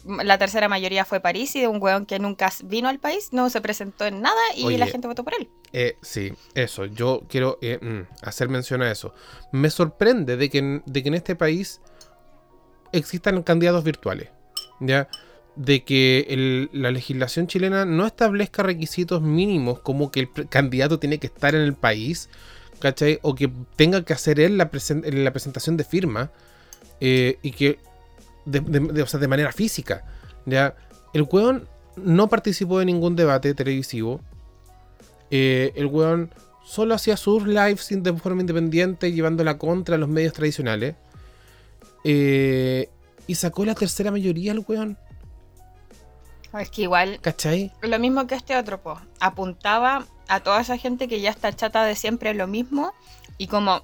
la 0.04 0.38
tercera 0.38 0.68
mayoría 0.68 1.04
fue 1.04 1.20
París 1.20 1.54
y 1.56 1.60
de 1.60 1.68
un 1.68 1.82
weón 1.82 2.06
que 2.06 2.18
nunca 2.18 2.50
vino 2.64 2.88
al 2.88 2.98
país, 2.98 3.30
no 3.32 3.50
se 3.50 3.60
presentó 3.60 4.06
en 4.06 4.22
nada 4.22 4.40
y 4.56 4.64
Oye. 4.64 4.78
la 4.78 4.86
gente 4.86 5.06
votó 5.08 5.22
por 5.24 5.34
él. 5.38 5.50
Eh, 5.72 5.96
sí, 6.00 6.32
eso. 6.54 6.86
Yo 6.86 7.22
quiero 7.28 7.58
eh, 7.60 7.78
mm, 7.82 8.26
hacer 8.26 8.48
mención 8.48 8.80
a 8.80 8.90
eso. 8.90 9.12
Me 9.52 9.68
sorprende 9.70 10.36
de 10.38 10.48
que, 10.48 10.80
de 10.86 11.02
que 11.02 11.08
en 11.08 11.14
este 11.14 11.34
país 11.36 11.80
existan 12.92 13.42
candidatos 13.42 13.84
virtuales. 13.84 14.28
¿Ya? 14.80 15.08
De 15.56 15.82
que 15.84 16.68
la 16.72 16.90
legislación 16.92 17.48
chilena 17.48 17.84
no 17.84 18.06
establezca 18.06 18.62
requisitos 18.62 19.22
mínimos 19.22 19.80
como 19.80 20.10
que 20.12 20.20
el 20.20 20.48
candidato 20.48 20.98
tiene 21.00 21.18
que 21.18 21.26
estar 21.26 21.54
en 21.56 21.62
el 21.62 21.74
país, 21.74 22.28
¿cachai? 22.78 23.18
O 23.22 23.34
que 23.34 23.50
tenga 23.74 24.04
que 24.04 24.12
hacer 24.12 24.38
él 24.38 24.56
la, 24.56 24.70
la 25.04 25.32
presentación 25.32 25.76
de 25.76 25.82
firma 25.84 26.30
eh, 27.00 27.38
y 27.42 27.50
que 27.50 27.78
de, 28.44 28.60
de- 28.60 29.02
o 29.02 29.06
sea, 29.06 29.18
de 29.18 29.26
manera 29.26 29.50
física. 29.50 30.04
¿ya? 30.46 30.76
El 31.12 31.22
weón 31.22 31.66
no 31.96 32.28
participó 32.28 32.78
de 32.78 32.84
ningún 32.84 33.16
debate 33.16 33.52
televisivo. 33.54 34.20
Eh, 35.32 35.72
el 35.74 35.86
weón 35.86 36.30
solo 36.64 36.94
hacía 36.94 37.16
sus 37.16 37.46
lives 37.48 37.88
de 37.90 38.12
forma 38.12 38.42
independiente, 38.42 39.10
llevándola 39.10 39.58
contra 39.58 39.98
los 39.98 40.08
medios 40.08 40.34
tradicionales. 40.34 40.94
Eh, 42.04 42.88
y 43.26 43.34
sacó 43.34 43.64
la 43.64 43.74
tercera 43.74 44.10
mayoría 44.10 44.52
el 44.52 44.64
weón. 44.66 44.98
Es 46.58 46.70
que 46.70 46.82
igual 46.82 47.20
¿Cachai? 47.20 47.72
lo 47.82 47.98
mismo 47.98 48.26
que 48.26 48.34
este 48.34 48.56
otro, 48.56 48.80
po. 48.80 48.98
Apuntaba 49.20 50.06
a 50.28 50.40
toda 50.40 50.60
esa 50.60 50.78
gente 50.78 51.06
que 51.08 51.20
ya 51.20 51.30
está 51.30 51.54
chata 51.54 51.84
de 51.84 51.94
siempre 51.94 52.32
lo 52.34 52.46
mismo. 52.46 52.92
Y 53.36 53.48
como 53.48 53.82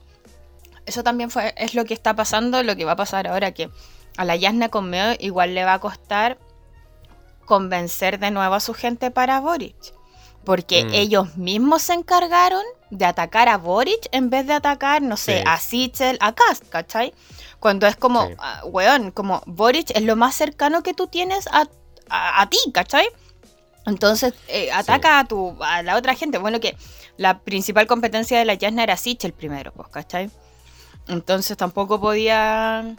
eso 0.86 1.02
también 1.02 1.30
fue, 1.30 1.54
es 1.58 1.74
lo 1.74 1.84
que 1.84 1.94
está 1.94 2.16
pasando, 2.16 2.62
lo 2.62 2.74
que 2.76 2.84
va 2.86 2.92
a 2.92 2.96
pasar 2.96 3.26
ahora, 3.26 3.52
que 3.52 3.68
a 4.16 4.24
la 4.24 4.36
Yasna 4.36 4.70
con 4.70 4.88
Meo 4.88 5.14
igual 5.20 5.54
le 5.54 5.64
va 5.64 5.74
a 5.74 5.78
costar 5.80 6.38
convencer 7.44 8.18
de 8.18 8.30
nuevo 8.30 8.54
a 8.54 8.60
su 8.60 8.72
gente 8.74 9.10
para 9.10 9.40
Boric. 9.40 9.76
Porque 10.44 10.84
Mm. 10.84 10.94
ellos 10.94 11.36
mismos 11.36 11.82
se 11.82 11.94
encargaron 11.94 12.62
de 12.90 13.04
atacar 13.06 13.48
a 13.48 13.56
Boric 13.58 14.08
en 14.12 14.30
vez 14.30 14.46
de 14.46 14.52
atacar, 14.54 15.02
no 15.02 15.16
sé, 15.16 15.38
Sí. 15.38 15.44
a 15.46 15.58
Sichel, 15.58 16.16
a 16.20 16.34
Cast, 16.34 16.68
¿cachai? 16.68 17.12
Cuando 17.64 17.86
es 17.86 17.96
como, 17.96 18.26
Sí. 18.26 18.34
ah, 18.40 18.60
weón, 18.66 19.10
como 19.10 19.42
Boric 19.46 19.90
es 19.96 20.02
lo 20.02 20.16
más 20.16 20.34
cercano 20.34 20.82
que 20.82 20.92
tú 20.92 21.06
tienes 21.06 21.46
a, 21.46 21.66
a, 22.10 22.42
a 22.42 22.50
ti, 22.50 22.58
¿cachai? 22.74 23.06
Entonces, 23.86 24.34
eh, 24.48 24.70
ataca 24.70 25.18
a, 25.18 25.24
tu, 25.24 25.56
a 25.62 25.82
la 25.82 25.96
otra 25.96 26.14
gente. 26.14 26.36
Bueno, 26.36 26.60
que 26.60 26.76
la 27.16 27.38
principal 27.38 27.86
competencia 27.86 28.38
de 28.38 28.44
la 28.44 28.52
Yasna 28.52 28.82
era 28.82 28.98
Sichel 28.98 29.32
primero, 29.32 29.72
pues, 29.72 29.88
¿cachai? 29.88 30.30
Entonces 31.08 31.56
tampoco 31.56 31.98
podía. 31.98 32.94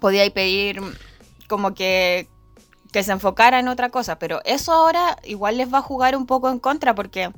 Podía 0.00 0.28
pedir 0.34 0.80
como 1.46 1.72
que, 1.72 2.28
que 2.90 3.04
se 3.04 3.12
enfocara 3.12 3.60
en 3.60 3.68
otra 3.68 3.90
cosa. 3.90 4.18
Pero 4.18 4.40
eso 4.44 4.72
ahora 4.72 5.18
igual 5.22 5.56
les 5.58 5.72
va 5.72 5.78
a 5.78 5.82
jugar 5.82 6.16
un 6.16 6.26
poco 6.26 6.50
en 6.50 6.58
contra 6.58 6.96
porque 6.96 7.30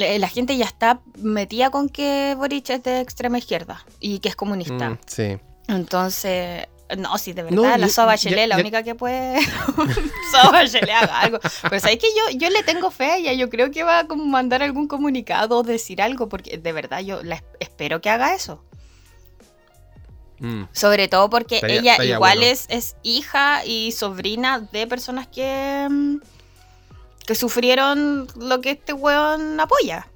la 0.00 0.28
gente 0.28 0.56
ya 0.56 0.64
está 0.64 1.00
metida 1.18 1.70
con 1.70 1.88
que 1.88 2.34
Boric 2.36 2.70
es 2.70 2.82
de 2.82 3.00
extrema 3.00 3.38
izquierda 3.38 3.84
y 4.00 4.18
que 4.20 4.28
es 4.28 4.36
comunista. 4.36 4.90
Mm, 4.90 4.98
sí. 5.06 5.38
Entonces, 5.68 6.66
no, 6.98 7.16
si 7.18 7.32
de 7.32 7.44
verdad 7.44 7.56
No, 7.56 7.76
la 7.76 7.88
Soba 7.88 8.06
Bachelet, 8.08 8.48
la 8.48 8.56
única 8.56 8.82
que 8.82 8.94
puede. 8.96 9.40
Soba 10.32 10.50
Bachelet 10.52 10.90
haga 10.90 11.20
algo. 11.20 11.38
Pero 11.62 11.80
sabéis 11.80 12.00
que 12.00 12.08
yo, 12.32 12.38
yo 12.38 12.50
le 12.50 12.62
tengo 12.64 12.90
fe 12.90 13.04
a 13.04 13.16
ella. 13.18 13.32
Yo 13.34 13.48
creo 13.48 13.70
que 13.70 13.82
va 13.84 14.00
a 14.00 14.06
como 14.08 14.24
mandar 14.24 14.62
algún 14.62 14.88
comunicado 14.88 15.58
o 15.58 15.62
decir 15.62 16.02
algo, 16.02 16.28
porque 16.28 16.58
de 16.58 16.72
verdad 16.72 17.00
yo 17.00 17.22
la 17.22 17.42
espero 17.60 18.00
que 18.00 18.10
haga 18.10 18.34
eso. 18.34 18.64
Mm, 20.40 20.64
Sobre 20.72 21.06
todo 21.08 21.28
porque 21.28 21.56
Estaría- 21.56 21.80
ella 21.80 21.92
estaría 21.92 22.14
igual 22.14 22.38
bueno. 22.38 22.52
es, 22.52 22.64
es 22.70 22.96
hija 23.02 23.64
y 23.64 23.92
sobrina 23.92 24.60
de 24.72 24.86
personas 24.86 25.26
que. 25.28 25.86
Que 27.30 27.36
sufrieron 27.36 28.26
lo 28.40 28.60
que 28.60 28.72
este 28.72 28.92
weón 28.92 29.60
apoya. 29.60 30.08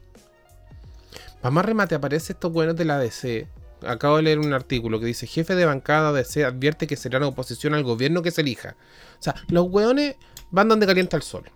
Para 1.40 1.52
más 1.52 1.64
remate, 1.64 1.94
aparece 1.94 2.32
estos 2.32 2.50
buenos 2.52 2.74
de 2.74 2.84
la 2.84 2.98
DC. 2.98 3.46
Acabo 3.86 4.16
de 4.16 4.24
leer 4.24 4.40
un 4.40 4.52
artículo 4.52 4.98
que 4.98 5.06
dice: 5.06 5.28
Jefe 5.28 5.54
de 5.54 5.64
bancada 5.64 6.10
DC 6.12 6.44
advierte 6.44 6.88
que 6.88 6.96
será 6.96 7.20
la 7.20 7.28
oposición 7.28 7.72
al 7.74 7.84
gobierno 7.84 8.20
que 8.20 8.32
se 8.32 8.40
elija. 8.40 8.74
O 9.20 9.22
sea, 9.22 9.36
los 9.46 9.66
hueones 9.70 10.16
van 10.50 10.66
donde 10.68 10.86
calienta 10.88 11.16
el 11.16 11.22
sol. 11.22 11.48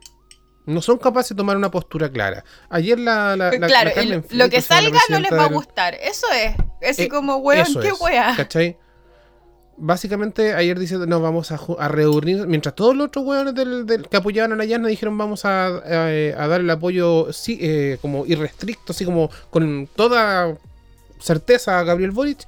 No 0.64 0.80
son 0.80 0.96
capaces 0.98 1.30
de 1.30 1.36
tomar 1.36 1.56
una 1.56 1.72
postura 1.72 2.08
clara. 2.08 2.44
Ayer 2.70 2.96
la. 3.00 3.34
la, 3.34 3.50
la- 3.50 3.66
claro, 3.66 3.90
la 3.96 4.00
el- 4.02 4.24
lo 4.30 4.48
que 4.48 4.60
salga 4.60 5.00
no 5.08 5.18
les 5.18 5.32
va 5.32 5.46
a 5.46 5.48
gustar. 5.48 5.94
Eso 5.96 6.28
es. 6.32 6.54
Así 6.88 7.02
Eh, 7.04 7.08
como, 7.08 7.38
weón, 7.38 7.66
qué 7.82 7.88
es, 7.88 8.00
weá. 8.00 8.34
¿Cachai? 8.36 8.76
Básicamente 9.80 10.54
ayer 10.54 10.76
dice, 10.78 10.98
no, 10.98 11.20
vamos 11.20 11.52
a, 11.52 11.60
a 11.78 11.88
reunir, 11.88 12.48
mientras 12.48 12.74
todos 12.74 12.96
los 12.96 13.06
otros 13.06 13.24
hueones 13.24 13.54
del, 13.54 14.06
que 14.10 14.16
apoyaban 14.16 14.52
a 14.52 14.56
la 14.56 14.64
Llana 14.64 14.88
dijeron 14.88 15.16
vamos 15.16 15.44
a, 15.44 15.70
dar 15.70 16.60
el 16.60 16.68
apoyo 16.68 17.32
sí, 17.32 17.58
eh, 17.60 17.98
como 18.02 18.26
irrestricto, 18.26 18.92
así 18.92 19.04
como 19.04 19.30
con 19.50 19.88
toda 19.94 20.56
certeza 21.20 21.78
a 21.78 21.84
Gabriel 21.84 22.10
Boric. 22.10 22.46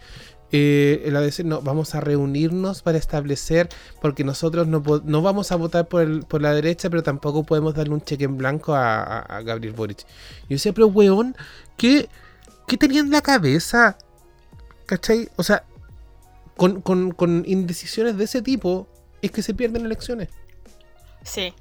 Eh, 0.53 1.09
la 1.13 1.21
DC, 1.21 1.45
no, 1.45 1.61
vamos 1.63 1.95
a 1.95 2.01
reunirnos 2.01 2.83
para 2.83 2.99
establecer, 2.99 3.69
porque 4.03 4.25
nosotros 4.25 4.67
no, 4.67 4.83
no 5.05 5.23
vamos 5.23 5.53
a 5.53 5.57
votar 5.57 5.87
por, 5.87 6.03
el- 6.03 6.25
por 6.25 6.43
la 6.43 6.53
derecha, 6.53 6.91
pero 6.91 7.05
tampoco 7.05 7.45
podemos 7.45 7.75
darle 7.77 7.95
un 7.95 8.01
cheque 8.01 8.25
en 8.25 8.37
blanco 8.37 8.75
a, 8.75 9.41
Gabriel 9.45 9.75
Boric. 9.75 10.01
Yo 10.49 10.57
decía, 10.57 10.73
pero 10.73 10.89
weón, 10.89 11.37
¿qué, 11.77 12.09
¿qué 12.67 12.77
tenía 12.77 13.01
en 13.01 13.11
la 13.13 13.21
cabeza? 13.23 13.97
¿Cachai? 14.87 15.29
O 15.37 15.45
sea, 15.45 15.63
con, 16.61 16.83
con- 16.83 17.13
con 17.13 17.43
indecisiones 17.47 18.19
de 18.19 18.25
ese 18.25 18.43
tipo 18.43 18.87
es 19.23 19.31
que 19.31 19.41
se 19.43 19.55
pierden 19.55 19.87
elecciones. 19.87 20.29
Sí. 21.25 21.55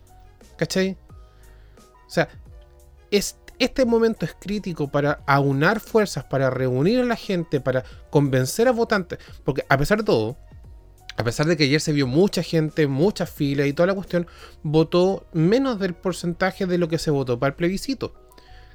¿Cachai? 0.58 0.98
O 2.06 2.10
sea, 2.10 2.28
es, 3.10 3.38
este 3.60 3.86
momento 3.86 4.26
es 4.26 4.36
crítico 4.38 4.90
para 4.90 5.24
aunar 5.26 5.80
fuerzas, 5.80 6.26
para 6.26 6.50
reunir 6.50 7.00
a 7.00 7.06
la 7.06 7.16
gente, 7.16 7.62
para 7.62 7.86
convencer 8.10 8.68
a 8.68 8.72
votantes. 8.72 9.20
Porque 9.46 9.64
a 9.70 9.78
pesar 9.78 10.00
de 10.00 10.04
todo, 10.04 10.38
a 11.16 11.24
pesar 11.24 11.46
de 11.46 11.56
que 11.56 11.64
ayer 11.64 11.80
se 11.80 11.94
vio 11.94 12.06
mucha 12.06 12.44
gente, 12.44 12.86
muchas 12.88 13.30
filas 13.30 13.68
y 13.68 13.74
toda 13.74 13.88
la 13.88 13.94
cuestión, 13.96 14.28
votó 14.64 15.28
menos 15.32 15.80
del 15.80 15.94
porcentaje 15.94 16.66
de 16.66 16.78
lo 16.78 16.90
que 16.90 16.98
se 17.00 17.10
votó 17.12 17.40
para 17.40 17.52
el 17.52 17.56
plebiscito. 17.56 18.14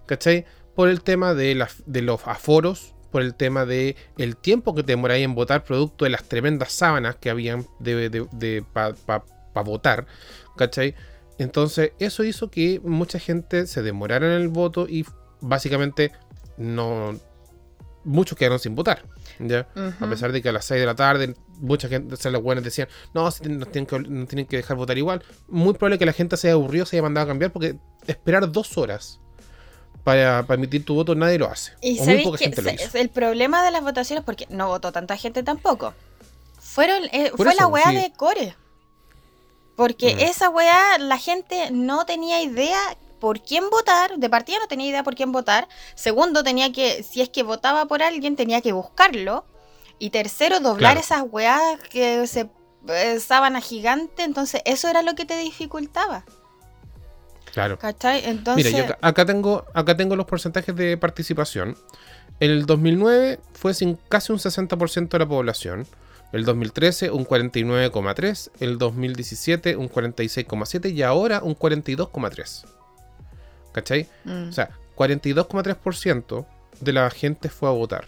¿Cachai? 0.07 0.47
Por 0.75 0.89
el 0.89 1.03
tema 1.03 1.35
de, 1.35 1.55
las- 1.55 1.83
de 1.85 2.01
los 2.01 2.27
aforos, 2.27 2.94
por 3.15 3.23
el 3.23 3.37
tema 3.37 3.65
de 3.65 3.95
el 4.19 4.37
tiempo 4.37 4.75
que 4.75 4.83
te 4.83 4.91
demoráis 4.91 5.25
en 5.25 5.37
votar 5.37 5.62
producto 5.62 6.05
de 6.05 6.11
las 6.11 6.25
tremendas 6.25 6.73
sábanas 6.73 7.15
que 7.15 7.31
habían 7.31 7.65
de, 7.79 8.11
de, 8.11 8.27
de 8.33 8.65
para 8.73 9.23
votar. 9.65 10.07
¿Cachai? 10.57 10.97
Entonces, 11.39 11.93
eso 12.01 12.25
hizo 12.25 12.51
que 12.51 12.81
mucha 12.83 13.21
gente 13.21 13.69
se 13.69 13.83
demorara 13.83 14.27
en 14.27 14.43
el 14.43 14.49
voto 14.49 14.89
y 14.89 15.07
básicamente 15.41 16.11
no. 16.57 17.17
Muchos 18.03 18.37
quedaron 18.37 18.59
sin 18.59 18.75
votar. 18.75 19.05
¿ya? 19.39 19.69
A 20.01 20.09
pesar 20.09 20.33
de 20.33 20.43
que 20.43 20.49
a 20.49 20.53
las 20.53 20.65
6 20.65 20.81
de 20.81 20.87
la 20.87 20.97
tarde, 20.97 21.37
mucha 21.61 21.87
gente, 21.87 22.15
o 22.15 22.17
sea, 22.17 22.33
los 22.33 22.43
buenos 22.43 22.65
decían, 22.65 22.89
no, 23.15 23.31
si 23.31 23.49
nos 23.49 23.71
tienen, 23.71 23.87
que, 23.87 23.97
nos 23.97 24.27
tienen 24.27 24.47
que 24.47 24.57
dejar 24.57 24.77
votar 24.77 24.99
igual. 24.99 25.23
Muy 25.47 25.75
probable 25.75 26.01
que 26.01 26.07
la 26.07 26.12
gente 26.12 26.37
se 26.37 26.49
haya 26.49 26.55
aburrido, 26.55 26.85
se 26.85 26.97
haya 26.97 27.05
mandado 27.05 27.27
a 27.27 27.29
cambiar, 27.29 27.53
porque 27.53 27.77
esperar 28.09 28.51
dos 28.51 28.77
horas 28.77 29.21
para, 30.05 30.43
para 30.47 30.57
emitir 30.59 30.85
tu 30.85 30.95
voto 30.95 31.15
nadie 31.15 31.39
lo 31.39 31.49
hace. 31.51 31.73
Y 31.81 31.95
o 31.95 31.97
muy 31.97 32.05
sabéis 32.07 32.25
poca 32.25 32.39
que 32.39 32.45
gente 32.45 32.63
lo 32.63 32.71
hizo. 32.71 32.99
el 32.99 33.09
problema 33.09 33.65
de 33.65 33.71
las 33.71 33.83
votaciones, 33.83 34.25
porque 34.25 34.47
no 34.51 34.69
votó 34.69 34.93
tanta 34.93 35.17
gente 35.17 35.43
tampoco, 35.43 35.95
fueron 36.61 37.05
eh, 37.13 37.33
fue 37.37 37.55
la 37.55 37.67
weá 37.67 37.91
sí. 37.91 37.97
de 37.97 38.13
Core. 38.13 38.57
Porque 39.77 40.15
Mm. 40.15 40.19
esa 40.21 40.51
weá, 40.51 40.99
la 40.99 41.19
gente 41.19 41.71
no 41.73 42.07
tenía 42.07 42.41
idea 42.43 42.79
por 43.19 43.41
quién 43.43 43.71
votar, 43.71 44.19
de 44.19 44.31
partida 44.31 44.59
no 44.61 44.69
tenía 44.69 44.89
idea 44.89 45.03
por 45.03 45.15
quién 45.17 45.33
votar. 45.33 45.67
Segundo, 45.97 46.45
tenía 46.45 46.71
que, 46.73 47.03
si 47.03 47.23
es 47.23 47.29
que 47.29 47.43
votaba 47.43 47.87
por 47.87 48.03
alguien, 48.03 48.37
tenía 48.37 48.61
que 48.61 48.73
buscarlo. 48.73 49.45
Y 49.99 50.11
tercero, 50.11 50.61
doblar 50.61 50.93
Claro. 50.93 51.01
esas 51.01 51.25
weás 51.33 51.79
que 51.91 52.27
se 52.27 52.49
eh, 52.89 53.19
sábana 53.19 53.61
gigante. 53.61 54.23
Entonces, 54.25 54.61
eso 54.65 54.89
era 54.89 55.03
lo 55.03 55.15
que 55.15 55.25
te 55.25 55.39
dificultaba. 55.39 56.25
Claro. 57.55 57.79
¿Cachai? 57.79 58.25
Entonces. 58.25 58.73
Mira, 58.73 58.87
yo 58.89 58.95
acá, 59.01 59.25
tengo, 59.25 59.65
acá 59.75 59.97
tengo 59.97 60.17
los 60.17 60.27
porcentajes 60.27 60.75
de 60.75 60.97
participación. 60.97 61.77
En 62.41 62.51
el 62.51 62.67
2009 62.67 63.39
fue 63.53 63.75
sin 63.75 63.95
casi 64.09 64.33
un 64.33 64.39
60% 64.41 65.09
de 65.09 65.19
la 65.21 65.29
población. 65.29 65.87
El 66.33 66.45
2013 66.45 67.13
un 67.13 67.25
49,3. 67.25 68.51
El 68.59 68.77
2017 68.77 69.77
un 69.77 69.89
46,7. 69.89 70.93
Y 70.93 71.03
ahora 71.03 71.43
un 71.45 71.57
42,3. 71.57 72.65
¿Cachai? 73.73 74.09
mm, 74.25 74.49
O 74.49 74.53
sea, 74.53 74.71
42,3% 74.97 76.47
de 76.81 76.93
la 76.93 77.09
gente 77.11 77.49
fue 77.49 77.69
a 77.69 77.73
votar. 77.73 78.07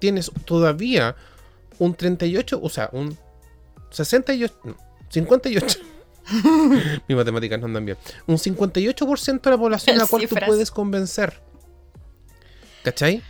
Tienes 0.00 0.30
todavía 0.44 1.16
un 1.78 1.94
38, 1.94 2.60
o 2.62 2.68
sea, 2.68 2.90
un 2.92 3.16
68, 3.90 4.54
no, 4.64 4.76
58. 5.08 5.78
Mis 7.08 7.16
matemáticas 7.16 7.60
no 7.60 7.66
andan 7.66 7.84
bien. 7.84 7.98
Un 8.26 8.36
58% 8.36 9.40
de 9.40 9.50
la 9.50 9.58
población 9.58 9.96
a 9.96 10.02
la 10.02 10.06
cual 10.06 10.26
tú 10.26 10.36
puedes 10.46 10.70
convencer. 10.70 11.40
¿Cachai? 12.82 13.22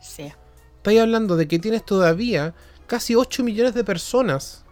sí. 0.00 0.32
Estoy 0.76 0.98
hablando 0.98 1.36
de 1.36 1.48
que 1.48 1.58
tienes 1.58 1.84
todavía 1.84 2.54
casi 2.86 3.14
8 3.14 3.42
millones 3.42 3.74
de 3.74 3.84
personas 3.84 4.64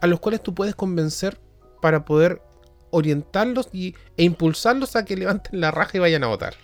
a 0.00 0.06
los 0.06 0.20
cuales 0.20 0.42
tú 0.42 0.54
puedes 0.54 0.74
convencer 0.74 1.38
para 1.82 2.04
poder 2.04 2.40
orientarlos 2.90 3.68
y, 3.72 3.94
e 4.16 4.24
impulsarlos 4.24 4.96
a 4.96 5.04
que 5.04 5.16
levanten 5.16 5.60
la 5.60 5.70
raja 5.70 5.96
y 5.96 6.00
vayan 6.00 6.24
a 6.24 6.28
votar. 6.28 6.54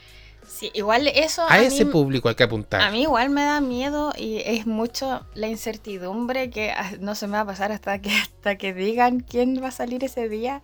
Sí, 0.52 0.70
igual 0.74 1.06
eso. 1.06 1.42
A 1.48 1.58
mí- 1.58 1.66
ese 1.66 1.86
público 1.86 2.28
hay 2.28 2.34
que 2.34 2.42
apuntar. 2.42 2.80
A 2.82 2.90
mí 2.90 3.02
igual 3.02 3.30
me 3.30 3.42
da 3.44 3.60
miedo 3.60 4.12
y 4.18 4.38
es 4.44 4.66
mucho 4.66 5.24
la 5.34 5.46
incertidumbre 5.48 6.50
que 6.50 6.72
ah, 6.72 6.90
no 6.98 7.14
se 7.14 7.26
me 7.28 7.34
va 7.34 7.40
a 7.40 7.46
pasar 7.46 7.70
hasta 7.72 8.00
que 8.00 8.10
hasta 8.22 8.56
que 8.58 8.74
digan 8.74 9.20
quién 9.20 9.62
va 9.62 9.68
a 9.68 9.72
salir 9.72 10.02
ese 10.04 10.28
día, 10.28 10.60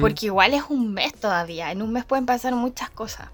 porque 0.00 0.26
igual 0.26 0.54
es 0.54 0.62
un 0.68 0.92
mes 0.94 1.12
todavía, 1.14 1.72
en 1.72 1.82
un 1.82 1.92
mes 1.92 2.04
pueden 2.04 2.24
pasar 2.26 2.54
muchas 2.54 2.90
cosas. 2.90 3.28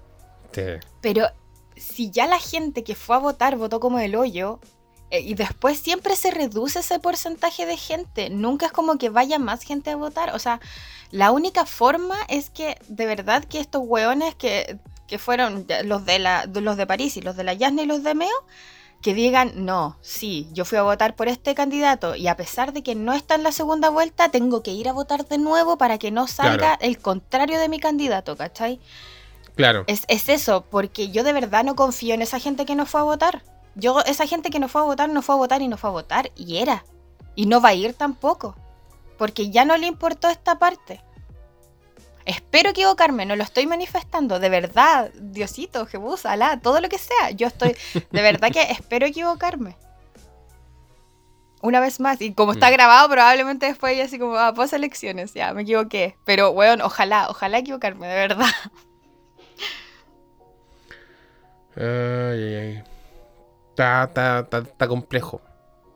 Sí. 0.51 0.63
Pero 1.01 1.27
si 1.75 2.09
ya 2.09 2.25
la 2.25 2.39
gente 2.39 2.83
que 2.83 2.95
fue 2.95 3.15
a 3.15 3.19
votar 3.19 3.55
votó 3.57 3.79
como 3.79 3.99
el 3.99 4.15
hoyo 4.15 4.59
eh, 5.09 5.19
y 5.21 5.33
después 5.35 5.77
siempre 5.77 6.15
se 6.15 6.31
reduce 6.31 6.79
ese 6.79 6.99
porcentaje 6.99 7.65
de 7.65 7.77
gente, 7.77 8.29
nunca 8.29 8.65
es 8.67 8.71
como 8.71 8.97
que 8.97 9.09
vaya 9.09 9.39
más 9.39 9.61
gente 9.61 9.91
a 9.91 9.95
votar, 9.95 10.33
o 10.33 10.39
sea, 10.39 10.59
la 11.11 11.31
única 11.31 11.65
forma 11.65 12.15
es 12.29 12.49
que 12.49 12.77
de 12.87 13.05
verdad 13.05 13.43
que 13.43 13.59
estos 13.59 13.81
hueones 13.85 14.33
que, 14.35 14.77
que 15.11 15.19
fueron 15.19 15.67
los 15.83 16.05
de, 16.05 16.19
la, 16.19 16.45
los 16.45 16.77
de 16.77 16.87
París 16.87 17.17
y 17.17 17.21
los 17.21 17.35
de 17.35 17.43
la 17.43 17.51
Yasna 17.51 17.81
y 17.81 17.85
los 17.85 18.01
de 18.01 18.15
Meo, 18.15 18.29
que 19.01 19.13
digan, 19.13 19.51
no, 19.65 19.97
sí, 19.99 20.47
yo 20.53 20.63
fui 20.63 20.77
a 20.77 20.83
votar 20.83 21.17
por 21.17 21.27
este 21.27 21.53
candidato 21.53 22.15
y 22.15 22.29
a 22.29 22.37
pesar 22.37 22.71
de 22.71 22.81
que 22.81 22.95
no 22.95 23.11
está 23.11 23.35
en 23.35 23.43
la 23.43 23.51
segunda 23.51 23.89
vuelta, 23.89 24.29
tengo 24.29 24.63
que 24.63 24.71
ir 24.71 24.87
a 24.87 24.93
votar 24.93 25.27
de 25.27 25.37
nuevo 25.37 25.77
para 25.77 25.97
que 25.97 26.11
no 26.11 26.27
salga 26.27 26.75
el 26.75 26.97
contrario 26.97 27.59
de 27.59 27.67
mi 27.67 27.77
candidato, 27.77 28.37
¿cachai? 28.37 28.79
Claro. 29.55 29.83
Es, 29.87 30.05
es 30.07 30.29
eso, 30.29 30.63
porque 30.71 31.09
yo 31.09 31.25
de 31.25 31.33
verdad 31.33 31.65
no 31.65 31.75
confío 31.75 32.13
en 32.13 32.21
esa 32.21 32.39
gente 32.39 32.65
que 32.65 32.75
no 32.75 32.85
fue 32.85 33.01
a 33.01 33.03
votar. 33.03 33.43
Yo, 33.75 33.99
esa 34.05 34.27
gente 34.27 34.49
que 34.49 34.59
no 34.59 34.69
fue 34.69 34.79
a 34.79 34.85
votar, 34.85 35.09
no 35.09 35.21
fue 35.21 35.35
a 35.35 35.39
votar 35.39 35.61
y 35.61 35.67
no 35.67 35.75
fue 35.75 35.89
a 35.89 35.93
votar, 35.93 36.31
y 36.37 36.59
era. 36.59 36.85
Y 37.35 37.47
no 37.47 37.59
va 37.59 37.69
a 37.69 37.73
ir 37.73 37.95
tampoco, 37.95 38.55
porque 39.17 39.49
ya 39.49 39.65
no 39.65 39.75
le 39.75 39.87
importó 39.87 40.29
esta 40.29 40.57
parte. 40.57 41.03
Espero 42.25 42.69
equivocarme, 42.71 43.25
no 43.25 43.35
lo 43.35 43.43
estoy 43.43 43.65
manifestando, 43.67 44.39
de 44.39 44.49
verdad, 44.49 45.11
Diosito, 45.15 45.85
Jebus, 45.85 46.25
Alá, 46.25 46.59
todo 46.61 46.79
lo 46.81 46.89
que 46.89 46.97
sea. 46.97 47.31
Yo 47.31 47.47
estoy, 47.47 47.75
de 47.93 48.21
verdad 48.21 48.51
que 48.51 48.61
espero 48.71 49.05
equivocarme. 49.05 49.75
Una 51.63 51.79
vez 51.79 51.99
más, 51.99 52.19
y 52.21 52.33
como 52.33 52.53
está 52.53 52.69
Mm. 52.69 52.73
grabado, 52.73 53.09
probablemente 53.09 53.67
después 53.67 53.95
ya 53.95 54.05
así 54.05 54.17
como, 54.17 54.35
ah, 54.35 54.53
pos 54.53 54.73
elecciones, 54.73 55.33
ya, 55.33 55.53
me 55.53 55.61
equivoqué. 55.61 56.17
Pero, 56.25 56.49
weón, 56.51 56.81
ojalá, 56.81 57.27
ojalá 57.29 57.59
equivocarme, 57.59 58.07
de 58.07 58.15
verdad. 58.15 58.45
Ay, 61.75 61.83
ay, 62.43 62.55
ay. 62.55 62.83
Está, 63.69 64.03
está, 64.03 64.39
está, 64.39 64.57
está 64.59 64.87
complejo. 64.87 65.41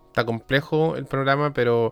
Está 0.07 0.23
complejo 0.25 0.95
el 0.95 1.05
programa, 1.05 1.51
pero 1.53 1.91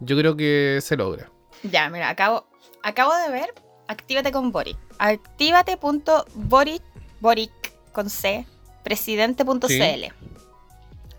yo 0.00 0.16
creo 0.16 0.36
que 0.36 0.78
se 0.80 0.96
logra. 0.96 1.30
Ya, 1.64 1.90
mira, 1.90 2.08
acabo, 2.08 2.46
acabo 2.82 3.14
de 3.16 3.30
ver 3.30 3.52
Actívate 3.88 4.30
con 4.32 4.52
Boric. 4.52 4.76
Actívate.boric, 4.98 6.82
Boric 7.20 7.50
con 7.92 8.08
C, 8.10 8.46
presidente.cl. 8.84 9.66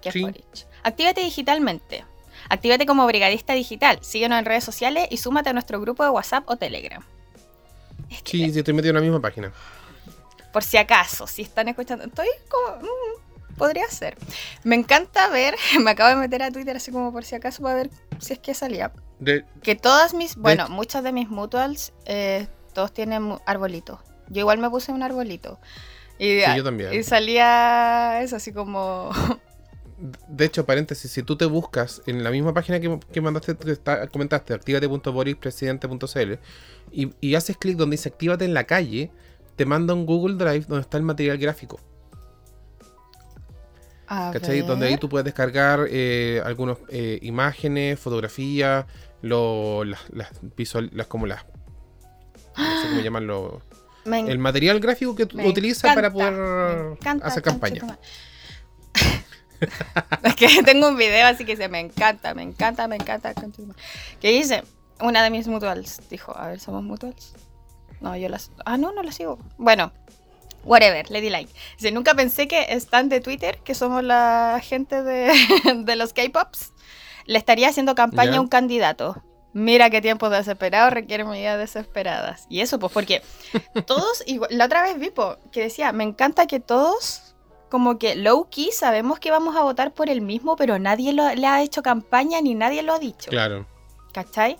Que 0.02 0.10
es 0.10 0.14
Sí. 0.14 0.22
Boric. 0.22 0.46
Actívate 0.84 1.22
digitalmente. 1.22 2.06
Actívate 2.50 2.86
como 2.86 3.06
brigadista 3.06 3.54
digital. 3.54 4.00
Síguenos 4.02 4.40
en 4.40 4.46
redes 4.46 4.64
sociales 4.64 5.08
y 5.12 5.18
súmate 5.18 5.50
a 5.50 5.54
nuestro 5.54 5.82
grupo 5.82 6.04
de 6.04 6.10
WhatsApp 6.10 6.44
o 6.50 6.56
Telegram. 6.56 7.04
Sí, 8.24 8.52
sí, 8.52 8.60
estoy 8.60 8.74
metido 8.74 8.92
en 8.92 8.96
la 8.96 9.02
misma 9.02 9.20
página. 9.20 9.52
Por 10.54 10.64
si 10.64 10.78
acaso, 10.78 11.28
si 11.28 11.42
están 11.44 11.68
escuchando. 11.68 12.06
Estoy 12.06 12.28
como. 12.50 12.78
mm, 12.78 13.56
podría 13.58 13.88
ser. 13.90 14.18
Me 14.64 14.76
encanta 14.76 15.28
ver. 15.30 15.56
Me 15.84 15.92
acabo 15.92 16.10
de 16.10 16.16
meter 16.16 16.42
a 16.44 16.50
Twitter 16.52 16.78
así 16.78 16.92
como 16.92 17.12
por 17.12 17.26
si 17.26 17.36
acaso 17.36 17.62
para 17.62 17.76
ver 17.76 17.90
si 18.20 18.34
es 18.34 18.40
que 18.40 18.54
salía. 18.54 18.92
De- 19.20 19.44
Que 19.62 19.76
todas 19.76 20.14
mis, 20.14 20.36
bueno, 20.38 20.70
muchas 20.70 21.04
de 21.04 21.12
mis 21.12 21.30
mutuals, 21.30 21.92
eh, 22.06 22.48
todos 22.74 22.94
tienen 22.94 23.36
arbolitos. 23.46 24.00
Yo 24.30 24.42
igual 24.42 24.58
me 24.60 24.70
puse 24.70 24.92
un 24.92 25.04
arbolito. 25.04 25.60
Y, 26.18 26.42
Sí, 26.42 26.58
yo 26.58 26.64
también. 26.64 26.94
y 26.94 27.04
salía 27.04 28.22
eso 28.22 28.36
así 28.36 28.52
como... 28.54 29.10
de 30.30 30.46
hecho, 30.46 30.66
paréntesis, 30.66 31.12
si 31.12 31.24
tú 31.24 31.36
te 31.38 31.46
buscas 31.46 32.02
en 32.06 32.24
la 32.24 32.30
misma 32.32 32.54
página 32.54 32.80
que, 32.80 33.00
que 33.12 33.22
mandaste, 33.22 33.56
que 33.58 33.72
está- 33.72 34.08
comentaste, 34.08 34.54
activate.boricpresidente.cl 34.54 36.34
y, 36.92 37.14
y 37.22 37.36
haces 37.36 37.58
clic 37.58 37.78
donde 37.78 37.96
dice 37.96 38.10
actívate 38.10 38.46
en 38.46 38.54
la 38.54 38.66
calle, 38.66 39.12
te 39.56 39.66
manda 39.66 39.94
un 39.94 40.06
Google 40.06 40.36
Drive 40.36 40.66
donde 40.68 40.82
está 40.82 40.98
el 40.98 41.04
material 41.04 41.38
gráfico. 41.38 41.80
A 44.08 44.32
¿Cachai? 44.34 44.62
Donde 44.62 44.88
ahí 44.88 44.98
tú 44.98 45.08
puedes 45.08 45.24
descargar 45.26 45.86
eh, 45.90 46.42
algunas 46.44 46.78
eh, 46.90 47.20
imágenes, 47.22 48.00
fotografías, 48.00 48.86
las, 49.22 50.10
las 50.10 50.30
visual, 50.58 50.90
las 50.94 51.06
como 51.08 51.28
las. 51.28 51.46
No 52.60 52.82
sé 52.82 52.88
cómo 52.90 53.02
llamarlo. 53.02 53.62
El 54.06 54.40
material 54.40 54.80
gráfico 54.80 55.16
que 55.16 55.28
me 55.34 55.48
utilizas 55.48 55.94
para 55.94 56.08
encanta, 56.08 56.12
poder 56.12 56.98
encanta, 57.00 57.28
hacer 57.28 57.44
campaña. 57.44 58.00
es 60.24 60.36
que 60.36 60.64
tengo 60.64 60.88
un 60.88 60.98
video 60.98 61.28
así 61.28 61.46
que 61.46 61.56
se 61.56 61.68
me 61.68 61.80
encanta, 61.80 62.34
me 62.34 62.44
encanta, 62.44 62.88
me 62.88 62.96
encanta. 62.96 63.34
Que 64.20 64.32
dice, 64.32 64.64
una 65.02 65.24
de 65.24 65.30
mis 65.30 65.48
mutuals 65.48 66.02
dijo, 66.10 66.36
a 66.36 66.48
ver, 66.48 66.60
¿somos 66.60 66.84
mutuals? 66.84 67.34
No, 68.02 68.16
yo 68.16 68.30
las... 68.30 68.52
Ah, 68.66 68.78
no, 68.78 68.92
no 68.92 69.04
las 69.04 69.16
sigo. 69.16 69.40
Bueno, 69.58 69.92
whatever, 70.64 71.10
le 71.12 71.22
di 71.22 71.30
like. 71.30 71.52
Dice, 71.78 71.92
nunca 71.92 72.16
pensé 72.16 72.48
que 72.48 72.68
están 72.70 73.10
de 73.10 73.20
Twitter, 73.22 73.60
que 73.64 73.76
somos 73.76 74.04
la 74.04 74.60
gente 74.64 75.04
de, 75.04 75.34
de 75.84 75.96
los 75.96 76.14
K-Pops, 76.14 76.74
le 77.26 77.38
estaría 77.38 77.70
haciendo 77.70 77.96
campaña 77.96 78.38
a 78.38 78.42
un 78.42 78.48
candidato. 78.48 79.22
Mira 79.54 79.90
qué 79.90 80.00
tiempos 80.02 80.30
desesperados 80.32 80.94
requieren 80.94 81.28
medidas 81.28 81.58
desesperadas. 81.58 82.46
Y 82.50 82.62
eso, 82.62 82.78
pues, 82.80 82.94
porque 82.94 83.22
todos, 83.88 84.24
igual- 84.28 84.50
la 84.56 84.66
otra 84.66 84.84
vez 84.84 85.00
vi 85.00 85.12
que 85.52 85.62
decía, 85.62 85.92
me 85.92 86.04
encanta 86.04 86.46
que 86.46 86.60
todos, 86.60 87.36
como 87.70 87.98
que 87.98 88.16
low 88.16 88.48
key, 88.50 88.72
sabemos 88.72 89.20
que 89.20 89.32
vamos 89.32 89.56
a 89.56 89.64
votar 89.64 89.92
por 89.92 90.10
el 90.10 90.22
mismo, 90.22 90.56
pero 90.56 90.78
nadie 90.78 91.14
lo- 91.14 91.34
le 91.34 91.48
ha 91.48 91.62
hecho 91.64 91.82
campaña 91.82 92.42
ni 92.42 92.54
nadie 92.54 92.84
lo 92.84 92.94
ha 92.94 93.00
dicho. 93.00 93.30
Claro. 93.32 93.66
¿Cachai? 94.14 94.58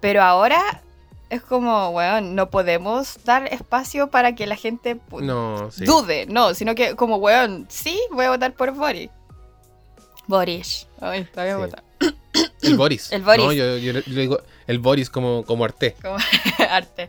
Pero 0.00 0.22
ahora 0.22 0.82
es 1.30 1.42
como, 1.42 1.90
weón, 1.90 2.34
no 2.34 2.50
podemos 2.50 3.22
dar 3.24 3.46
espacio 3.52 4.10
para 4.10 4.34
que 4.34 4.46
la 4.46 4.56
gente 4.56 4.98
No, 5.20 5.70
sí. 5.70 5.84
dude, 5.84 6.26
no, 6.26 6.54
sino 6.54 6.74
que 6.74 6.94
como, 6.96 7.16
weón, 7.16 7.66
sí, 7.70 7.98
voy 8.10 8.24
a 8.26 8.30
votar 8.30 8.52
por 8.54 8.72
Boris. 8.72 9.10
Boris. 10.26 10.86
Ay, 11.00 11.28
la 11.34 11.42
voy 11.42 11.50
a 11.50 11.54
Sí. 11.54 11.60
votar. 11.60 11.84
El 12.62 12.76
Boris. 12.76 13.12
El 13.12 13.22
Boris. 13.22 13.44
No, 13.44 13.52
yo, 13.52 13.76
yo 13.76 14.00
digo 14.06 14.40
el 14.66 14.78
Boris 14.78 15.10
como, 15.10 15.44
como 15.44 15.64
Arte. 15.64 15.96
como 16.00 16.16
arte. 16.70 17.06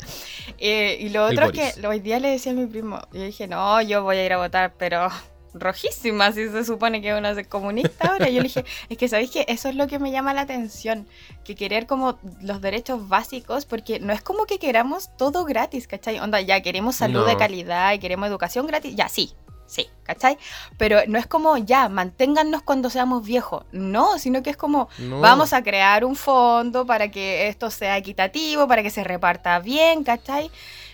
Eh, 0.58 0.98
y 1.00 1.10
lo 1.10 1.28
El 1.28 1.38
otro 1.38 1.52
es 1.52 1.58
Boris. 1.58 1.74
que 1.76 1.88
hoy 1.88 2.00
día 2.00 2.20
le 2.20 2.30
decía 2.30 2.52
a 2.52 2.56
mi 2.56 2.66
primo, 2.66 3.00
yo 3.14 3.22
dije, 3.24 3.48
no, 3.48 3.82
yo 3.82 4.04
voy 4.04 4.18
a 4.18 4.26
ir 4.26 4.34
a 4.34 4.38
votar, 4.38 4.74
pero 4.78 5.10
rojísima, 5.54 6.32
si 6.32 6.50
se 6.50 6.66
supone 6.66 7.02
que 7.02 7.14
uno 7.14 7.30
es 7.30 7.48
comunista 7.48 8.10
ahora. 8.10 8.28
Yo 8.30 8.42
le 8.42 8.48
dije, 8.48 8.66
es 8.90 8.98
que 8.98 9.08
sabéis 9.08 9.32
que 9.32 9.46
eso 9.48 9.70
es 9.70 9.76
lo 9.76 9.88
que 9.88 10.00
me 10.00 10.12
llama 10.12 10.34
la 10.34 10.42
atención, 10.42 11.08
que 11.44 11.56
querer 11.56 11.86
como 11.86 12.20
los 12.42 12.62
derechos 12.62 13.08
básicos, 13.08 13.66
porque 13.66 14.00
no 14.00 14.14
es 14.14 14.22
como 14.22 14.46
que 14.46 14.60
queramos 14.60 15.16
todo 15.18 15.46
gratis, 15.46 15.88
¿cachai? 15.88 16.20
Onda, 16.20 16.42
ya 16.42 16.62
queremos 16.62 16.96
salud 16.96 17.26
de 17.26 17.38
calidad 17.38 17.94
y 17.94 18.00
queremos 18.00 18.28
educación 18.28 18.68
gratis, 18.68 18.96
ya 18.96 19.10
sí. 19.10 19.34
Sí, 19.74 19.90
¿cachai? 20.04 20.38
Pero 20.78 21.00
no 21.08 21.18
es 21.18 21.26
como 21.26 21.58
ya, 21.58 21.90
manténgannos 21.90 22.62
cuando 22.62 22.92
seamos 22.92 23.26
viejos. 23.26 23.66
No, 23.72 24.20
sino 24.20 24.44
que 24.44 24.52
es 24.52 24.58
como, 24.58 24.88
No. 25.00 25.20
Vamos 25.20 25.52
a 25.52 25.64
crear 25.64 26.06
un 26.06 26.16
fondo 26.16 26.86
para 26.86 27.10
que 27.10 27.48
esto 27.48 27.72
sea 27.72 27.98
equitativo, 27.98 28.68
para 28.68 28.84
que 28.84 28.92
se 28.92 29.04
reparta 29.04 29.58
bien, 29.58 30.04
¿cachai? 30.04 30.52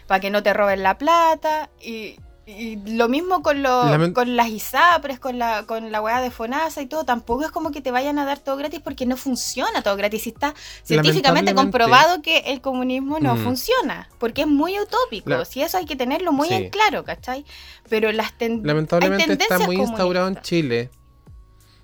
Para 0.08 0.22
que 0.22 0.30
no 0.30 0.42
te 0.44 0.54
roben 0.54 0.82
la 0.82 0.98
plata. 0.98 1.70
Y, 1.82 2.16
y 2.50 2.76
lo 2.96 3.08
mismo 3.10 3.42
con, 3.44 3.62
lo, 3.64 3.84
Lament- 3.86 4.14
con 4.14 4.36
las 4.36 4.48
ISAPRES, 4.50 5.20
con 5.20 5.38
la, 5.38 5.64
con 5.66 5.92
la 5.92 6.02
weá 6.02 6.20
de 6.22 6.32
FONASA 6.32 6.82
y 6.82 6.88
todo. 6.88 7.04
Tampoco 7.06 7.44
es 7.46 7.52
como 7.52 7.72
que 7.72 7.82
te 7.82 7.92
vayan 7.92 8.18
a 8.20 8.26
dar 8.26 8.40
todo 8.40 8.58
gratis 8.58 8.80
porque 8.84 9.06
no 9.06 9.16
funciona 9.18 9.82
todo 9.84 9.96
gratis. 9.96 10.26
Y 10.28 10.30
está 10.30 10.54
científicamente 10.84 11.54
comprobado 11.54 12.22
que 12.22 12.40
el 12.48 12.62
comunismo 12.62 13.20
no 13.20 13.36
Mm. 13.36 13.44
funciona. 13.44 14.10
Porque 14.18 14.42
es 14.42 14.48
muy 14.48 14.80
utópico. 14.80 15.30
La- 15.30 15.46
Si 15.46 15.62
eso 15.62 15.78
hay 15.78 15.86
que 15.86 15.96
tenerlo 15.96 16.32
muy 16.32 16.48
Sí. 16.50 16.54
en 16.56 16.70
claro, 16.70 17.04
¿cachai? 17.04 17.46
Pero 17.90 18.12
las 18.12 18.38
ten- 18.38 18.62
Lamentablemente 18.66 19.34
está 19.34 19.60
muy 19.60 19.76
instaurado 19.78 20.28
en. 20.28 20.42
Chile. 20.42 20.90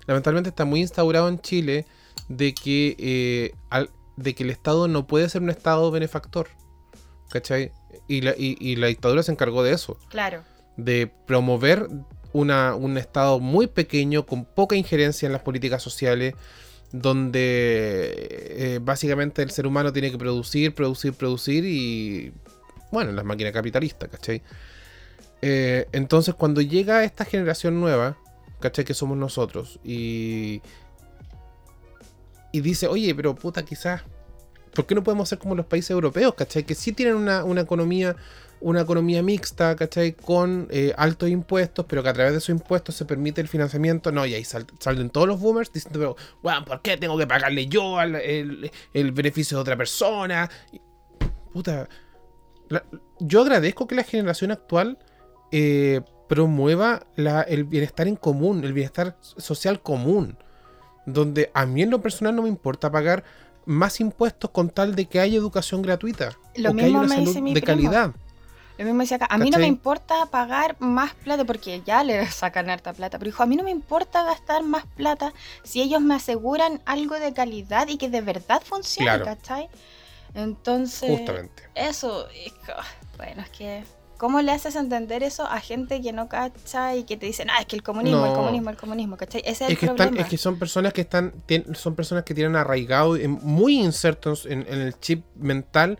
Lamentablemente 0.06 0.50
está 0.50 0.64
muy 0.64 0.80
instaurado 0.80 1.28
en 1.28 1.40
Chile 1.40 1.86
de 2.28 2.54
que, 2.54 2.96
eh, 2.98 3.54
al- 3.70 3.90
de 4.16 4.34
que 4.34 4.42
el 4.44 4.50
Estado 4.50 4.88
no 4.88 5.06
puede 5.06 5.28
ser 5.28 5.42
un 5.42 5.50
Estado 5.50 5.90
benefactor. 5.90 6.48
¿Cachai? 7.30 7.72
Y 8.08 8.20
la, 8.20 8.30
y- 8.38 8.56
y 8.60 8.76
la 8.76 8.86
dictadura 8.86 9.22
se 9.22 9.32
encargó 9.32 9.62
de 9.64 9.72
eso. 9.72 9.96
Claro. 10.08 10.42
De 10.76 11.10
promover 11.26 11.88
un 12.32 12.98
Estado 12.98 13.40
muy 13.40 13.66
pequeño, 13.66 14.26
con 14.26 14.44
poca 14.44 14.76
injerencia 14.76 15.26
en 15.26 15.32
las 15.32 15.42
políticas 15.42 15.82
sociales, 15.82 16.34
donde 16.92 18.28
eh, 18.30 18.78
básicamente 18.82 19.42
el 19.42 19.50
ser 19.50 19.66
humano 19.66 19.92
tiene 19.92 20.10
que 20.10 20.18
producir, 20.18 20.74
producir, 20.74 21.14
producir 21.14 21.64
y, 21.64 22.32
bueno, 22.92 23.12
las 23.12 23.24
máquinas 23.24 23.52
capitalistas, 23.52 24.08
¿cachai? 24.08 24.42
Eh, 25.42 25.86
entonces 25.92 26.34
cuando 26.34 26.60
llega 26.60 27.04
esta 27.04 27.24
generación 27.24 27.80
nueva, 27.80 28.16
¿cachai? 28.60 28.84
Que 28.84 28.94
somos 28.94 29.16
nosotros, 29.16 29.80
y, 29.84 30.62
y 32.52 32.60
dice, 32.60 32.86
oye, 32.86 33.14
pero 33.14 33.34
puta, 33.34 33.64
quizás, 33.64 34.02
¿por 34.74 34.86
qué 34.86 34.94
no 34.94 35.02
podemos 35.02 35.28
ser 35.28 35.38
como 35.38 35.54
los 35.54 35.66
países 35.66 35.90
europeos, 35.90 36.34
¿cachai? 36.34 36.64
Que 36.64 36.74
sí 36.74 36.92
tienen 36.92 37.16
una, 37.16 37.44
una 37.44 37.62
economía 37.62 38.16
una 38.60 38.80
economía 38.80 39.22
mixta, 39.22 39.76
¿cachai? 39.76 40.12
Con 40.12 40.66
eh, 40.70 40.94
altos 40.96 41.28
impuestos, 41.28 41.84
pero 41.86 42.02
que 42.02 42.08
a 42.08 42.12
través 42.12 42.32
de 42.32 42.38
esos 42.38 42.48
impuestos 42.50 42.94
se 42.94 43.04
permite 43.04 43.40
el 43.40 43.48
financiamiento. 43.48 44.10
No, 44.12 44.24
y 44.26 44.34
ahí 44.34 44.44
sal- 44.44 44.66
salen 44.80 45.10
todos 45.10 45.28
los 45.28 45.38
boomers 45.40 45.72
diciendo, 45.72 45.98
pero, 45.98 46.16
weón, 46.42 46.64
¿por 46.64 46.80
qué 46.82 46.96
tengo 46.96 47.16
que 47.18 47.26
pagarle 47.26 47.66
yo 47.66 47.98
al- 47.98 48.16
el, 48.16 48.70
el 48.94 49.12
beneficio 49.12 49.56
de 49.58 49.60
otra 49.62 49.76
persona? 49.76 50.48
Puta, 51.52 51.88
la- 52.68 52.84
yo 53.20 53.42
agradezco 53.42 53.86
que 53.86 53.94
la 53.94 54.04
generación 54.04 54.50
actual 54.50 54.98
eh, 55.52 56.00
promueva 56.28 57.06
la- 57.16 57.42
el 57.42 57.64
bienestar 57.64 58.08
en 58.08 58.16
común, 58.16 58.64
el 58.64 58.72
bienestar 58.72 59.16
social 59.22 59.80
común, 59.80 60.36
donde 61.06 61.50
a 61.54 61.66
mí 61.66 61.82
en 61.82 61.90
lo 61.90 62.00
personal 62.02 62.34
no 62.34 62.42
me 62.42 62.48
importa 62.48 62.90
pagar 62.90 63.22
más 63.64 64.00
impuestos 64.00 64.50
con 64.50 64.70
tal 64.70 64.94
de 64.96 65.06
que 65.06 65.20
haya 65.20 65.36
educación 65.36 65.82
gratuita 65.82 66.36
Lo 66.56 66.70
o 66.70 66.74
que 66.74 66.80
haya 66.84 66.86
mismo 66.86 66.98
una 67.00 67.08
me 67.08 67.14
salud 67.16 67.26
dice 67.28 67.42
mi 67.42 67.54
de 67.54 67.60
primo. 67.62 67.66
calidad. 67.82 68.12
Lo 68.78 68.84
mismo 68.84 69.00
decía 69.00 69.16
acá, 69.16 69.26
a 69.30 69.38
mí 69.38 69.50
no 69.50 69.58
me 69.58 69.66
importa 69.66 70.26
pagar 70.26 70.76
más 70.80 71.14
plata 71.14 71.44
porque 71.44 71.82
ya 71.86 72.04
le 72.04 72.26
sacan 72.30 72.68
harta 72.68 72.92
plata, 72.92 73.18
pero 73.18 73.30
dijo, 73.30 73.42
a 73.42 73.46
mí 73.46 73.56
no 73.56 73.62
me 73.64 73.70
importa 73.70 74.22
gastar 74.24 74.62
más 74.62 74.84
plata 74.96 75.32
si 75.62 75.80
ellos 75.80 76.00
me 76.02 76.14
aseguran 76.14 76.82
algo 76.84 77.18
de 77.18 77.32
calidad 77.32 77.88
y 77.88 77.96
que 77.96 78.08
de 78.10 78.20
verdad 78.20 78.62
funcione, 78.64 79.06
Claro. 79.10 79.24
¿cachai? 79.24 79.68
Entonces, 80.34 81.10
Justamente. 81.18 81.62
eso, 81.74 82.26
bueno, 83.16 83.42
es 83.42 83.50
que, 83.50 83.84
¿cómo 84.18 84.42
le 84.42 84.52
haces 84.52 84.76
entender 84.76 85.22
eso 85.22 85.44
a 85.46 85.60
gente 85.60 86.02
que 86.02 86.12
no 86.12 86.28
cacha 86.28 86.94
y 86.94 87.04
que 87.04 87.16
te 87.16 87.24
dicen, 87.26 87.48
ah, 87.50 87.60
es 87.60 87.66
que 87.66 87.76
el 87.76 87.82
comunismo, 87.82 88.26
el 88.26 88.32
No. 88.32 88.36
comunismo, 88.38 88.70
el 88.70 88.76
comunismo, 88.76 89.16
¿cachai? 89.16 89.40
Ese 89.46 89.50
es, 89.50 89.60
Es 89.62 89.68
el 89.70 89.76
que, 89.78 89.86
problema. 89.86 90.10
están, 90.10 90.20
es 90.24 90.28
que 90.30 90.36
son 90.36 90.58
personas 90.58 90.92
que 90.92 91.00
están 91.00 91.32
son 91.74 91.94
personas 91.94 92.24
que 92.24 92.34
tienen 92.34 92.56
arraigado 92.56 93.16
muy 93.28 93.78
insertos 93.80 94.44
en, 94.44 94.66
en 94.68 94.80
el 94.80 94.98
chip 95.00 95.24
mental 95.36 95.98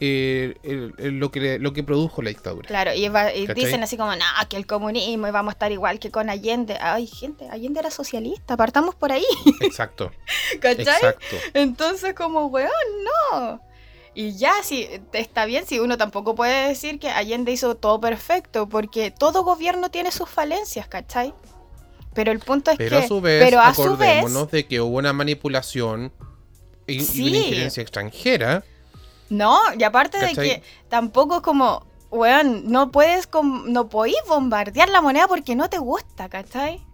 eh, 0.00 0.54
el- 0.62 0.94
el- 0.98 1.18
lo 1.18 1.30
que 1.30 1.58
lo 1.58 1.72
que 1.72 1.82
produjo 1.82 2.22
la 2.22 2.28
dictadura. 2.30 2.68
Claro, 2.68 2.94
y, 2.94 3.08
va- 3.08 3.34
y 3.34 3.46
¿Cachai? 3.46 3.64
dicen 3.64 3.82
así 3.82 3.96
como, 3.96 4.14
no, 4.14 4.24
que 4.48 4.56
el 4.56 4.66
comunismo 4.66 5.26
y 5.26 5.30
vamos 5.30 5.52
a 5.52 5.54
estar 5.54 5.72
igual 5.72 5.98
que 5.98 6.10
con 6.10 6.30
Allende. 6.30 6.76
Ay, 6.80 7.06
gente, 7.06 7.48
Allende 7.50 7.80
era 7.80 7.90
socialista, 7.90 8.56
partamos 8.56 8.94
por 8.94 9.10
ahí, 9.12 9.24
Exacto, 9.60 10.12
¿cachai? 10.60 10.82
exacto. 10.82 11.36
Entonces, 11.54 12.14
como, 12.14 12.46
weón, 12.46 12.70
no. 13.32 13.60
Y 14.14 14.36
ya, 14.36 14.52
sí, 14.64 14.88
está 15.12 15.44
bien, 15.44 15.64
si 15.66 15.78
uno 15.78 15.96
tampoco 15.96 16.34
puede 16.34 16.68
decir 16.68 16.98
que 16.98 17.08
Allende 17.10 17.52
hizo 17.52 17.76
todo 17.76 18.00
perfecto, 18.00 18.68
porque 18.68 19.10
todo 19.12 19.44
gobierno 19.44 19.90
tiene 19.90 20.10
sus 20.10 20.28
falencias, 20.28 20.88
¿cachai? 20.88 21.34
Pero 22.14 22.32
el 22.32 22.40
punto 22.40 22.70
es 22.72 22.78
Pero 22.78 22.98
que. 22.98 23.04
a 23.04 23.06
su 23.08 23.20
vez, 23.20 23.44
pero 23.44 23.60
a 23.60 23.72
su 23.74 23.96
vez, 23.96 24.18
acordémonos 24.18 24.50
de 24.50 24.66
que 24.66 24.80
hubo 24.80 24.96
una 24.96 25.12
manipulación 25.12 26.12
y, 26.86 26.98
una 27.20 27.36
injerencia 27.38 27.80
extranjera. 27.82 28.64
No, 29.30 29.58
y 29.78 29.82
aparte 29.84 30.18
de 30.18 30.32
que 30.34 30.62
tampoco 30.88 31.36
es 31.36 31.42
como, 31.42 31.86
weón, 32.10 32.70
no 32.70 32.90
puedes, 32.90 33.28
no 33.66 33.88
podís 33.88 34.16
bombardear 34.28 34.88
la 34.88 35.00
moneda 35.00 35.28
porque 35.28 35.54
no 35.54 35.68
te 35.68 35.78
gusta, 35.78 36.28
¿cachai? 36.28 36.84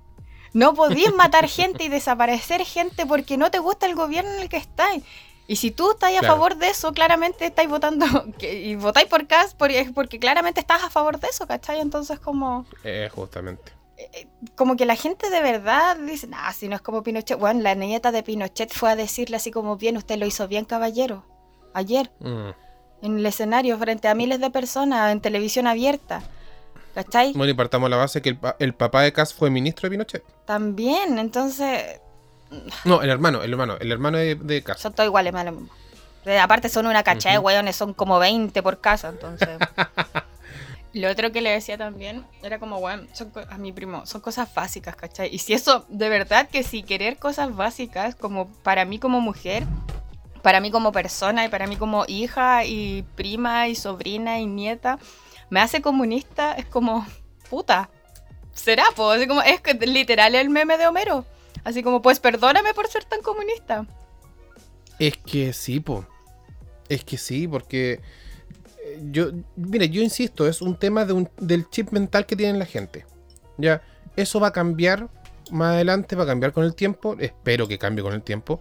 No 0.52 0.74
podís 0.74 1.12
matar 1.16 1.48
gente 1.48 1.84
y 1.84 1.88
desaparecer 1.88 2.64
gente 2.64 3.06
porque 3.06 3.36
no 3.36 3.50
te 3.50 3.58
gusta 3.58 3.86
el 3.86 3.94
gobierno 3.94 4.30
en 4.32 4.40
el 4.40 4.48
que 4.48 4.56
estáis. 4.56 5.02
Y 5.46 5.56
si 5.56 5.70
tú 5.70 5.90
estás 5.90 6.10
a 6.16 6.22
favor 6.22 6.56
de 6.56 6.68
eso, 6.70 6.92
claramente 6.94 7.44
estáis 7.44 7.68
votando 7.68 8.06
que- 8.38 8.62
y 8.62 8.76
votáis 8.76 9.06
por 9.08 9.26
Cas 9.26 9.54
porque, 9.54 9.90
porque 9.94 10.18
claramente 10.18 10.60
estás 10.60 10.82
a 10.82 10.90
favor 10.90 11.20
de 11.20 11.28
eso, 11.28 11.46
¿cachai? 11.46 11.80
Entonces 11.80 12.18
como, 12.18 12.64
Eh, 12.82 13.10
justamente. 13.14 13.72
como 14.56 14.74
que 14.76 14.86
la 14.86 14.96
gente 14.96 15.28
de 15.28 15.40
verdad 15.42 15.96
dice, 15.98 16.28
ah, 16.32 16.52
si 16.54 16.66
no 16.68 16.76
es 16.76 16.82
como 16.82 17.02
Pinochet. 17.02 17.38
Bueno, 17.38 17.60
la 17.60 17.74
nieta 17.74 18.10
de 18.10 18.22
Pinochet 18.22 18.72
fue 18.72 18.90
a 18.90 18.96
decirle 18.96 19.36
así 19.36 19.50
como, 19.50 19.76
bien, 19.76 19.96
usted 19.98 20.16
lo 20.18 20.24
hizo 20.26 20.48
bien, 20.48 20.64
caballero. 20.64 21.24
Ayer, 21.74 22.10
Mm. 22.20 22.50
en 23.02 23.18
el 23.18 23.26
escenario, 23.26 23.76
frente 23.78 24.08
a 24.08 24.14
miles 24.14 24.40
de 24.40 24.50
personas, 24.50 25.12
en 25.12 25.20
televisión 25.20 25.66
abierta. 25.66 26.22
¿Cachai? 26.94 27.32
Bueno, 27.32 27.50
y 27.50 27.54
partamos 27.54 27.90
la 27.90 27.96
base 27.96 28.22
que 28.22 28.28
el, 28.30 28.36
pa- 28.36 28.54
el 28.60 28.72
papá 28.72 29.02
de 29.02 29.12
Cass 29.12 29.34
fue 29.34 29.50
ministro 29.50 29.88
de 29.88 29.90
Pinochet. 29.90 30.22
También, 30.46 31.18
entonces, 31.18 32.00
No, 32.84 33.02
el 33.02 33.10
hermano, 33.10 33.42
el 33.42 33.50
hermano, 33.50 33.76
el 33.80 33.90
hermano 33.90 34.16
de, 34.18 34.36
de 34.36 34.62
Cass. 34.62 34.80
son 34.80 34.92
todos 34.94 35.08
iguales, 35.08 35.32
más 35.32 35.44
lo 35.44 35.52
mismo. 35.52 35.68
Eh, 36.24 36.38
Aparte 36.38 36.68
son 36.68 36.86
una 36.86 37.02
cachada 37.02 37.34
de 37.34 37.38
hueones, 37.40 37.74
son 37.76 37.92
como 37.94 38.18
20 38.20 38.62
por 38.62 38.80
casa, 38.80 39.08
entonces... 39.08 39.48
Lo 40.92 41.10
otro 41.10 41.32
que 41.32 41.40
le 41.40 41.50
decía 41.50 41.76
también 41.76 42.24
era 42.40 42.60
como, 42.60 42.78
bueno, 42.78 43.02
son 43.14 43.30
co- 43.30 43.42
a 43.50 43.58
mi 43.58 43.72
primo, 43.72 44.06
son 44.06 44.20
cosas 44.20 44.54
básicas, 44.54 44.94
¿cachai? 44.94 45.28
Y 45.34 45.40
si 45.40 45.52
eso, 45.52 45.84
de 45.88 46.08
verdad 46.08 46.48
que 46.48 46.62
si 46.62 46.84
querer 46.84 47.16
cosas 47.16 47.54
básicas, 47.56 48.14
como 48.14 48.46
para 48.62 48.84
mí 48.84 49.00
como 49.00 49.20
mujer, 49.20 49.64
para 50.44 50.60
mí 50.60 50.70
como 50.70 50.92
persona 50.92 51.42
y 51.44 51.48
para 51.48 51.66
mí 51.66 51.76
como 51.76 52.04
hija 52.06 52.66
y 52.66 53.02
prima 53.16 53.66
y 53.66 53.74
sobrina 53.74 54.38
y 54.38 54.46
nieta, 54.46 54.98
me 55.48 55.58
hace 55.60 55.80
comunista, 55.80 56.52
es 56.52 56.66
como, 56.66 57.06
puta, 57.48 57.88
será, 58.52 58.84
po? 58.94 59.10
Así 59.10 59.26
como, 59.26 59.40
es 59.40 59.60
literal 59.88 60.34
el 60.34 60.50
meme 60.50 60.76
de 60.76 60.86
Homero. 60.86 61.24
Así 61.64 61.82
como, 61.82 62.02
pues 62.02 62.20
perdóname 62.20 62.74
por 62.74 62.88
ser 62.88 63.04
tan 63.06 63.22
comunista. 63.22 63.86
Es 64.98 65.16
que 65.16 65.54
sí, 65.54 65.80
po. 65.80 66.06
Es 66.90 67.04
que 67.04 67.16
sí, 67.16 67.48
porque 67.48 68.00
eh, 68.84 69.00
yo, 69.10 69.28
mire, 69.56 69.88
yo 69.88 70.02
insisto, 70.02 70.46
es 70.46 70.60
un 70.60 70.78
tema 70.78 71.06
de 71.06 71.14
un- 71.14 71.30
del 71.38 71.70
chip 71.70 71.90
mental 71.90 72.26
que 72.26 72.36
tiene 72.36 72.58
la 72.58 72.66
gente. 72.66 73.06
Ya, 73.56 73.80
eso 74.14 74.40
va 74.40 74.48
a 74.48 74.52
cambiar 74.52 75.08
más 75.50 75.74
adelante, 75.74 76.16
va 76.16 76.24
a 76.24 76.26
cambiar 76.26 76.52
con 76.52 76.64
el 76.64 76.74
tiempo. 76.74 77.16
Espero 77.18 77.66
que 77.68 77.78
cambie 77.78 78.02
con 78.02 78.12
el 78.14 78.22
tiempo. 78.22 78.60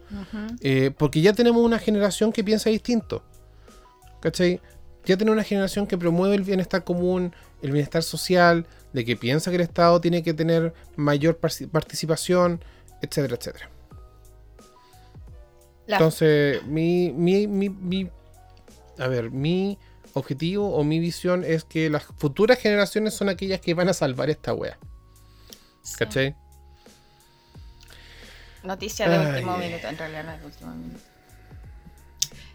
eh, 0.62 0.92
porque 0.98 1.22
ya 1.22 1.34
tenemos 1.34 1.64
una 1.64 1.80
generación 1.80 2.32
que 2.32 2.44
piensa 2.44 2.70
distinto. 2.70 3.24
¿Cachai? 4.22 4.62
Ya 5.06 5.18
tenemos 5.18 5.36
una 5.36 5.44
generación 5.44 5.86
que 5.88 5.98
promueve 5.98 6.36
el 6.36 6.44
bienestar 6.44 6.84
común, 6.84 7.34
el 7.62 7.72
bienestar 7.72 8.04
social, 8.04 8.66
de 8.94 9.04
que 9.04 9.18
piensa 9.18 9.50
que 9.52 9.56
el 9.58 9.62
Estado 9.64 10.00
tiene 10.00 10.24
que 10.24 10.34
tener 10.34 10.74
mayor 10.96 11.38
participación, 11.38 12.64
etcétera, 13.02 13.36
etcétera. 13.36 13.70
La- 15.88 15.98
Entonces, 15.98 16.64
mi, 16.66 17.12
mi, 17.12 17.48
mi, 17.48 17.70
mi- 17.70 18.10
a 18.98 19.08
ver, 19.08 19.32
mi 19.32 19.78
objetivo 20.14 20.74
o 20.74 20.84
mi 20.84 21.00
visión 21.00 21.44
es 21.44 21.64
que 21.66 21.90
las 21.90 22.04
futuras 22.04 22.60
generaciones 22.60 23.14
son 23.14 23.28
aquellas 23.30 23.60
que 23.60 23.74
van 23.74 23.90
a 23.90 23.94
salvar 23.94 24.30
esta 24.30 24.54
wea. 24.54 24.78
sí. 25.82 25.96
¿Cachai? 25.98 26.36
Noticia 28.64 29.08
de 29.10 29.18
Ay, 29.18 29.28
último 29.28 29.58
minuto, 29.58 29.88
en 29.88 29.98
realidad 29.98 30.24
no 30.24 30.32
es 30.32 30.40
de 30.40 30.46
último 30.46 30.72
minuto. 30.74 31.00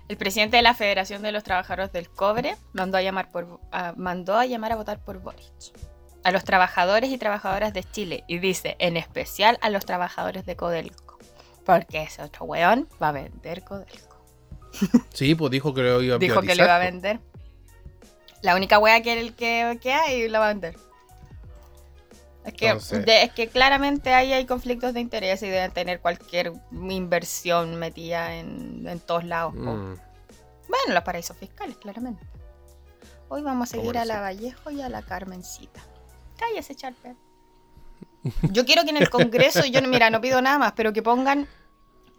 El 0.08 0.16
presidente 0.16 0.56
de 0.56 0.62
la 0.62 0.72
Federación 0.74 1.20
de 1.22 1.32
los 1.32 1.44
Trabajadores 1.44 1.92
del 1.92 2.08
Cobre 2.08 2.56
mandó 2.72 2.96
a 2.96 3.02
llamar 3.02 3.30
por 3.30 3.60
a- 3.72 3.92
mandó 3.96 4.36
a 4.38 4.46
llamar 4.46 4.72
a 4.72 4.76
votar 4.76 4.98
por 5.04 5.18
Boric. 5.20 5.44
A 6.24 6.30
los 6.32 6.44
trabajadores 6.44 7.10
y 7.10 7.18
trabajadoras 7.18 7.72
de 7.74 7.84
Chile 7.84 8.24
y 8.26 8.38
dice, 8.38 8.76
en 8.78 8.96
especial 8.96 9.58
a 9.60 9.68
los 9.70 9.84
trabajadores 9.84 10.44
de 10.46 10.56
Codelco, 10.56 11.18
porque 11.64 12.02
ese 12.02 12.22
otro 12.22 12.46
weón 12.46 12.88
va 13.02 13.08
a 13.10 13.12
vender 13.12 13.62
Codelco. 13.64 14.16
Sí, 15.12 15.34
pues 15.34 15.50
dijo 15.50 15.74
que 15.74 15.82
lo 15.82 16.00
iba 16.02 16.16
a 16.16 16.18
Dijo 16.18 16.40
que 16.40 16.54
lo 16.54 16.64
iba 16.64 16.76
a 16.76 16.80
privatizar, 16.80 16.92
vender. 16.92 17.20
La 18.42 18.54
única 18.56 18.78
wea 18.78 19.02
que, 19.02 19.18
el 19.18 19.34
que, 19.34 19.78
que 19.82 19.92
hay 19.92 20.28
la 20.28 20.38
va 20.38 20.46
a 20.46 20.48
vender. 20.48 20.76
Es 22.44 22.54
que, 22.54 22.66
Entonces- 22.68 23.04
de- 23.04 23.22
es 23.24 23.32
que 23.32 23.48
claramente 23.48 24.14
ahí 24.14 24.32
hay 24.32 24.46
conflictos 24.46 24.94
de 24.94 25.00
interés 25.00 25.42
y 25.42 25.48
deben 25.48 25.70
tener 25.72 26.00
cualquier 26.00 26.52
inversión 26.72 27.76
metida 27.76 28.34
en, 28.36 28.86
en 28.88 29.00
todos 29.00 29.24
lados. 29.24 29.54
Mm, 29.54 29.94
Bueno, 30.68 30.94
los 30.94 31.02
paraísos 31.02 31.36
fiscales, 31.36 31.76
claramente. 31.78 32.24
Hoy 33.28 33.42
vamos 33.42 33.68
a 33.68 33.76
seguir 33.76 33.96
a 33.98 34.04
la. 34.04 34.20
Vallejo 34.20 34.70
y 34.70 34.80
a 34.82 34.88
la 34.88 35.02
Carmencita. 35.02 35.80
Cállese, 36.38 36.74
Charper. 36.74 37.16
Yo 38.52 38.64
quiero 38.64 38.84
que 38.84 38.90
en 38.90 38.96
el 38.98 39.10
Congreso, 39.10 39.64
yo 39.64 39.80
no, 39.80 39.88
mira, 39.88 40.10
no 40.10 40.20
pido 40.20 40.40
nada 40.42 40.58
más, 40.58 40.72
pero 40.72 40.92
que 40.92 41.02
pongan, 41.02 41.46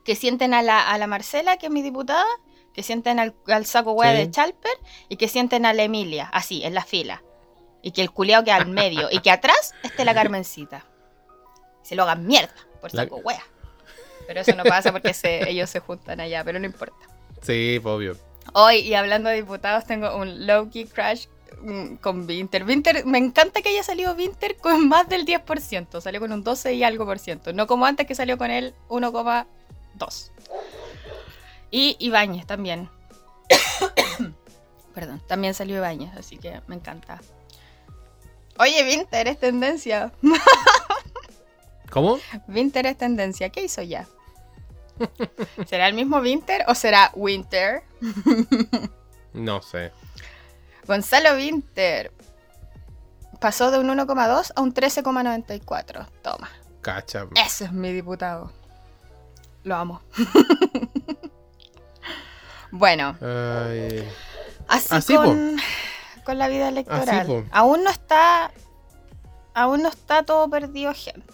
que 0.03 0.15
sienten 0.15 0.53
a 0.53 0.61
la, 0.61 0.89
a 0.89 0.97
la 0.97 1.07
Marcela, 1.07 1.57
que 1.57 1.67
es 1.67 1.71
mi 1.71 1.81
diputada, 1.81 2.25
que 2.73 2.83
sienten 2.83 3.19
al, 3.19 3.35
al 3.47 3.65
saco 3.65 3.91
hueá 3.93 4.11
Sí. 4.11 4.17
de 4.17 4.31
Chalper 4.31 4.71
y 5.09 5.17
que 5.17 5.27
sienten 5.27 5.65
a 5.65 5.73
la 5.73 5.83
Emilia, 5.83 6.29
así, 6.33 6.63
en 6.63 6.73
la 6.73 6.83
fila. 6.83 7.21
Y 7.81 7.91
que 7.91 8.01
el 8.01 8.11
culeado 8.11 8.43
quede 8.43 8.53
al 8.55 8.67
medio 8.67 9.07
y 9.11 9.19
que 9.21 9.31
atrás 9.31 9.73
esté 9.83 10.03
la 10.05 10.13
Carmencita. 10.13 10.85
Se 11.81 11.95
lo 11.95 12.03
hagan 12.03 12.25
mierda 12.27 12.53
por 12.81 12.93
La- 12.93 13.03
saco 13.03 13.17
hueá. 13.17 13.41
Pero 14.27 14.41
eso 14.41 14.53
no 14.55 14.63
pasa 14.63 14.91
porque 14.91 15.13
se- 15.13 15.49
ellos 15.49 15.69
se 15.69 15.79
juntan 15.79 16.19
allá, 16.19 16.43
pero 16.43 16.59
no 16.59 16.65
importa. 16.65 16.97
Sí, 17.41 17.79
obvio. 17.83 18.17
Hoy, 18.53 18.77
y 18.79 18.93
hablando 18.95 19.29
de 19.29 19.37
diputados, 19.37 19.85
tengo 19.85 20.15
un 20.15 20.45
low-key 20.45 20.85
crash 20.85 21.27
mm, 21.61 21.95
con 21.95 22.27
Winter. 22.27 22.63
Winter, 22.63 23.05
me 23.05 23.17
encanta 23.17 23.61
que 23.61 23.69
haya 23.69 23.83
salido 23.83 24.13
Winter 24.13 24.57
con 24.57 24.87
más 24.89 25.07
del 25.09 25.25
10%. 25.25 26.01
Salió 26.01 26.19
con 26.19 26.31
un 26.31 26.43
12 26.43 26.73
y 26.73 26.83
algo 26.83 27.05
por 27.05 27.17
ciento. 27.17 27.53
No 27.53 27.65
como 27.65 27.85
antes 27.85 28.05
que 28.05 28.13
salió 28.15 28.37
con 28.37 28.51
el 28.51 28.73
1,2. 28.89 30.31
Y 31.71 31.95
Ibáñez 31.99 32.45
también. 32.45 32.89
Perdón, 34.93 35.21
también 35.27 35.53
salió 35.53 35.77
Ibáñez, 35.77 36.15
así 36.17 36.37
que 36.37 36.61
me 36.67 36.75
encanta. 36.75 37.21
Oye, 38.59 38.83
Winter 38.83 39.27
es 39.27 39.39
tendencia. 39.39 40.11
¿Cómo? 41.89 42.19
Winter 42.47 42.85
es 42.85 42.97
tendencia. 42.97 43.49
¿Qué 43.49 43.63
hizo 43.63 43.81
ya? 43.81 44.07
¿Será 45.65 45.87
el 45.87 45.93
mismo 45.93 46.17
Winter 46.17 46.65
o 46.67 46.75
será 46.75 47.11
Winter? 47.15 47.83
No 49.33 49.61
sé. 49.61 49.91
Gonzalo 50.85 51.35
Winter 51.35 52.11
pasó 53.39 53.71
de 53.71 53.79
un 53.79 53.87
1,2 53.87 54.51
a 54.55 54.61
un 54.61 54.73
13,94. 54.73 56.07
Toma. 56.21 56.49
Cacha. 56.81 57.27
Ese 57.35 57.65
es 57.65 57.71
mi 57.71 57.93
diputado. 57.93 58.51
Lo 59.63 59.75
amo. 59.75 60.01
bueno, 62.71 63.17
Ay, 63.21 64.07
así, 64.67 64.87
Así, 64.91 65.15
con, 65.15 65.57
con 66.29 66.37
la 66.37 66.47
vida 66.47 66.69
electoral. 66.69 67.45
aún 67.51 67.83
no 67.83 67.89
está. 67.89 68.51
Aún 69.55 69.81
no 69.81 69.89
está 69.89 70.21
todo 70.23 70.47
perdido, 70.47 70.93
gente. 70.93 71.33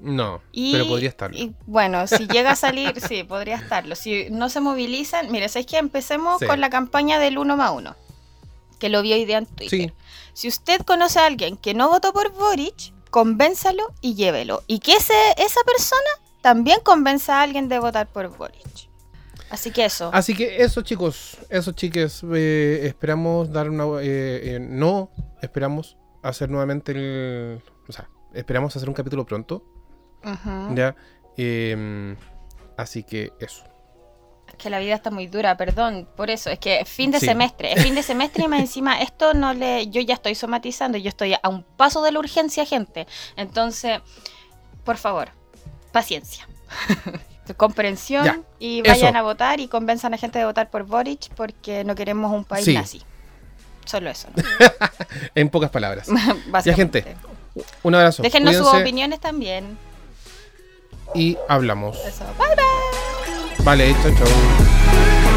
no, 0.00 0.40
Y, 0.52 0.72
pero 0.72 0.86
podría 0.88 1.10
estarlo. 1.10 1.36
y, 1.36 1.54
bueno, 1.66 2.06
si 2.06 2.26
llega 2.26 2.52
a 2.52 2.56
salir, 2.56 2.98
sí, 3.08 3.22
podría 3.24 3.56
estarlo. 3.56 3.94
Si 3.94 4.30
no 4.30 4.48
se 4.48 4.60
movilizan, 4.60 5.30
mire, 5.30 5.44
es 5.46 5.66
que 5.66 5.76
empecemos 5.76 6.38
Sí. 6.38 6.46
con 6.46 6.60
la 6.60 6.70
campaña 6.70 7.18
del 7.18 7.36
1 7.36 7.56
más 7.58 7.72
1, 7.72 7.94
que 8.78 8.88
lo 8.88 9.02
vi 9.02 9.12
hoy 9.12 9.26
día 9.26 9.38
en 9.38 9.46
Twitter. 9.46 9.68
Sí, 9.80 9.92
Si 10.32 10.48
usted 10.48 10.80
conoce 10.80 11.18
a 11.20 11.26
alguien 11.26 11.58
que 11.58 11.74
no 11.74 11.90
votó 11.90 12.14
por 12.14 12.32
Boric, 12.32 12.94
convénzalo 13.10 13.92
y 14.00 14.14
llévelo. 14.14 14.62
Y 14.66 14.78
que 14.78 14.94
ese, 14.96 15.12
esa 15.36 15.60
persona 15.66 16.10
también 16.40 16.80
convenza 16.82 17.38
a 17.38 17.42
alguien 17.42 17.68
de 17.68 17.78
votar 17.80 18.06
por 18.06 18.34
Boric. 18.34 18.88
Así 19.50 19.70
que 19.70 19.84
eso. 19.84 20.10
Así 20.12 20.34
que 20.34 20.62
eso, 20.62 20.82
chicos, 20.82 21.36
eso, 21.48 21.72
chiques, 21.72 22.22
eh, 22.34 22.82
esperamos 22.84 23.50
dar 23.52 23.68
una... 23.68 23.84
eh, 24.00 24.54
eh, 24.56 24.58
no, 24.60 25.10
esperamos 25.42 25.96
hacer 26.22 26.50
nuevamente 26.50 26.92
el... 26.92 27.60
O 27.88 27.92
sea, 27.92 28.08
esperamos 28.32 28.76
hacer 28.76 28.88
un 28.88 28.94
capítulo 28.94 29.26
pronto, 29.26 29.64
Ujú. 30.24 30.74
¿ya? 30.76 30.94
Em, 31.36 32.16
así 32.76 33.02
que 33.02 33.32
eso. 33.40 33.64
Es 34.46 34.54
que 34.54 34.70
la 34.70 34.78
vida 34.78 34.94
está 34.94 35.10
muy 35.10 35.26
dura, 35.26 35.56
perdón, 35.56 36.08
por 36.16 36.30
eso. 36.30 36.50
Es 36.50 36.58
que 36.58 36.80
es 36.80 36.88
fin 36.88 37.10
de 37.10 37.18
Sí. 37.20 37.26
semestre. 37.26 37.72
Es 37.72 37.82
fin 37.82 37.94
de 37.94 38.02
semestre 38.02 38.44
y 38.44 38.48
más 38.48 38.60
encima 38.66 39.00
esto 39.02 39.34
no 39.34 39.52
le... 39.54 39.88
Yo 39.88 40.00
ya 40.00 40.14
estoy 40.14 40.34
somatizando, 40.36 40.98
yo 40.98 41.08
estoy 41.08 41.34
a 41.40 41.48
un 41.48 41.62
paso 41.64 42.02
de 42.02 42.12
la 42.12 42.18
urgencia, 42.20 42.64
gente. 42.66 43.06
Entonces, 43.36 44.00
por 44.84 44.96
favor, 44.96 45.30
paciencia. 45.92 46.46
Comprensión 47.56 48.24
Ya, 48.24 48.40
y 48.58 48.82
vayan 48.82 49.10
eso. 49.14 49.18
a 49.18 49.22
votar 49.22 49.60
y 49.60 49.68
convenzan 49.68 50.14
a 50.14 50.16
gente 50.18 50.38
de 50.38 50.44
votar 50.44 50.70
por 50.70 50.84
Boric 50.84 51.28
porque 51.34 51.84
no 51.84 51.94
queremos 51.94 52.32
un 52.32 52.44
país 52.44 52.64
Sí. 52.64 52.74
nazi. 52.74 53.02
Solo 53.84 54.10
eso, 54.10 54.28
¿no? 54.36 54.42
En 55.34 55.48
pocas 55.48 55.70
palabras. 55.70 56.08
Básicamente. 56.48 57.02
gente, 57.02 57.16
Un 57.82 57.94
abrazo. 57.94 58.22
Déjennos 58.22 58.56
sus 58.56 58.68
opiniones 58.68 59.20
también. 59.20 59.76
Y 61.14 61.36
hablamos. 61.48 61.96
Eso. 62.06 62.24
Bye 62.38 62.54
bye. 62.56 63.64
Vale, 63.64 63.94
chau, 64.02 64.14
chau. 64.16 65.29